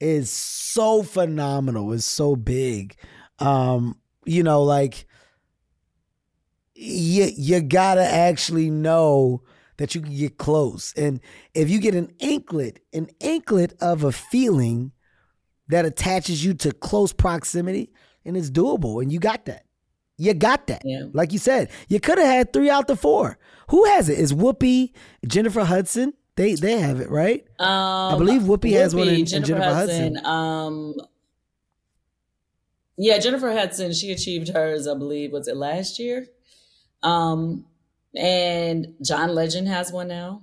is 0.00 0.30
so 0.30 1.02
phenomenal. 1.02 1.92
It's 1.92 2.04
so 2.04 2.36
big. 2.36 2.96
Um, 3.38 3.98
you 4.24 4.42
know, 4.42 4.62
like 4.62 5.06
you 6.74 7.30
you 7.36 7.60
gotta 7.60 8.04
actually 8.04 8.70
know 8.70 9.42
that 9.78 9.94
you 9.94 10.00
can 10.00 10.14
get 10.14 10.38
close, 10.38 10.92
and 10.96 11.20
if 11.54 11.70
you 11.70 11.80
get 11.80 11.94
an 11.94 12.12
inklet, 12.18 12.80
an 12.92 13.08
inklet 13.20 13.74
of 13.80 14.04
a 14.04 14.12
feeling 14.12 14.92
that 15.68 15.84
attaches 15.84 16.44
you 16.44 16.54
to 16.54 16.72
close 16.72 17.12
proximity, 17.12 17.92
and 18.24 18.36
it's 18.36 18.50
doable, 18.50 19.02
and 19.02 19.12
you 19.12 19.18
got 19.18 19.46
that. 19.46 19.64
You 20.18 20.34
got 20.34 20.66
that. 20.68 20.82
Like 21.12 21.32
you 21.32 21.38
said, 21.38 21.70
you 21.88 21.98
could 21.98 22.18
have 22.18 22.26
had 22.28 22.52
three 22.52 22.70
out 22.70 22.86
the 22.86 22.96
four. 22.96 23.38
Who 23.70 23.84
has 23.86 24.08
it? 24.08 24.18
Is 24.18 24.32
Whoopi, 24.32 24.92
Jennifer 25.26 25.64
Hudson? 25.64 26.12
They 26.36 26.54
they 26.54 26.78
have 26.78 27.00
it, 27.00 27.10
right? 27.10 27.44
Um, 27.58 27.68
I 28.14 28.18
believe 28.18 28.42
Whoopi, 28.42 28.72
has 28.72 28.94
one 28.94 29.08
in, 29.08 29.26
Jennifer, 29.26 29.48
Jennifer, 29.48 29.64
Hudson. 29.74 30.14
Hudson. 30.16 30.26
Um, 30.26 30.94
yeah, 32.96 33.18
Jennifer 33.18 33.52
Hudson. 33.52 33.92
She 33.92 34.12
achieved 34.12 34.48
hers, 34.48 34.86
I 34.86 34.94
believe. 34.94 35.32
Was 35.32 35.48
it 35.48 35.56
last 35.56 35.98
year? 35.98 36.26
Um, 37.02 37.66
and 38.14 38.94
John 39.02 39.34
Legend 39.34 39.68
has 39.68 39.92
one 39.92 40.08
now. 40.08 40.42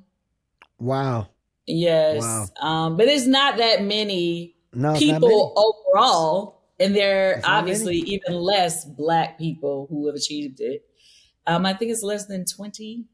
Wow. 0.78 1.30
Yes. 1.66 2.22
Wow. 2.22 2.48
Um, 2.60 2.98
but 2.98 3.08
it's 3.08 3.28
not 3.28 3.58
that 3.58 3.84
many 3.84 4.56
No, 4.74 4.96
people 4.96 5.54
overall, 5.56 6.62
and 6.80 6.96
there 6.96 7.38
are 7.38 7.42
obviously 7.46 7.98
even 7.98 8.36
less 8.36 8.86
black 8.86 9.38
people 9.38 9.88
who 9.90 10.08
have 10.08 10.16
achieved 10.16 10.60
it. 10.62 10.86
Um, 11.48 11.66
I 11.66 11.74
think 11.74 11.92
it's 11.92 12.04
less 12.04 12.26
than 12.26 12.46
twenty 12.46 13.06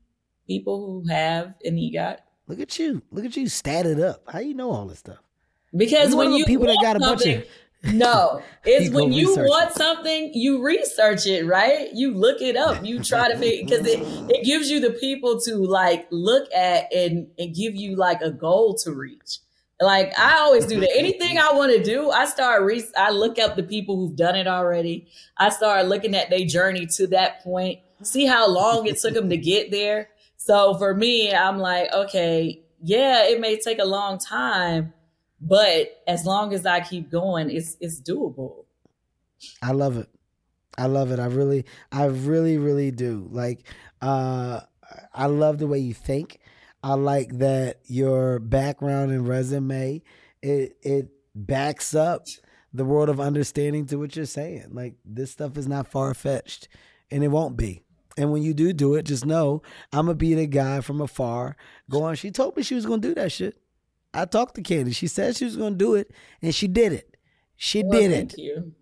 people 0.48 0.86
who 0.86 1.08
have 1.10 1.54
an 1.64 1.76
EGOT. 1.78 2.18
Look 2.48 2.60
at 2.60 2.78
you. 2.80 3.02
Look 3.12 3.26
at 3.26 3.36
you 3.36 3.46
statted 3.46 4.02
up. 4.04 4.22
How 4.28 4.40
you 4.40 4.54
know 4.54 4.72
all 4.72 4.86
this 4.86 5.00
stuff? 5.00 5.18
Because 5.76 6.12
You 6.12 6.18
when 6.18 6.32
you 6.34 6.46
people 6.46 6.68
that 6.68 6.76
want 6.76 6.84
got 6.84 6.96
a 6.96 7.00
bunch 7.00 7.22
of- 7.26 7.34
something- 7.34 7.98
no, 8.00 8.42
it's 8.66 8.90
when 8.94 9.14
you 9.14 9.36
want 9.36 9.72
something, 9.74 10.32
you 10.34 10.64
research 10.64 11.28
it, 11.28 11.46
right? 11.46 11.90
You 11.94 12.14
look 12.16 12.42
it 12.42 12.56
up. 12.56 12.84
You 12.84 13.04
try 13.04 13.32
to 13.32 13.38
figure 13.38 13.64
because 13.66 13.86
it 13.88 14.00
it 14.30 14.44
gives 14.44 14.72
you 14.72 14.80
the 14.80 14.90
people 14.92 15.40
to 15.42 15.56
like 15.58 16.08
look 16.10 16.52
at 16.54 16.92
and 16.94 17.28
and 17.38 17.54
give 17.54 17.76
you 17.76 17.96
like 17.96 18.22
a 18.22 18.32
goal 18.32 18.74
to 18.84 18.92
reach. 18.92 19.38
Like 19.80 20.18
I 20.18 20.38
always 20.40 20.66
do 20.66 20.80
that. 20.80 20.90
Anything 20.98 21.38
I 21.38 21.52
want 21.52 21.74
to 21.74 21.84
do, 21.84 22.10
I 22.10 22.26
start 22.26 22.64
re- 22.64 22.84
I 22.98 23.12
look 23.12 23.38
up 23.38 23.56
the 23.56 23.62
people 23.64 23.98
who've 23.98 24.16
done 24.16 24.36
it 24.36 24.48
already. 24.48 25.08
I 25.38 25.50
start 25.50 25.86
looking 25.88 26.16
at 26.16 26.30
their 26.32 26.46
journey 26.46 26.88
to 26.96 27.08
that 27.08 27.44
point, 27.44 27.80
see 28.02 28.26
how 28.26 28.48
long 28.50 28.88
it 28.88 28.98
took 28.98 29.14
them 29.14 29.30
to 29.30 29.38
get 29.38 29.70
there. 29.70 30.10
So 30.46 30.76
for 30.76 30.94
me, 30.94 31.34
I'm 31.34 31.58
like, 31.58 31.92
okay, 31.92 32.62
yeah, 32.80 33.24
it 33.24 33.42
may 33.42 33.58
take 33.58 33.80
a 33.80 33.86
long 33.86 34.20
time, 34.20 34.94
but 35.42 36.04
as 36.08 36.24
long 36.24 36.54
as 36.54 36.68
I 36.68 36.82
keep 36.82 37.10
going, 37.10 37.50
it's 37.50 37.76
it's 37.82 38.00
doable. 38.00 38.66
I 39.64 39.72
love 39.72 39.98
it. 39.98 40.08
I 40.78 40.86
love 40.86 41.10
it. 41.12 41.18
I 41.18 41.26
really, 41.26 41.66
I 41.92 42.06
really, 42.06 42.60
really 42.60 42.92
do. 42.92 43.28
Like, 43.32 43.66
uh, 44.04 44.60
I 45.16 45.26
love 45.26 45.58
the 45.58 45.66
way 45.66 45.80
you 45.80 45.96
think. 45.96 46.40
I 46.84 46.94
like 46.94 47.40
that 47.40 47.80
your 47.86 48.38
background 48.38 49.14
and 49.14 49.28
resume 49.28 50.04
it 50.44 50.78
it 50.84 51.10
backs 51.34 51.96
up 51.96 52.28
the 52.72 52.86
world 52.86 53.10
of 53.10 53.20
understanding 53.20 53.88
to 53.88 53.96
what 53.98 54.16
you're 54.16 54.26
saying. 54.26 54.68
Like 54.74 54.94
this 55.04 55.32
stuff 55.32 55.58
is 55.58 55.68
not 55.68 55.88
far 55.88 56.14
fetched, 56.14 56.68
and 57.10 57.24
it 57.24 57.30
won't 57.30 57.58
be. 57.58 57.85
And 58.18 58.32
when 58.32 58.44
you 58.44 58.54
do 58.54 58.72
do 58.72 58.96
it, 58.96 59.04
just 59.04 59.26
know 59.26 59.62
I'm 59.92 60.06
gonna 60.06 60.16
be 60.16 60.34
the 60.34 60.48
guy 60.48 60.82
from 60.82 61.02
afar 61.02 61.58
going. 61.90 62.16
She 62.16 62.32
told 62.32 62.56
me 62.56 62.64
she 62.64 62.76
was 62.76 62.86
gonna 62.86 63.02
do 63.02 63.14
that 63.16 63.32
shit. 63.32 63.58
I 64.14 64.26
talked 64.26 64.56
to 64.56 64.62
Kandi. 64.62 64.96
She 64.96 65.08
said 65.08 65.36
she 65.36 65.46
was 65.46 65.58
gonna 65.58 65.76
do 65.76 65.96
it, 65.96 66.12
and 66.42 66.56
she 66.56 66.68
did 66.68 66.94
it. 66.94 67.18
She 67.58 67.84
Well, 67.84 68.00
did 68.00 68.12
thank 68.12 68.34
it. 68.34 68.40
you. 68.40 68.74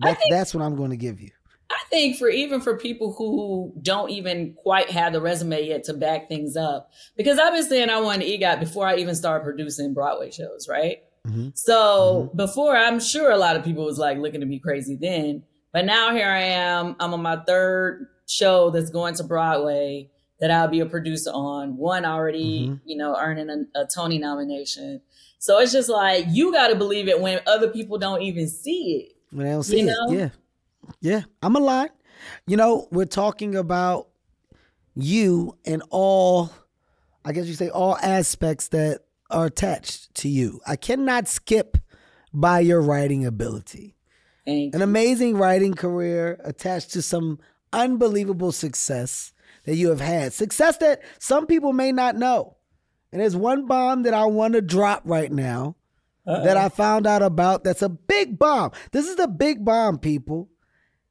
That's 0.00 0.22
that's 0.30 0.54
what 0.54 0.62
I'm 0.64 0.76
going 0.76 0.90
to 0.90 0.96
give 0.96 1.20
you. 1.20 1.30
I 1.70 1.78
think 1.90 2.16
for 2.16 2.28
even 2.28 2.60
for 2.60 2.78
people 2.78 3.12
who 3.12 3.74
don't 3.82 4.10
even 4.10 4.54
quite 4.54 4.90
have 4.90 5.12
the 5.12 5.20
resume 5.20 5.66
yet 5.66 5.84
to 5.84 5.94
back 5.94 6.28
things 6.28 6.56
up, 6.56 6.92
because 7.16 7.38
I've 7.38 7.52
been 7.52 7.64
saying 7.64 7.90
I 7.90 8.00
wanted 8.00 8.26
EGOT 8.26 8.60
before 8.60 8.86
I 8.86 8.96
even 8.96 9.14
started 9.14 9.44
producing 9.44 9.92
Broadway 9.92 10.30
shows, 10.30 10.66
right? 10.68 11.02
Mm-hmm. 11.26 11.48
So 11.54 12.28
mm-hmm. 12.28 12.36
before, 12.36 12.76
I'm 12.76 13.00
sure 13.00 13.30
a 13.30 13.36
lot 13.36 13.56
of 13.56 13.64
people 13.64 13.84
was 13.84 13.98
like 13.98 14.18
looking 14.18 14.40
at 14.40 14.48
me 14.48 14.58
crazy 14.58 14.96
then, 14.96 15.42
but 15.72 15.84
now 15.84 16.14
here 16.14 16.28
I 16.28 16.40
am. 16.40 16.96
I'm 17.00 17.12
on 17.12 17.20
my 17.20 17.36
third 17.36 18.06
show 18.28 18.70
that's 18.70 18.90
going 18.90 19.14
to 19.14 19.24
Broadway 19.24 20.10
that 20.40 20.50
I'll 20.50 20.68
be 20.68 20.80
a 20.80 20.86
producer 20.86 21.30
on. 21.30 21.76
One 21.76 22.04
already, 22.04 22.68
mm-hmm. 22.68 22.88
you 22.88 22.96
know, 22.96 23.16
earning 23.18 23.50
a, 23.50 23.80
a 23.80 23.86
Tony 23.86 24.18
nomination. 24.18 25.00
So 25.38 25.58
it's 25.58 25.72
just 25.72 25.88
like 25.88 26.26
you 26.28 26.52
got 26.52 26.68
to 26.68 26.76
believe 26.76 27.08
it 27.08 27.20
when 27.20 27.40
other 27.46 27.68
people 27.68 27.98
don't 27.98 28.22
even 28.22 28.48
see 28.48 29.08
it. 29.08 29.16
When 29.30 29.46
they 29.46 29.52
don't 29.52 29.62
see 29.62 29.80
it, 29.80 29.86
know? 29.86 30.10
yeah, 30.10 30.28
yeah. 31.00 31.22
I'm 31.42 31.56
a 31.56 31.60
lot. 31.60 31.90
You 32.46 32.56
know, 32.56 32.88
we're 32.90 33.04
talking 33.04 33.54
about 33.54 34.08
you 34.94 35.56
and 35.64 35.82
all. 35.90 36.50
I 37.24 37.32
guess 37.32 37.46
you 37.46 37.54
say 37.54 37.68
all 37.68 37.96
aspects 37.98 38.68
that 38.68 39.02
are 39.30 39.46
attached 39.46 40.14
to 40.16 40.28
you. 40.28 40.60
I 40.66 40.76
cannot 40.76 41.28
skip 41.28 41.76
by 42.32 42.60
your 42.60 42.80
writing 42.80 43.26
ability. 43.26 43.94
An 44.46 44.80
amazing 44.80 45.36
writing 45.36 45.74
career 45.74 46.40
attached 46.42 46.92
to 46.92 47.02
some 47.02 47.38
unbelievable 47.72 48.52
success 48.52 49.32
that 49.64 49.76
you 49.76 49.88
have 49.88 50.00
had. 50.00 50.32
Success 50.32 50.76
that 50.78 51.02
some 51.18 51.46
people 51.46 51.72
may 51.72 51.92
not 51.92 52.16
know. 52.16 52.56
And 53.12 53.20
there's 53.20 53.36
one 53.36 53.66
bomb 53.66 54.02
that 54.02 54.14
I 54.14 54.26
want 54.26 54.54
to 54.54 54.60
drop 54.60 55.02
right 55.04 55.32
now 55.32 55.76
that 56.26 56.56
I 56.58 56.68
found 56.68 57.06
out 57.06 57.22
about 57.22 57.64
that's 57.64 57.82
a 57.82 57.88
big 57.88 58.38
bomb. 58.38 58.72
This 58.92 59.06
is 59.06 59.16
the 59.16 59.28
big 59.28 59.64
bomb, 59.64 59.98
people. 59.98 60.48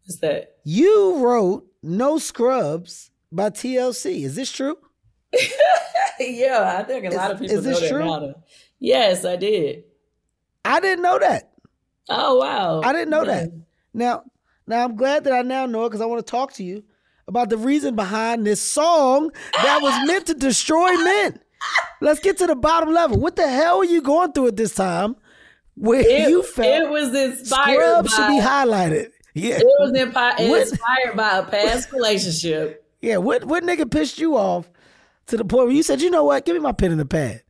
What's 0.05 0.19
that? 0.19 0.57
You 0.63 1.17
wrote 1.17 1.65
No 1.81 2.17
Scrubs 2.19 3.09
by 3.31 3.49
TLC. 3.49 4.23
Is 4.23 4.35
this 4.35 4.51
true? 4.51 4.77
yeah, 6.19 6.77
I 6.79 6.83
think 6.83 7.05
a 7.05 7.15
lot 7.15 7.31
of 7.31 7.39
people 7.39 7.57
is 7.57 7.65
know 7.65 7.71
this 7.71 7.81
that 7.81 7.89
true? 7.89 8.33
Yes, 8.79 9.25
I 9.25 9.35
did. 9.35 9.83
I 10.63 10.79
didn't 10.79 11.01
know 11.01 11.19
that. 11.19 11.51
Oh 12.09 12.37
wow. 12.37 12.81
I 12.83 12.93
didn't 12.93 13.09
know 13.09 13.25
that. 13.25 13.49
Now, 13.93 14.23
now 14.67 14.83
I'm 14.83 14.95
glad 14.95 15.23
that 15.23 15.33
I 15.33 15.41
now 15.41 15.65
know 15.65 15.85
it 15.85 15.89
because 15.89 16.01
I 16.01 16.05
want 16.05 16.25
to 16.25 16.29
talk 16.29 16.53
to 16.53 16.63
you 16.63 16.83
about 17.27 17.49
the 17.49 17.57
reason 17.57 17.95
behind 17.95 18.45
this 18.45 18.61
song 18.61 19.31
that 19.53 19.81
was 19.81 20.07
meant 20.07 20.25
to 20.27 20.33
destroy 20.33 20.91
men. 20.97 21.39
Let's 22.01 22.19
get 22.19 22.37
to 22.37 22.47
the 22.47 22.55
bottom 22.55 22.93
level. 22.93 23.17
What 23.19 23.35
the 23.35 23.47
hell 23.47 23.79
are 23.79 23.85
you 23.85 24.01
going 24.01 24.31
through 24.31 24.47
at 24.47 24.55
this 24.57 24.73
time 24.75 25.15
where 25.75 25.99
It- 26.01 26.29
you 26.29 26.43
felt 26.43 26.83
it 26.83 26.89
was 26.89 27.13
inspired 27.15 27.75
Scrubs 27.75 28.13
should 28.13 28.27
be 28.27 28.39
by- 28.39 28.45
highlighted? 28.45 29.11
Yeah. 29.33 29.57
It 29.57 29.65
was 29.65 29.91
impi- 29.93 30.13
What? 30.49 30.61
inspired 30.61 31.15
by 31.15 31.37
a 31.37 31.43
past 31.43 31.91
relationship 31.91 32.83
Yeah, 33.01 33.17
what 33.17 33.45
what 33.45 33.63
nigga 33.63 33.89
pissed 33.89 34.19
you 34.19 34.35
off 34.37 34.69
to 35.27 35.37
the 35.37 35.45
point 35.45 35.67
where 35.67 35.75
you 35.75 35.83
said, 35.83 36.01
you 36.01 36.09
know 36.09 36.23
what? 36.23 36.45
Give 36.45 36.55
me 36.55 36.61
my 36.61 36.71
pen 36.71 36.91
and 36.91 36.99
the 36.99 37.05
pad. 37.05 37.41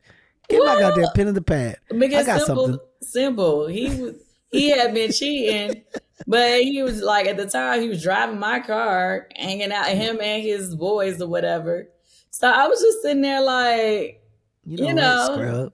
Give 0.48 0.60
me 0.60 0.66
my 0.66 0.80
goddamn 0.80 1.08
pen 1.14 1.28
and 1.28 1.36
the 1.36 1.42
pad. 1.42 1.76
I 1.90 1.94
got 2.08 2.40
simple, 2.42 2.66
something. 2.66 2.80
simple. 3.02 3.66
He 3.68 3.88
was 4.00 4.14
he 4.50 4.70
had 4.70 4.92
been 4.94 5.12
cheating, 5.12 5.82
but 6.26 6.62
he 6.62 6.82
was 6.82 7.02
like 7.02 7.26
at 7.26 7.36
the 7.36 7.46
time 7.46 7.80
he 7.82 7.88
was 7.88 8.02
driving 8.02 8.38
my 8.38 8.60
car, 8.60 9.28
hanging 9.36 9.72
out 9.72 9.86
him 9.88 10.20
and 10.20 10.42
his 10.42 10.74
boys 10.74 11.20
or 11.22 11.28
whatever. 11.28 11.88
So 12.30 12.48
I 12.50 12.66
was 12.68 12.80
just 12.80 13.02
sitting 13.02 13.22
there 13.22 13.40
like, 13.42 14.22
You 14.64 14.86
you 14.86 14.94
know, 14.94 15.00
know, 15.02 15.26
what, 15.30 15.34
scrub. 15.38 15.72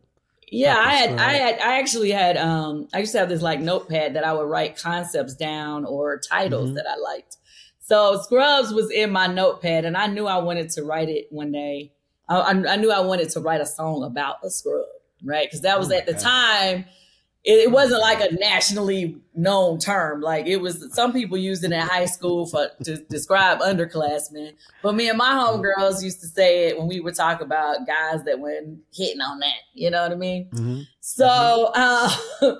yeah, 0.51 0.77
I 0.79 0.95
had, 0.95 1.11
I 1.19 1.33
had, 1.35 1.61
I 1.61 1.79
actually 1.81 2.11
had, 2.11 2.37
um, 2.37 2.89
I 2.95 3.01
used 3.01 3.13
to 3.13 3.19
have 3.19 3.29
this 3.29 3.43
like 3.43 3.61
notepad 3.61 4.15
that 4.15 4.25
I 4.25 4.33
would 4.33 4.49
write 4.49 4.77
concepts 4.77 5.35
down 5.35 5.85
or 5.85 6.19
titles 6.19 6.71
Mhm. 6.71 6.75
that 6.77 6.87
I 6.89 6.97
liked. 6.97 7.37
So 7.81 8.19
Scrubs 8.23 8.73
was 8.73 8.91
in 8.91 9.11
my 9.11 9.27
notepad, 9.27 9.85
and 9.85 9.95
I 9.95 10.07
knew 10.07 10.27
I 10.27 10.39
wanted 10.39 10.71
to 10.71 10.85
write 10.85 11.11
it 11.11 11.27
one 11.31 11.53
day. 11.53 11.93
I, 12.31 12.39
I, 12.39 12.51
I 12.51 12.77
knew 12.77 12.91
I 12.91 13.01
wanted 13.01 13.29
to 13.31 13.41
write 13.41 13.61
a 13.61 13.67
song 13.67 14.05
about 14.05 14.37
a 14.43 14.49
scrub, 14.49 14.87
right? 15.23 15.47
Because 15.47 15.61
that 15.63 15.79
was 15.79 15.91
Oh 15.93 15.95
at 15.95 16.07
the 16.07 16.13
God. 16.15 16.21
time. 16.23 16.85
It, 17.45 17.71
wasn't 17.71 18.01
like 18.01 18.21
a 18.21 18.33
nationally 18.35 19.19
known 19.35 19.79
term. 19.79 20.23
Like 20.23 20.47
it 20.47 20.57
was, 20.57 20.89
some 20.95 21.13
people 21.13 21.37
used 21.37 21.63
it 21.63 21.73
in 21.73 21.81
high 21.81 22.07
school 22.07 22.47
for 22.47 22.71
to 22.85 22.97
describe 23.11 23.61
underclassmen. 23.61 24.55
But 24.83 24.95
me 24.95 25.11
and 25.11 25.19
my 25.19 25.33
homegirls 25.33 26.03
used 26.03 26.23
to 26.23 26.27
say 26.27 26.69
it 26.69 26.79
when 26.79 26.89
we 26.89 27.01
would 27.01 27.15
talk 27.15 27.43
about 27.43 27.87
guys 27.87 28.25
that 28.25 28.41
went 28.41 28.79
hitting 28.95 29.21
on 29.21 29.41
that. 29.41 29.59
You 29.75 29.91
know 29.91 30.03
what 30.03 30.13
I 30.13 30.15
mean? 30.15 30.49
Mhm. 30.55 30.87
So 31.01 31.71
uh, 31.75 32.11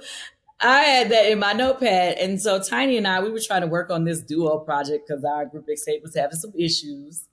I 0.61 0.83
had 0.83 1.11
that 1.11 1.31
in 1.31 1.39
my 1.39 1.55
notepad. 1.55 2.19
And 2.19 2.41
so 2.41 2.61
Tiny 2.63 2.99
and 2.99 3.09
I, 3.09 3.21
we 3.21 3.31
were 3.31 3.41
trying 3.41 3.63
to 3.63 3.67
work 3.67 3.91
on 3.91 4.05
this 4.05 4.21
duo 4.21 4.59
project 4.59 5.09
because 5.09 5.25
our 5.25 5.47
group 5.47 5.67
Xscape 5.67 6.03
was 6.03 6.15
having 6.15 6.39
some 6.39 6.53
issues. 6.59 7.27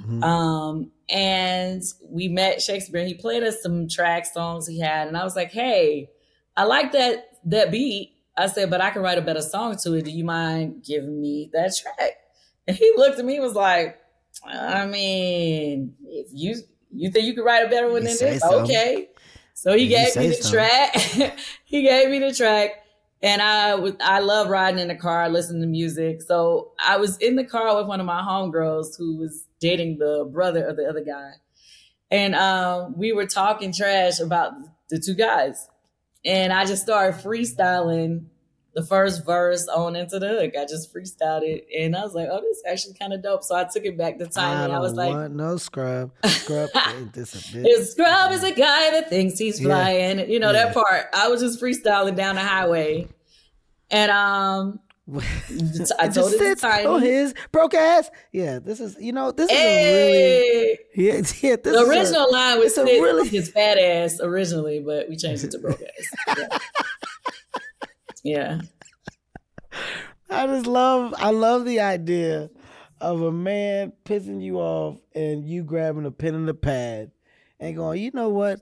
Mhm. 0.00 0.22
Um, 0.22 0.90
and 1.08 1.82
we 2.08 2.28
met 2.28 2.62
She'kspere 2.62 3.00
and 3.00 3.08
he 3.08 3.14
played 3.14 3.42
us 3.42 3.60
some 3.60 3.88
track 3.88 4.24
songs 4.24 4.66
he 4.66 4.78
had. 4.80 5.08
And 5.08 5.16
I 5.16 5.24
was 5.24 5.36
like, 5.36 5.50
hey, 5.52 6.08
I 6.56 6.64
like 6.64 6.92
that 6.92 7.38
that 7.46 7.70
beat. 7.70 8.12
I 8.36 8.46
said, 8.46 8.70
but 8.70 8.80
I 8.80 8.90
can 8.90 9.02
write 9.02 9.18
a 9.18 9.22
better 9.22 9.42
song 9.42 9.76
to 9.82 9.94
it. 9.94 10.04
Do 10.06 10.10
you 10.10 10.24
mind 10.24 10.84
giving 10.84 11.20
me 11.20 11.50
that 11.52 11.74
track? 11.76 12.12
And 12.64 12.76
he 12.76 12.92
looked 12.96 13.18
at 13.18 13.24
me 13.24 13.34
and 13.34 13.42
was 13.44 13.54
like, 13.56 13.98
I 14.46 14.86
mean, 14.86 15.96
if 16.04 16.28
you 16.32 16.54
you 16.92 17.10
think 17.10 17.26
you 17.26 17.34
could 17.34 17.44
write 17.44 17.66
a 17.66 17.68
better 17.68 17.90
one 17.90 18.02
You 18.02 18.08
than 18.08 18.18
this, 18.18 18.40
so. 18.40 18.60
okay. 18.60 19.08
So 19.54 19.76
he 19.76 19.84
You 19.84 19.88
gave 19.88 20.16
me 20.16 20.28
the 20.28 20.34
so. 20.34 20.50
track. 20.52 20.94
he 21.64 21.82
gave 21.82 22.08
me 22.08 22.20
the 22.20 22.32
track. 22.32 22.70
And 23.20 23.42
I 23.42 23.74
was 23.74 23.94
I 24.00 24.20
love 24.20 24.48
riding 24.48 24.78
in 24.80 24.88
the 24.88 24.94
car, 24.94 25.28
listening 25.28 25.60
to 25.62 25.66
music. 25.68 26.22
So 26.22 26.72
I 26.84 26.96
was 26.98 27.18
in 27.18 27.34
the 27.36 27.44
car 27.44 27.76
with 27.76 27.86
one 27.88 27.98
of 28.00 28.06
my 28.06 28.20
homegirls 28.22 28.96
who 28.96 29.16
was 29.16 29.44
dating 29.60 29.98
the 29.98 30.28
brother 30.32 30.64
of 30.64 30.76
the 30.76 30.86
other 30.88 31.02
guy. 31.04 31.32
And 32.10 32.34
um, 32.34 32.96
we 32.96 33.12
were 33.12 33.26
talking 33.26 33.72
trash 33.72 34.20
about 34.20 34.52
the 34.88 35.00
two 35.00 35.14
guys. 35.14 35.68
And 36.24 36.52
I 36.52 36.64
just 36.64 36.82
started 36.82 37.20
freestyling 37.22 38.26
the 38.74 38.82
first 38.82 39.26
verse 39.26 39.68
on 39.68 39.96
into 39.96 40.18
the 40.18 40.28
hook. 40.28 40.52
I 40.58 40.64
just 40.64 40.94
freestyled 40.94 41.42
it. 41.42 41.66
And 41.78 41.94
I 41.94 42.02
was 42.02 42.14
like, 42.14 42.28
oh, 42.30 42.40
this 42.40 42.56
is 42.58 42.62
actually 42.66 42.94
kind 42.94 43.12
of 43.12 43.22
dope. 43.22 43.42
So 43.42 43.54
I 43.54 43.64
took 43.64 43.84
it 43.84 43.98
back 43.98 44.16
to 44.18 44.24
I 44.24 44.28
Tiny. 44.28 44.66
don't 44.68 44.76
I 44.76 44.78
was 44.78 44.94
like, 44.94 45.30
no 45.30 45.56
scrub. 45.58 46.10
Scrub 46.24 46.70
ain't 46.96 47.12
this 47.12 47.34
a 47.34 47.38
bitch. 47.38 47.84
scrub 47.86 48.32
is 48.32 48.44
a 48.44 48.52
guy 48.52 48.92
that 48.92 49.10
thinks 49.10 49.38
he's 49.38 49.60
Yeah. 49.60 49.66
flying. 49.68 50.30
You 50.30 50.38
know, 50.40 50.52
Yeah. 50.52 50.66
that 50.66 50.74
part. 50.74 51.06
I 51.12 51.28
was 51.28 51.40
just 51.42 51.60
freestyling 51.60 52.16
down 52.16 52.36
the 52.36 52.40
highway. 52.42 53.08
And 53.90 54.10
um 54.10 54.80
I 55.98 56.08
told 56.08 56.32
it 56.32 56.38
sits 56.38 56.60
Tiny. 56.62 56.86
on 56.86 57.02
his 57.02 57.34
broke 57.50 57.74
ass. 57.74 58.10
Yeah, 58.32 58.58
this 58.58 58.80
is 58.80 58.96
you 59.00 59.12
know 59.12 59.30
this 59.32 59.50
is 59.50 59.56
a 59.56 59.94
really 59.94 60.78
yeah, 60.94 61.12
yeah 61.16 61.56
this 61.56 61.62
the 61.62 61.70
is 61.70 61.76
a- 61.76 61.90
original 61.90 62.32
line 62.32 62.58
was 62.58 62.76
a 62.78 62.84
really- 62.84 63.28
his 63.28 63.50
fat 63.50 63.78
ass 63.78 64.18
originally, 64.22 64.80
but 64.80 65.08
we 65.08 65.16
changed 65.16 65.44
it 65.44 65.50
to 65.52 65.58
broke 65.58 65.80
ass. 65.82 66.48
Yeah. 68.24 68.60
yeah. 69.72 69.80
I 70.30 70.46
just 70.46 70.66
love 70.66 71.14
I 71.18 71.30
love 71.30 71.64
the 71.64 71.80
idea 71.80 72.50
of 73.00 73.20
a 73.22 73.32
man 73.32 73.92
pissing 74.04 74.40
you 74.42 74.58
off 74.60 74.98
and 75.14 75.44
you 75.46 75.62
grabbing 75.64 76.06
a 76.06 76.10
pen 76.10 76.34
and 76.34 76.48
a 76.48 76.54
pad 76.54 77.10
and 77.60 77.76
going, 77.76 78.00
you 78.00 78.10
know 78.14 78.28
what? 78.28 78.60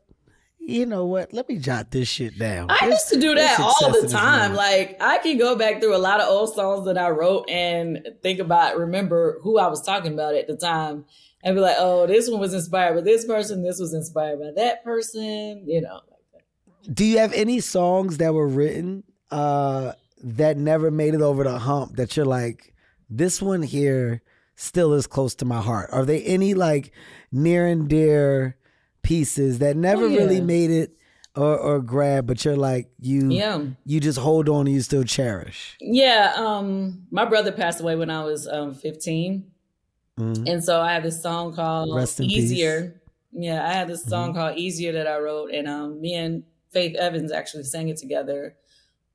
You 0.71 0.87
know 0.87 1.05
what? 1.05 1.33
Let 1.33 1.49
me 1.49 1.59
jot 1.59 1.91
this 1.91 2.09
shit 2.09 2.39
down. 2.39 2.71
I 2.71 2.87
used 2.87 3.09
to 3.09 3.21
do 3.21 3.35
that 3.35 3.59
all 3.59 3.93
the 4.01 4.09
time. 4.09 4.55
Like 4.55 4.97
I 5.01 5.19
can 5.19 5.37
go 5.39 5.57
back 5.57 5.81
through 5.81 5.97
a 5.97 5.99
lot 5.99 6.21
of 6.21 6.29
old 6.29 6.55
songs 6.55 6.87
that 6.87 6.97
I 6.97 7.11
wrote 7.11 7.49
and 7.51 8.07
think 8.23 8.39
about, 8.39 8.79
remember 8.79 9.39
who 9.43 9.59
I 9.59 9.67
was 9.67 9.83
talking 9.83 10.15
about 10.15 10.35
at 10.35 10.47
the 10.47 10.57
time, 10.57 11.05
and 11.43 11.57
be 11.57 11.61
like, 11.61 11.77
"Oh, 11.79 12.07
this 12.07 12.31
one 12.31 12.41
was 12.41 12.55
inspired 12.55 12.95
by 12.95 13.01
this 13.01 13.25
person. 13.25 13.63
This 13.63 13.81
was 13.81 13.93
inspired 13.95 14.39
by 14.39 14.53
that 14.57 14.85
person." 14.85 15.65
You 15.67 15.83
know, 15.83 16.01
Do 16.93 17.05
you 17.05 17.19
have 17.19 17.33
any 17.33 17.61
songs 17.61 18.19
that 18.19 18.33
were 18.33 18.49
written 18.49 19.05
uh, 19.31 19.93
that 20.23 20.57
never 20.57 20.91
made 20.91 21.15
it 21.15 21.21
over 21.21 21.45
the 21.45 21.59
hump 21.59 21.97
that 21.97 22.17
you're 22.17 22.27
like, 22.27 22.75
this 23.09 23.43
one 23.43 23.63
here 23.63 24.23
still 24.55 24.93
is 24.93 25.07
close 25.07 25.35
to 25.37 25.45
my 25.45 25.61
heart? 25.61 25.91
Are 25.93 26.05
there 26.05 26.21
any 26.25 26.55
like 26.55 26.93
near 27.33 27.67
and 27.67 27.89
dear 27.89 28.57
pieces 29.03 29.59
that 29.61 29.77
never 29.77 30.05
Oh, 30.05 30.09
yeah. 30.09 30.19
really 30.19 30.41
made 30.41 30.71
it 30.71 30.97
or, 31.37 31.57
or 31.57 31.81
grab, 31.81 32.27
but 32.27 32.45
you're 32.45 32.57
like 32.57 32.91
you 33.01 33.31
Yeah. 33.31 33.65
you 33.85 34.01
just 34.01 34.19
hold 34.19 34.49
on 34.49 34.67
and 34.67 34.75
you 34.75 34.81
still 34.83 35.05
cherish? 35.05 35.77
yeah. 35.81 36.33
Um, 36.37 37.07
my 37.11 37.25
brother 37.25 37.53
passed 37.53 37.81
away 37.81 37.97
when 37.97 38.11
I 38.11 38.25
was 38.25 38.47
um 38.49 38.75
15. 38.75 39.45
Mhm. 40.19 40.49
And 40.53 40.63
so 40.65 40.81
I 40.81 40.93
have 40.93 41.03
this 41.05 41.23
song 41.23 41.55
called 41.55 41.89
in 41.91 41.95
peace. 41.97 42.15
Mm-hmm. 42.19 42.31
Easier. 42.31 43.01
Yeah, 43.33 43.67
I 43.67 43.73
have 43.75 43.87
this 43.89 44.05
song 44.05 44.35
called 44.35 44.59
Easier 44.59 44.93
that 44.93 45.07
I 45.07 45.19
wrote, 45.19 45.53
and 45.53 45.69
um, 45.69 46.01
me 46.01 46.15
and 46.15 46.43
Faith 46.73 46.97
Evans 46.97 47.31
actually 47.31 47.63
sang 47.63 47.89
it 47.89 47.97
together 47.97 48.57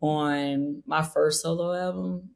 on 0.02 0.84
my 0.86 1.02
first 1.02 1.42
solo 1.42 1.74
album. 1.74 2.30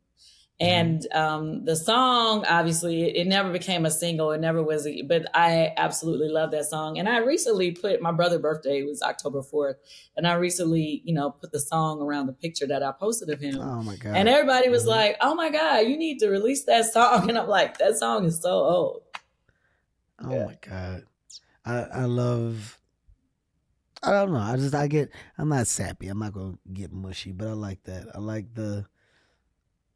And 0.61 1.07
Mm-hmm. 1.13 1.17
um, 1.17 1.65
the 1.65 1.75
song, 1.75 2.45
obviously, 2.45 3.15
it, 3.17 3.27
never 3.27 3.49
became 3.51 3.85
a 3.85 3.91
single. 3.91 4.31
It 4.31 4.41
never 4.41 4.61
was, 4.61 4.85
a, 4.85 5.03
but 5.03 5.25
I 5.33 5.73
absolutely 5.77 6.27
love 6.27 6.51
that 6.51 6.65
song. 6.65 6.99
And 6.99 7.07
I 7.07 7.19
recently 7.19 7.71
put 7.71 8.01
my 8.01 8.11
brother's 8.11 8.41
birthday 8.41 8.83
was 8.83 9.01
October 9.01 9.41
fourth, 9.41 9.77
and 10.17 10.27
I 10.27 10.33
recently, 10.33 11.01
you 11.05 11.13
know, 11.13 11.31
put 11.31 11.53
the 11.53 11.61
song 11.61 12.01
around 12.01 12.25
the 12.27 12.33
picture 12.33 12.67
that 12.67 12.83
I 12.83 12.91
posted 12.91 13.29
of 13.29 13.39
him. 13.39 13.57
Oh 13.61 13.83
my 13.83 13.95
god! 13.95 14.15
And 14.15 14.27
everybody 14.27 14.67
was 14.67 14.85
like, 14.85 15.15
"Oh 15.21 15.33
my 15.33 15.49
god, 15.49 15.87
you 15.87 15.97
need 15.97 16.19
to 16.19 16.27
release 16.29 16.65
that 16.65 16.85
song!" 16.91 17.29
And 17.29 17.37
I'm 17.37 17.47
like, 17.47 17.77
"That 17.77 17.97
song 17.97 18.25
is 18.25 18.41
so 18.41 18.51
old." 18.51 19.01
Oh 20.21 20.39
my 20.39 20.57
god. 20.61 21.05
I 21.65 21.75
I 21.83 22.05
love 22.05 22.79
I 24.01 24.11
don't 24.11 24.31
know. 24.33 24.39
I 24.39 24.55
just 24.57 24.75
I 24.75 24.87
get 24.87 25.11
I'm 25.37 25.49
not 25.49 25.67
sappy. 25.67 26.07
I'm 26.07 26.19
not 26.19 26.33
gonna 26.33 26.57
get 26.73 26.91
mushy, 26.91 27.31
but 27.31 27.47
I 27.47 27.53
like 27.53 27.83
that. 27.83 28.07
I 28.15 28.19
like 28.19 28.53
the 28.53 28.85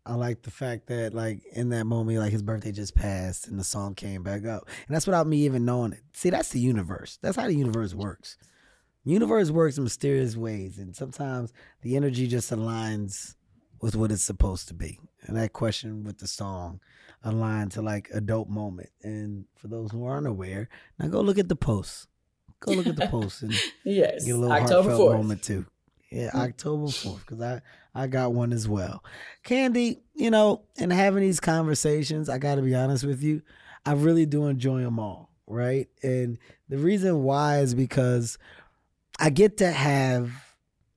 I 0.06 0.16
like 0.16 0.42
the 0.42 0.52
fact 0.52 0.88
that 0.88 1.14
like 1.14 1.44
in 1.54 1.70
that 1.70 1.86
moment, 1.86 2.20
like 2.20 2.32
his 2.32 2.44
birthday 2.44 2.72
just 2.74 2.94
passed 2.96 3.48
and 3.48 3.58
the 3.58 3.64
song 3.64 3.96
came 3.96 4.22
back 4.22 4.46
up. 4.46 4.68
And 4.88 4.96
that's 4.96 5.08
without 5.08 5.28
me 5.28 5.38
even 5.46 5.64
knowing 5.64 5.94
it. 5.94 6.02
See, 6.12 6.30
that's 6.30 6.50
the 6.50 6.60
universe. 6.60 7.18
That's 7.22 7.38
how 7.38 7.48
the 7.48 7.56
universe 7.56 7.94
works. 7.94 8.38
Universe 9.06 9.50
works 9.52 9.78
in 9.78 9.84
mysterious 9.84 10.38
ways, 10.38 10.78
and 10.78 10.96
sometimes 10.96 11.52
the 11.82 11.98
energy 11.98 12.26
just 12.26 12.52
aligns 12.52 13.36
with 13.82 13.98
what 13.98 14.12
it's 14.14 14.24
supposed 14.24 14.70
to 14.70 14.74
be. 14.74 14.98
And 15.24 15.36
that 15.36 15.52
question 15.52 16.04
with 16.06 16.20
the 16.20 16.28
song 16.28 16.80
aligned 17.22 17.72
to 17.74 17.82
like 17.82 18.10
a 18.14 18.22
dope 18.22 18.48
moment. 18.50 18.90
And 19.04 19.46
for 19.56 19.68
those 19.68 19.92
who 19.92 20.06
aren't 20.06 20.28
aware, 20.28 20.70
now 21.00 21.08
go 21.08 21.20
look 21.22 21.38
at 21.38 21.50
the 21.50 21.56
post. 21.56 22.08
Go 22.62 22.72
look 22.72 22.88
at 22.88 22.96
the 22.96 23.08
post 23.08 23.42
and 23.42 23.54
Yes, 23.84 24.26
get 24.26 24.36
a 24.36 24.38
little 24.38 24.54
October 24.54 24.90
heartfelt 24.90 25.12
4th. 25.12 25.18
moment 25.18 25.44
too. 25.44 25.66
Yeah, 26.14 26.30
hmm. 26.30 26.38
October 26.38 26.92
fourth, 26.92 27.22
because 27.26 27.42
I 27.42 27.62
I 27.96 28.08
got 28.08 28.34
one 28.34 28.54
as 28.54 28.68
well. 28.68 29.04
Kandi, 29.44 30.00
you 30.14 30.30
know, 30.30 30.62
and 30.78 30.94
having 30.94 31.22
these 31.22 31.40
conversations, 31.40 32.30
I 32.30 32.38
got 32.38 32.56
to 32.56 32.62
be 32.62 32.76
honest 32.76 33.04
with 33.04 33.24
you, 33.24 33.42
I 33.86 33.94
really 33.94 34.28
do 34.28 34.46
enjoy 34.46 34.82
them 34.82 35.00
all, 35.00 35.32
right? 35.48 35.88
And 36.04 36.38
the 36.70 36.78
reason 36.78 37.24
why 37.24 37.60
is 37.60 37.74
because 37.74 38.38
I 39.20 39.32
get 39.32 39.58
to 39.58 39.72
have 39.72 40.32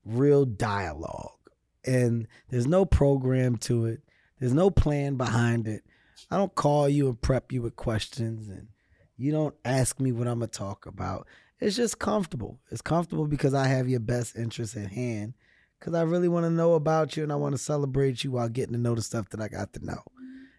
real 0.04 0.44
dialogue, 0.44 1.38
and 1.84 2.28
there's 2.50 2.66
no 2.66 2.84
program 2.84 3.56
to 3.56 3.86
it. 3.86 4.02
There's 4.38 4.54
no 4.54 4.70
plan 4.70 5.16
behind 5.16 5.66
it. 5.66 5.82
I 6.30 6.36
don't 6.36 6.54
call 6.54 6.90
you 6.90 7.08
and 7.08 7.20
prep 7.20 7.52
you 7.52 7.62
with 7.62 7.76
questions, 7.76 8.50
and 8.50 8.68
you 9.16 9.32
don't 9.32 9.54
ask 9.64 9.98
me 9.98 10.12
what 10.12 10.28
I'm 10.28 10.40
gonna 10.40 10.48
talk 10.48 10.84
about. 10.84 11.26
It's 11.60 11.76
just 11.76 11.98
comfortable. 11.98 12.60
It's 12.70 12.82
comfortable 12.82 13.26
because 13.26 13.54
I 13.54 13.66
have 13.66 13.88
your 13.88 14.00
best 14.00 14.36
interest 14.36 14.76
at 14.76 14.90
hand. 14.92 15.34
Because 15.78 15.94
I 15.94 16.02
really 16.02 16.28
want 16.28 16.44
to 16.44 16.50
know 16.50 16.74
about 16.74 17.16
you 17.16 17.22
and 17.22 17.32
I 17.32 17.36
want 17.36 17.54
to 17.54 17.58
celebrate 17.58 18.24
you 18.24 18.32
while 18.32 18.48
getting 18.48 18.72
to 18.72 18.78
know 18.78 18.94
the 18.94 19.02
stuff 19.02 19.28
that 19.30 19.40
I 19.40 19.48
got 19.48 19.72
to 19.74 19.84
know. 19.84 20.02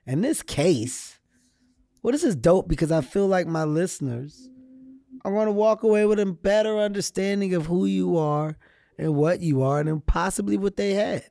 In 0.06 0.22
this 0.22 0.42
case, 0.42 1.20
well, 2.02 2.12
this 2.12 2.24
is 2.24 2.36
dope 2.36 2.68
because 2.68 2.92
I 2.92 3.02
feel 3.02 3.28
like 3.28 3.48
my 3.48 3.64
listeners 3.64 4.50
are 5.26 5.32
going 5.32 5.48
to 5.48 5.52
walk 5.52 5.84
away 5.84 6.06
with 6.06 6.20
a 6.20 6.26
better 6.26 6.78
understanding 6.78 7.54
of 7.56 7.66
who 7.66 7.86
you 7.86 8.18
are 8.18 8.58
and 8.98 9.16
what 9.16 9.42
you 9.42 9.64
are 9.64 9.80
and 9.80 10.06
possibly 10.06 10.58
what 10.58 10.78
they 10.78 10.94
had, 10.94 11.24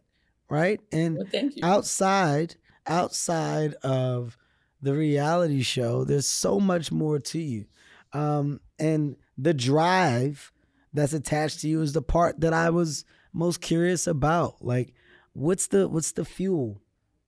right? 0.51 0.81
And 0.93 1.17
Well, 1.17 1.51
outside, 1.62 2.57
outside 2.87 3.75
of 3.83 4.37
the 4.83 4.95
reality 4.95 5.62
show, 5.62 6.05
there's 6.05 6.29
so 6.29 6.61
much 6.61 6.93
more 6.93 7.19
to 7.19 7.39
you. 7.39 7.67
Um, 8.12 8.61
and 8.79 9.17
the 9.39 9.55
drive 9.55 10.53
that's 10.93 11.12
attached 11.12 11.61
to 11.61 11.68
you 11.68 11.82
is 11.82 11.93
the 11.93 12.03
part 12.03 12.41
that 12.41 12.53
I 12.53 12.70
was 12.70 13.05
most 13.32 13.61
curious 13.61 14.07
about. 14.07 14.64
Like, 14.64 14.95
what's 15.32 15.66
the 15.66 15.89
what's 15.89 16.12
the 16.12 16.24
fuel? 16.24 16.80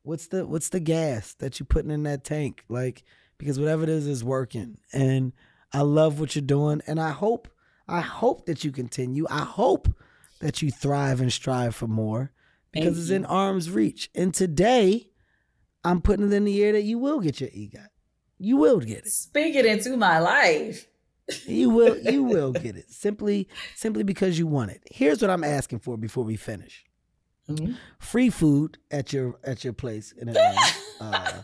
What's 0.03 0.29
the 0.29 0.47
what's 0.47 0.71
the 0.71 0.81
gas 0.81 1.35
that 1.35 1.59
you're 1.61 1.67
putting 1.67 1.91
in 1.91 2.05
that 2.05 2.25
tank? 2.25 2.65
Like, 2.69 3.05
because 3.39 3.59
whatever 3.59 3.85
it 3.85 3.89
is 3.89 4.07
is 4.07 4.25
working. 4.25 4.79
And 4.93 5.33
I 5.73 5.83
love 5.83 6.21
what 6.21 6.35
you're 6.35 6.43
doing. 6.43 6.83
And 6.87 7.01
I 7.01 7.11
hope, 7.11 7.49
I 7.87 8.01
hope 8.01 8.47
that 8.47 8.65
you 8.65 8.73
continue. 8.73 9.27
I 9.31 9.41
hope 9.41 9.89
that 10.41 10.61
you 10.61 10.71
thrive 10.71 11.21
and 11.21 11.33
strive 11.33 11.75
for 11.75 11.87
more 11.87 12.33
because 12.73 12.95
Thank 12.95 12.99
it's 12.99 13.11
you. 13.11 13.17
in 13.17 13.25
arm's 13.25 13.71
reach. 13.71 14.11
And 14.15 14.35
today, 14.35 15.11
I'm 15.85 16.01
putting 16.01 16.27
it 16.27 16.33
in 16.33 16.45
the 16.45 16.63
air 16.63 16.73
that 16.73 16.83
you 16.83 16.99
will 16.99 17.21
get 17.21 17.41
your 17.41 17.51
EGOT. 17.51 17.87
You 18.39 18.57
will 18.57 18.81
get 18.81 18.99
it. 18.99 19.09
Speak 19.09 19.55
it 19.55 19.67
into 19.67 19.97
my 19.97 20.19
life. 20.19 20.88
You 21.47 21.71
will 21.71 21.99
you 22.13 22.23
will 22.23 22.53
get 22.53 22.77
it. 22.77 22.91
Simply 22.91 23.49
simply 23.75 24.03
because 24.03 24.39
you 24.39 24.47
want 24.47 24.71
it. 24.71 24.83
Here's 24.91 25.21
what 25.21 25.31
I'm 25.31 25.45
asking 25.45 25.81
for 25.81 25.97
before 25.97 26.25
we 26.25 26.37
finish. 26.37 26.85
Mm-hmm. 27.49 27.75
Free 27.99 28.31
food 28.31 28.79
at 28.91 29.13
your 29.13 29.39
at 29.45 29.65
your 29.65 29.73
place 29.73 30.13
in 30.13 30.29
Atlanta. 30.29 30.61
Uh, 31.01 31.43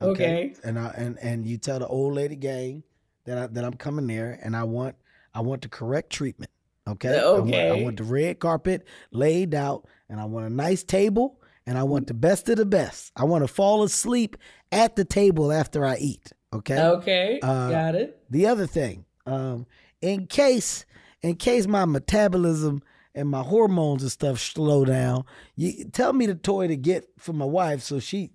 Okay. 0.00 0.54
And 0.62 0.78
I 0.78 0.92
and 0.96 1.18
and 1.20 1.46
you 1.46 1.58
tell 1.58 1.78
the 1.78 1.86
old 1.86 2.14
lady 2.14 2.36
gang 2.36 2.82
that 3.24 3.38
I, 3.38 3.46
that 3.48 3.64
I'm 3.64 3.74
coming 3.74 4.06
there 4.06 4.38
and 4.42 4.56
I 4.56 4.64
want 4.64 4.96
I 5.34 5.40
want 5.40 5.62
the 5.62 5.68
correct 5.68 6.10
treatment. 6.10 6.50
Okay. 6.86 7.18
I 7.18 7.38
want, 7.38 7.54
I 7.54 7.82
want 7.82 7.96
the 7.96 8.04
red 8.04 8.38
carpet 8.38 8.86
laid 9.10 9.54
out 9.54 9.86
and 10.08 10.20
I 10.20 10.26
want 10.26 10.46
a 10.46 10.50
nice 10.50 10.82
table 10.84 11.40
and 11.66 11.78
I 11.78 11.82
want 11.82 12.08
the 12.08 12.14
best 12.14 12.48
of 12.50 12.56
the 12.56 12.66
best. 12.66 13.10
I 13.16 13.24
want 13.24 13.42
to 13.42 13.48
fall 13.48 13.82
asleep 13.82 14.36
at 14.70 14.96
the 14.96 15.04
table 15.04 15.50
after 15.50 15.86
I 15.86 15.96
eat. 15.96 16.32
Okay. 16.52 16.80
Okay. 16.80 17.40
Uh, 17.42 17.70
Got 17.70 17.94
it. 17.94 18.22
The 18.30 18.46
other 18.46 18.66
thing, 18.66 19.06
um, 19.26 19.66
in 20.00 20.26
case 20.26 20.84
in 21.22 21.36
case 21.36 21.66
my 21.66 21.84
metabolism 21.84 22.82
and 23.14 23.28
my 23.28 23.42
hormones 23.42 24.02
and 24.02 24.12
stuff 24.12 24.38
slow 24.40 24.84
down, 24.84 25.24
you 25.56 25.84
tell 25.86 26.12
me 26.12 26.26
the 26.26 26.34
toy 26.34 26.66
to 26.68 26.76
get 26.76 27.06
for 27.18 27.32
my 27.32 27.44
wife 27.44 27.80
so 27.82 27.98
she 27.98 28.32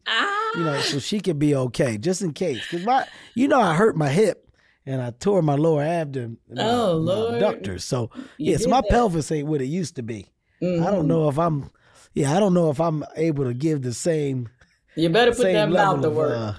you 0.55 0.63
know, 0.63 0.79
so 0.81 0.97
she 0.99 1.19
can 1.19 1.37
be 1.37 1.53
okay, 1.53 1.97
just 1.97 2.21
in 2.23 2.33
case. 2.33 2.65
Cause 2.65 2.81
my 2.81 3.05
you 3.35 3.47
know 3.47 3.61
I 3.61 3.75
hurt 3.75 3.95
my 3.95 4.09
hip 4.09 4.49
and 4.85 5.01
I 5.01 5.11
tore 5.11 5.41
my 5.43 5.53
lower 5.55 5.83
abdomen 5.83 6.37
my, 6.49 6.63
Oh, 6.63 6.99
my 6.99 7.13
Lord. 7.13 7.33
abductors. 7.35 7.83
So 7.83 8.09
You 8.37 8.57
so 8.57 8.69
my 8.69 8.81
that. 8.81 8.89
pelvis 8.89 9.31
ain't 9.31 9.47
what 9.47 9.61
it 9.61 9.65
used 9.65 9.95
to 9.97 10.01
be. 10.03 10.31
I 10.61 10.65
Mhm. 10.65 10.89
don't 10.91 11.07
know 11.07 11.29
if 11.29 11.37
I'm 11.37 11.69
yeah, 12.13 12.35
I 12.35 12.39
don't 12.39 12.55
know 12.55 12.71
if 12.71 12.81
I'm 12.81 13.03
able 13.15 13.43
to 13.45 13.53
give 13.53 13.83
the 13.83 13.93
same 13.93 14.49
You 14.95 15.09
better 15.09 15.31
put 15.31 15.43
that 15.53 15.69
mouth 15.69 16.01
to 16.01 16.07
of, 16.09 16.15
work. 16.15 16.35
uh, 16.37 16.53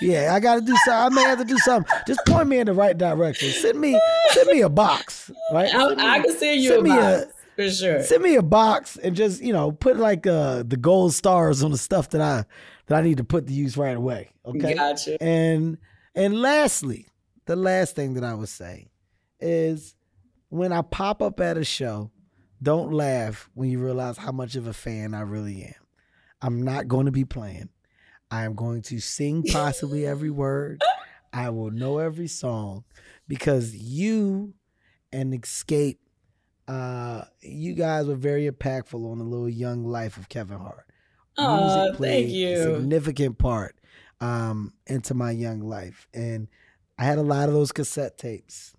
yeah, 0.00 0.34
I 0.34 0.40
got 0.40 0.56
to 0.56 0.60
do 0.60 0.74
something. 0.84 0.92
I 0.92 1.08
may 1.22 1.28
have 1.28 1.38
to 1.38 1.44
do 1.44 1.58
something. 1.58 1.92
Just 2.06 2.20
point 2.26 2.48
me 2.48 2.58
in 2.58 2.66
the 2.66 2.72
right 2.72 2.96
direction. 2.96 3.50
Send 3.50 3.80
me, 3.80 3.98
send 4.30 4.48
me 4.48 4.60
a 4.62 4.68
box, 4.68 5.30
right? 5.52 5.74
I, 5.74 5.94
me- 5.94 6.02
I 6.02 6.18
can 6.20 6.36
send 6.36 6.60
you 6.62 6.68
send 6.70 6.86
a 6.86 6.90
box 6.90 7.32
for 7.56 7.70
sure. 7.70 8.02
Send 8.02 8.22
me 8.22 8.36
a 8.36 8.42
box 8.42 8.96
and 8.96 9.14
just 9.14 9.42
you 9.42 9.52
know 9.52 9.72
put 9.72 9.96
like 9.96 10.26
uh 10.26 10.62
the 10.66 10.76
gold 10.76 11.14
stars 11.14 11.62
on 11.62 11.70
the 11.70 11.78
stuff 11.78 12.10
that 12.10 12.20
I 12.20 12.44
that 12.86 12.98
I 12.98 13.02
need 13.02 13.18
to 13.18 13.24
put 13.24 13.46
to 13.46 13.52
use 13.52 13.76
right 13.76 13.96
away. 13.96 14.30
Okay, 14.44 14.74
Gotcha. 14.74 15.22
And 15.22 15.78
and 16.14 16.40
lastly, 16.40 17.06
the 17.46 17.56
last 17.56 17.94
thing 17.94 18.14
that 18.14 18.24
I 18.24 18.34
would 18.34 18.48
say 18.48 18.88
is 19.38 19.94
when 20.48 20.72
I 20.72 20.82
pop 20.82 21.22
up 21.22 21.40
at 21.40 21.56
a 21.56 21.64
show, 21.64 22.10
don't 22.62 22.92
laugh 22.92 23.48
when 23.54 23.70
you 23.70 23.78
realize 23.78 24.16
how 24.18 24.32
much 24.32 24.56
of 24.56 24.66
a 24.66 24.72
fan 24.72 25.14
I 25.14 25.20
really 25.20 25.62
am. 25.62 25.74
I'm 26.42 26.62
not 26.62 26.88
going 26.88 27.06
to 27.06 27.12
be 27.12 27.24
playing. 27.24 27.68
I 28.30 28.44
am 28.44 28.54
going 28.54 28.82
to 28.82 29.00
sing 29.00 29.42
possibly 29.42 30.06
every 30.06 30.30
word. 30.30 30.82
I 31.32 31.50
will 31.50 31.70
know 31.70 31.98
every 31.98 32.28
song 32.28 32.84
because 33.28 33.74
you 33.74 34.54
and 35.12 35.32
Xscape, 35.32 35.98
uh, 36.68 37.22
you 37.40 37.74
guys 37.74 38.06
were 38.06 38.14
very 38.14 38.48
impactful 38.48 38.94
on 39.10 39.18
the 39.18 39.24
little 39.24 39.48
young 39.48 39.84
life 39.84 40.16
of 40.16 40.28
Kevin 40.28 40.58
Hart. 40.58 40.86
Aw, 41.38 41.76
Music 41.84 41.96
played 41.96 42.26
thank 42.30 42.58
a 42.58 42.62
significant 42.76 43.38
part 43.38 43.76
um, 44.20 44.72
into 44.86 45.14
my 45.14 45.30
young 45.30 45.60
life, 45.60 46.06
and 46.12 46.48
I 46.98 47.04
had 47.04 47.18
a 47.18 47.22
lot 47.22 47.48
of 47.48 47.54
those 47.54 47.72
cassette 47.72 48.18
tapes. 48.18 48.74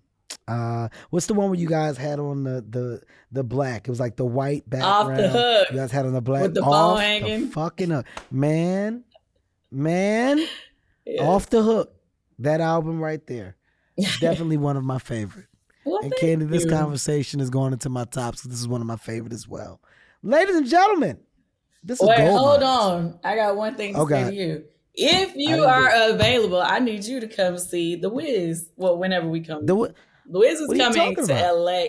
Uh, 0.48 0.88
what's 1.10 1.26
the 1.26 1.34
one 1.34 1.50
where 1.50 1.58
you 1.58 1.68
guys 1.68 1.96
had 1.96 2.18
on 2.18 2.44
the 2.44 2.64
the 2.68 3.02
the 3.30 3.44
black? 3.44 3.86
It 3.86 3.90
was 3.90 4.00
like 4.00 4.16
the 4.16 4.24
white 4.24 4.64
Off 4.64 5.06
background. 5.08 5.18
the 5.18 5.28
hook. 5.28 5.68
You 5.70 5.76
guys 5.76 5.90
had 5.90 6.06
on 6.06 6.12
the 6.12 6.20
black 6.22 6.42
With 6.42 6.54
the 6.54 6.62
off 6.62 7.00
hanging. 7.00 7.46
The 7.46 7.52
fucking 7.52 7.90
hook, 7.90 8.06
man, 8.30 9.04
man, 9.72 10.46
Yeah. 11.06 11.22
off 11.22 11.48
the 11.50 11.62
hook. 11.62 11.92
That 12.38 12.60
album 12.60 13.00
right 13.00 13.24
there, 13.26 13.56
definitely 14.20 14.56
one 14.56 14.76
of 14.76 14.84
my 14.84 14.98
favorite. 14.98 15.46
Well, 15.84 15.98
and 16.00 16.12
Kandi, 16.14 16.48
this 16.48 16.62
you. 16.64 16.70
conversation 16.70 17.40
is 17.40 17.50
going 17.50 17.72
into 17.72 17.88
my 17.88 18.04
tops. 18.04 18.42
'cause 18.42 18.50
This 18.52 18.60
is 18.60 18.68
one 18.68 18.80
of 18.80 18.86
my 18.86 18.94
favorite 18.96 19.32
as 19.32 19.48
well. 19.48 19.80
Ladies 20.22 20.54
and 20.54 20.64
gentlemen, 20.66 21.18
this 21.82 22.00
is 22.00 22.08
Wait, 22.08 22.18
Gold 22.18 22.38
hold 22.38 22.60
Minds. 22.60 22.64
on. 22.64 23.18
I 23.24 23.34
got 23.34 23.56
one 23.56 23.74
thing 23.74 23.94
to 23.94 23.98
Oh, 24.00 24.04
say 24.06 24.10
God. 24.10 24.30
to 24.30 24.34
you. 24.36 24.64
If 24.94 25.34
you 25.34 25.64
are 25.64 25.90
available, 26.10 26.60
I 26.60 26.78
need 26.78 27.04
you 27.04 27.18
to 27.18 27.26
come 27.26 27.58
see 27.58 27.96
The 27.96 28.10
Wiz. 28.10 28.68
Well, 28.76 28.96
whenever 28.96 29.26
we 29.28 29.40
come. 29.40 29.66
The 29.66 29.74
The 29.74 30.38
Wiz 30.38 30.60
is 30.60 30.68
What 30.68 30.76
are 30.76 30.78
you 30.80 30.84
coming 30.94 31.16
to 31.16 31.22
about? 31.24 31.56
LA. 31.58 31.84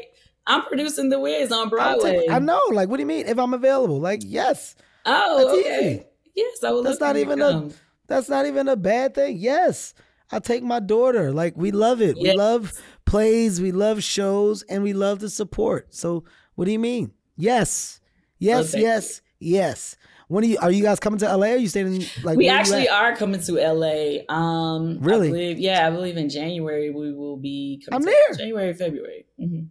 I'm 0.48 0.64
producing 0.64 1.10
The 1.10 1.20
Wiz 1.20 1.52
on 1.52 1.70
Broadway. 1.70 2.26
I 2.32 2.40
know. 2.40 2.62
Like, 2.72 2.90
what 2.90 2.98
do 2.98 3.02
you 3.02 3.08
mean? 3.08 3.28
If 3.28 3.38
I'm 3.38 3.54
available, 3.54 4.00
like, 4.00 4.22
yes. 4.26 4.76
Oh, 5.06 5.60
okay. 5.60 5.92
easy. 5.94 6.04
Yes, 6.36 6.64
I 6.64 6.72
would 6.72 6.86
That's 6.86 7.00
love 7.00 7.10
not 7.10 7.16
you 7.18 7.22
even 7.26 7.42
a. 7.42 7.70
That's 8.08 8.30
not 8.30 8.46
even 8.46 8.68
a 8.68 8.76
bad 8.76 9.16
thing. 9.16 9.38
Yes, 9.38 9.94
I 10.32 10.40
take 10.40 10.64
my 10.64 10.80
daughter. 10.80 11.32
Like, 11.32 11.56
we 11.56 11.72
love 11.72 12.02
it. 12.02 12.18
We 12.18 12.34
love 12.34 12.74
plays. 13.06 13.62
We 13.62 13.72
love 13.72 14.04
shows, 14.04 14.64
and 14.64 14.84
we 14.84 14.94
love 14.94 15.20
the 15.20 15.30
support. 15.30 15.94
So, 15.94 16.24
what 16.56 16.66
do 16.66 16.72
you 16.72 16.80
mean? 16.80 17.12
Yes, 17.38 18.00
yes, 18.40 18.72
thank 18.72 18.84
yes, 18.84 19.22
yes. 19.40 19.96
When 20.28 20.44
are 20.44 20.48
you? 20.48 20.58
Are 20.62 20.72
you 20.72 20.82
guys 20.84 21.00
coming 21.00 21.20
to 21.20 21.38
LA? 21.38 21.48
Are 21.48 21.58
you 21.58 21.68
staying 21.68 21.96
in 22.02 22.06
like? 22.24 22.38
we 22.38 22.50
actually 22.50 22.90
are 22.90 23.16
coming 23.16 23.40
to 23.42 23.54
LA. 23.54 24.24
Um, 24.34 25.00
Really? 25.00 25.28
I 25.28 25.32
believe, 25.32 25.60
yeah, 25.60 25.88
I 25.88 25.92
believe 25.92 26.18
in 26.18 26.30
January 26.30 26.90
we 26.90 27.14
will 27.14 27.38
be. 27.38 27.82
Coming 27.86 27.96
I'm 27.96 28.02
to- 28.04 28.10
there. 28.28 28.38
January, 28.38 28.74
February. 28.74 29.26
hmm 29.38 29.62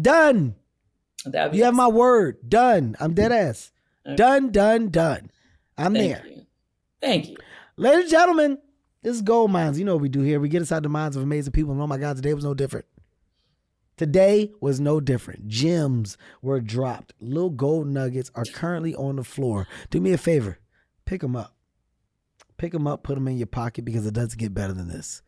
Done. 0.00 0.54
You 1.52 1.64
have 1.64 1.74
my 1.74 1.88
word. 1.88 2.48
Done. 2.48 2.96
I'm 3.00 3.12
dead 3.14 3.32
ass. 3.32 3.72
Okay. 4.06 4.16
Done. 4.16 4.50
Done. 4.52 4.88
Done. 4.88 5.30
I'm 5.80 5.94
Thank 5.94 6.12
there. 6.12 6.26
you. 6.26 6.42
Thank 7.00 7.28
you. 7.30 7.36
Ladies 7.76 8.02
and 8.02 8.10
gentlemen, 8.10 8.58
this 9.02 9.16
is 9.16 9.22
Gold 9.22 9.50
Minds. 9.50 9.78
You 9.78 9.86
know 9.86 9.94
what 9.94 10.02
we 10.02 10.10
do 10.10 10.20
here. 10.20 10.38
We 10.38 10.50
get 10.50 10.58
inside 10.58 10.82
the 10.82 10.90
minds 10.90 11.16
of 11.16 11.22
amazing 11.22 11.52
people. 11.52 11.72
And 11.72 11.80
oh 11.80 11.86
my 11.86 11.96
God, 11.96 12.16
today 12.16 12.34
was 12.34 12.44
no 12.44 12.52
different. 12.52 12.84
Today 13.96 14.52
was 14.60 14.78
no 14.78 15.00
different. 15.00 15.48
Gems 15.48 16.18
were 16.42 16.60
dropped. 16.60 17.14
Little 17.20 17.50
gold 17.50 17.86
nuggets 17.86 18.30
are 18.34 18.44
currently 18.44 18.94
on 18.94 19.16
the 19.16 19.24
floor. 19.24 19.66
Do 19.88 20.00
me 20.00 20.12
a 20.12 20.18
favor. 20.18 20.58
Pick 21.06 21.22
them 21.22 21.34
up. 21.34 21.56
Pick 22.58 22.72
them 22.72 22.86
up, 22.86 23.02
put 23.02 23.14
them 23.14 23.26
in 23.28 23.38
your 23.38 23.46
pocket 23.46 23.86
because 23.86 24.06
it 24.06 24.12
doesn't 24.12 24.38
get 24.38 24.52
better 24.52 24.74
than 24.74 24.88
this. 24.88 25.22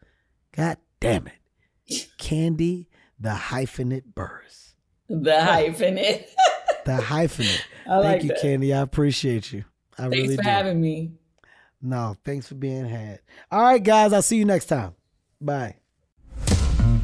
God 0.55 0.77
damn 1.01 1.29
it. 1.29 2.09
Kandi 2.19 2.87
the 3.19 3.31
hyphenate 3.31 4.13
Burruss. 4.15 4.75
The 5.09 5.31
hyphenate. 5.31 6.27
The 6.85 6.99
hyphenate. 6.99 7.63
Like 7.85 8.21
Thank 8.21 8.23
you, 8.23 8.29
that. 8.29 8.43
Kandi. 8.43 8.77
I 8.77 8.81
appreciate 8.81 9.53
you. 9.53 9.65
I 9.99 10.03
Thanks 10.09 10.17
really 10.17 10.37
for 10.37 10.43
do. 10.43 10.49
having 10.49 10.81
me. 10.81 11.13
No, 11.81 12.17
thanks 12.25 12.47
for 12.47 12.55
being 12.55 12.87
had. 12.87 13.21
All 13.51 13.63
right, 13.63 13.83
guys. 13.83 14.13
I'll 14.13 14.23
see 14.23 14.37
you 14.37 14.45
next 14.45 14.67
time. 14.67 14.95
Bye. 15.41 15.77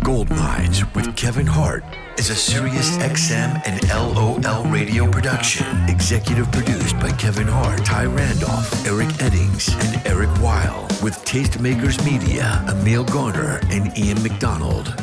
Gold 0.02 0.30
Minds 0.30 0.82
with 0.94 1.14
Kevin 1.16 1.46
Hart 1.46 1.84
is 2.16 2.30
a 2.30 2.34
Sirius 2.34 2.96
XM 2.98 3.60
and 3.66 3.86
LOL 3.88 4.64
radio 4.70 5.10
production. 5.10 5.66
Executive 5.88 6.50
produced 6.52 6.98
by 6.98 7.10
Kevin 7.12 7.46
Hart, 7.46 7.84
Ty 7.84 8.06
Randolph, 8.06 8.86
Eric 8.86 9.08
Eddings, 9.18 9.68
and 9.84 10.06
Eric 10.06 10.30
Weil. 10.40 10.82
With 11.02 11.14
Tastemakers 11.24 12.02
Media, 12.04 12.64
Emil 12.68 13.04
Garner, 13.04 13.60
and 13.70 13.96
Ian 13.98 14.22
McDonald. 14.22 14.94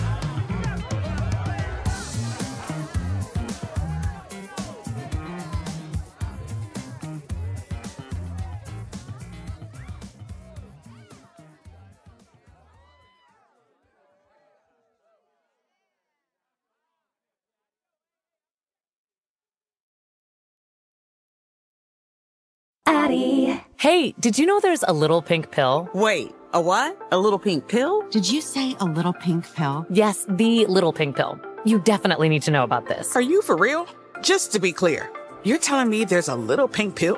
Addie. 22.85 23.59
Hey, 23.77 24.13
did 24.19 24.37
you 24.37 24.45
know 24.45 24.59
there's 24.59 24.83
a 24.83 24.93
little 24.93 25.21
pink 25.21 25.51
pill? 25.51 25.89
Wait, 25.93 26.33
a 26.53 26.61
what? 26.61 26.97
A 27.11 27.17
little 27.17 27.39
pink 27.39 27.67
pill? 27.67 28.07
Did 28.09 28.29
you 28.29 28.41
say 28.41 28.75
a 28.79 28.85
little 28.85 29.13
pink 29.13 29.51
pill? 29.55 29.85
Yes, 29.89 30.25
the 30.29 30.65
little 30.67 30.93
pink 30.93 31.15
pill. 31.15 31.39
You 31.65 31.79
definitely 31.79 32.29
need 32.29 32.43
to 32.43 32.51
know 32.51 32.63
about 32.63 32.87
this. 32.87 33.15
Are 33.15 33.21
you 33.21 33.41
for 33.41 33.57
real? 33.57 33.87
Just 34.21 34.51
to 34.53 34.59
be 34.59 34.71
clear, 34.71 35.11
you're 35.43 35.57
telling 35.57 35.89
me 35.89 36.05
there's 36.05 36.27
a 36.27 36.35
little 36.35 36.67
pink 36.67 36.95
pill? 36.95 37.17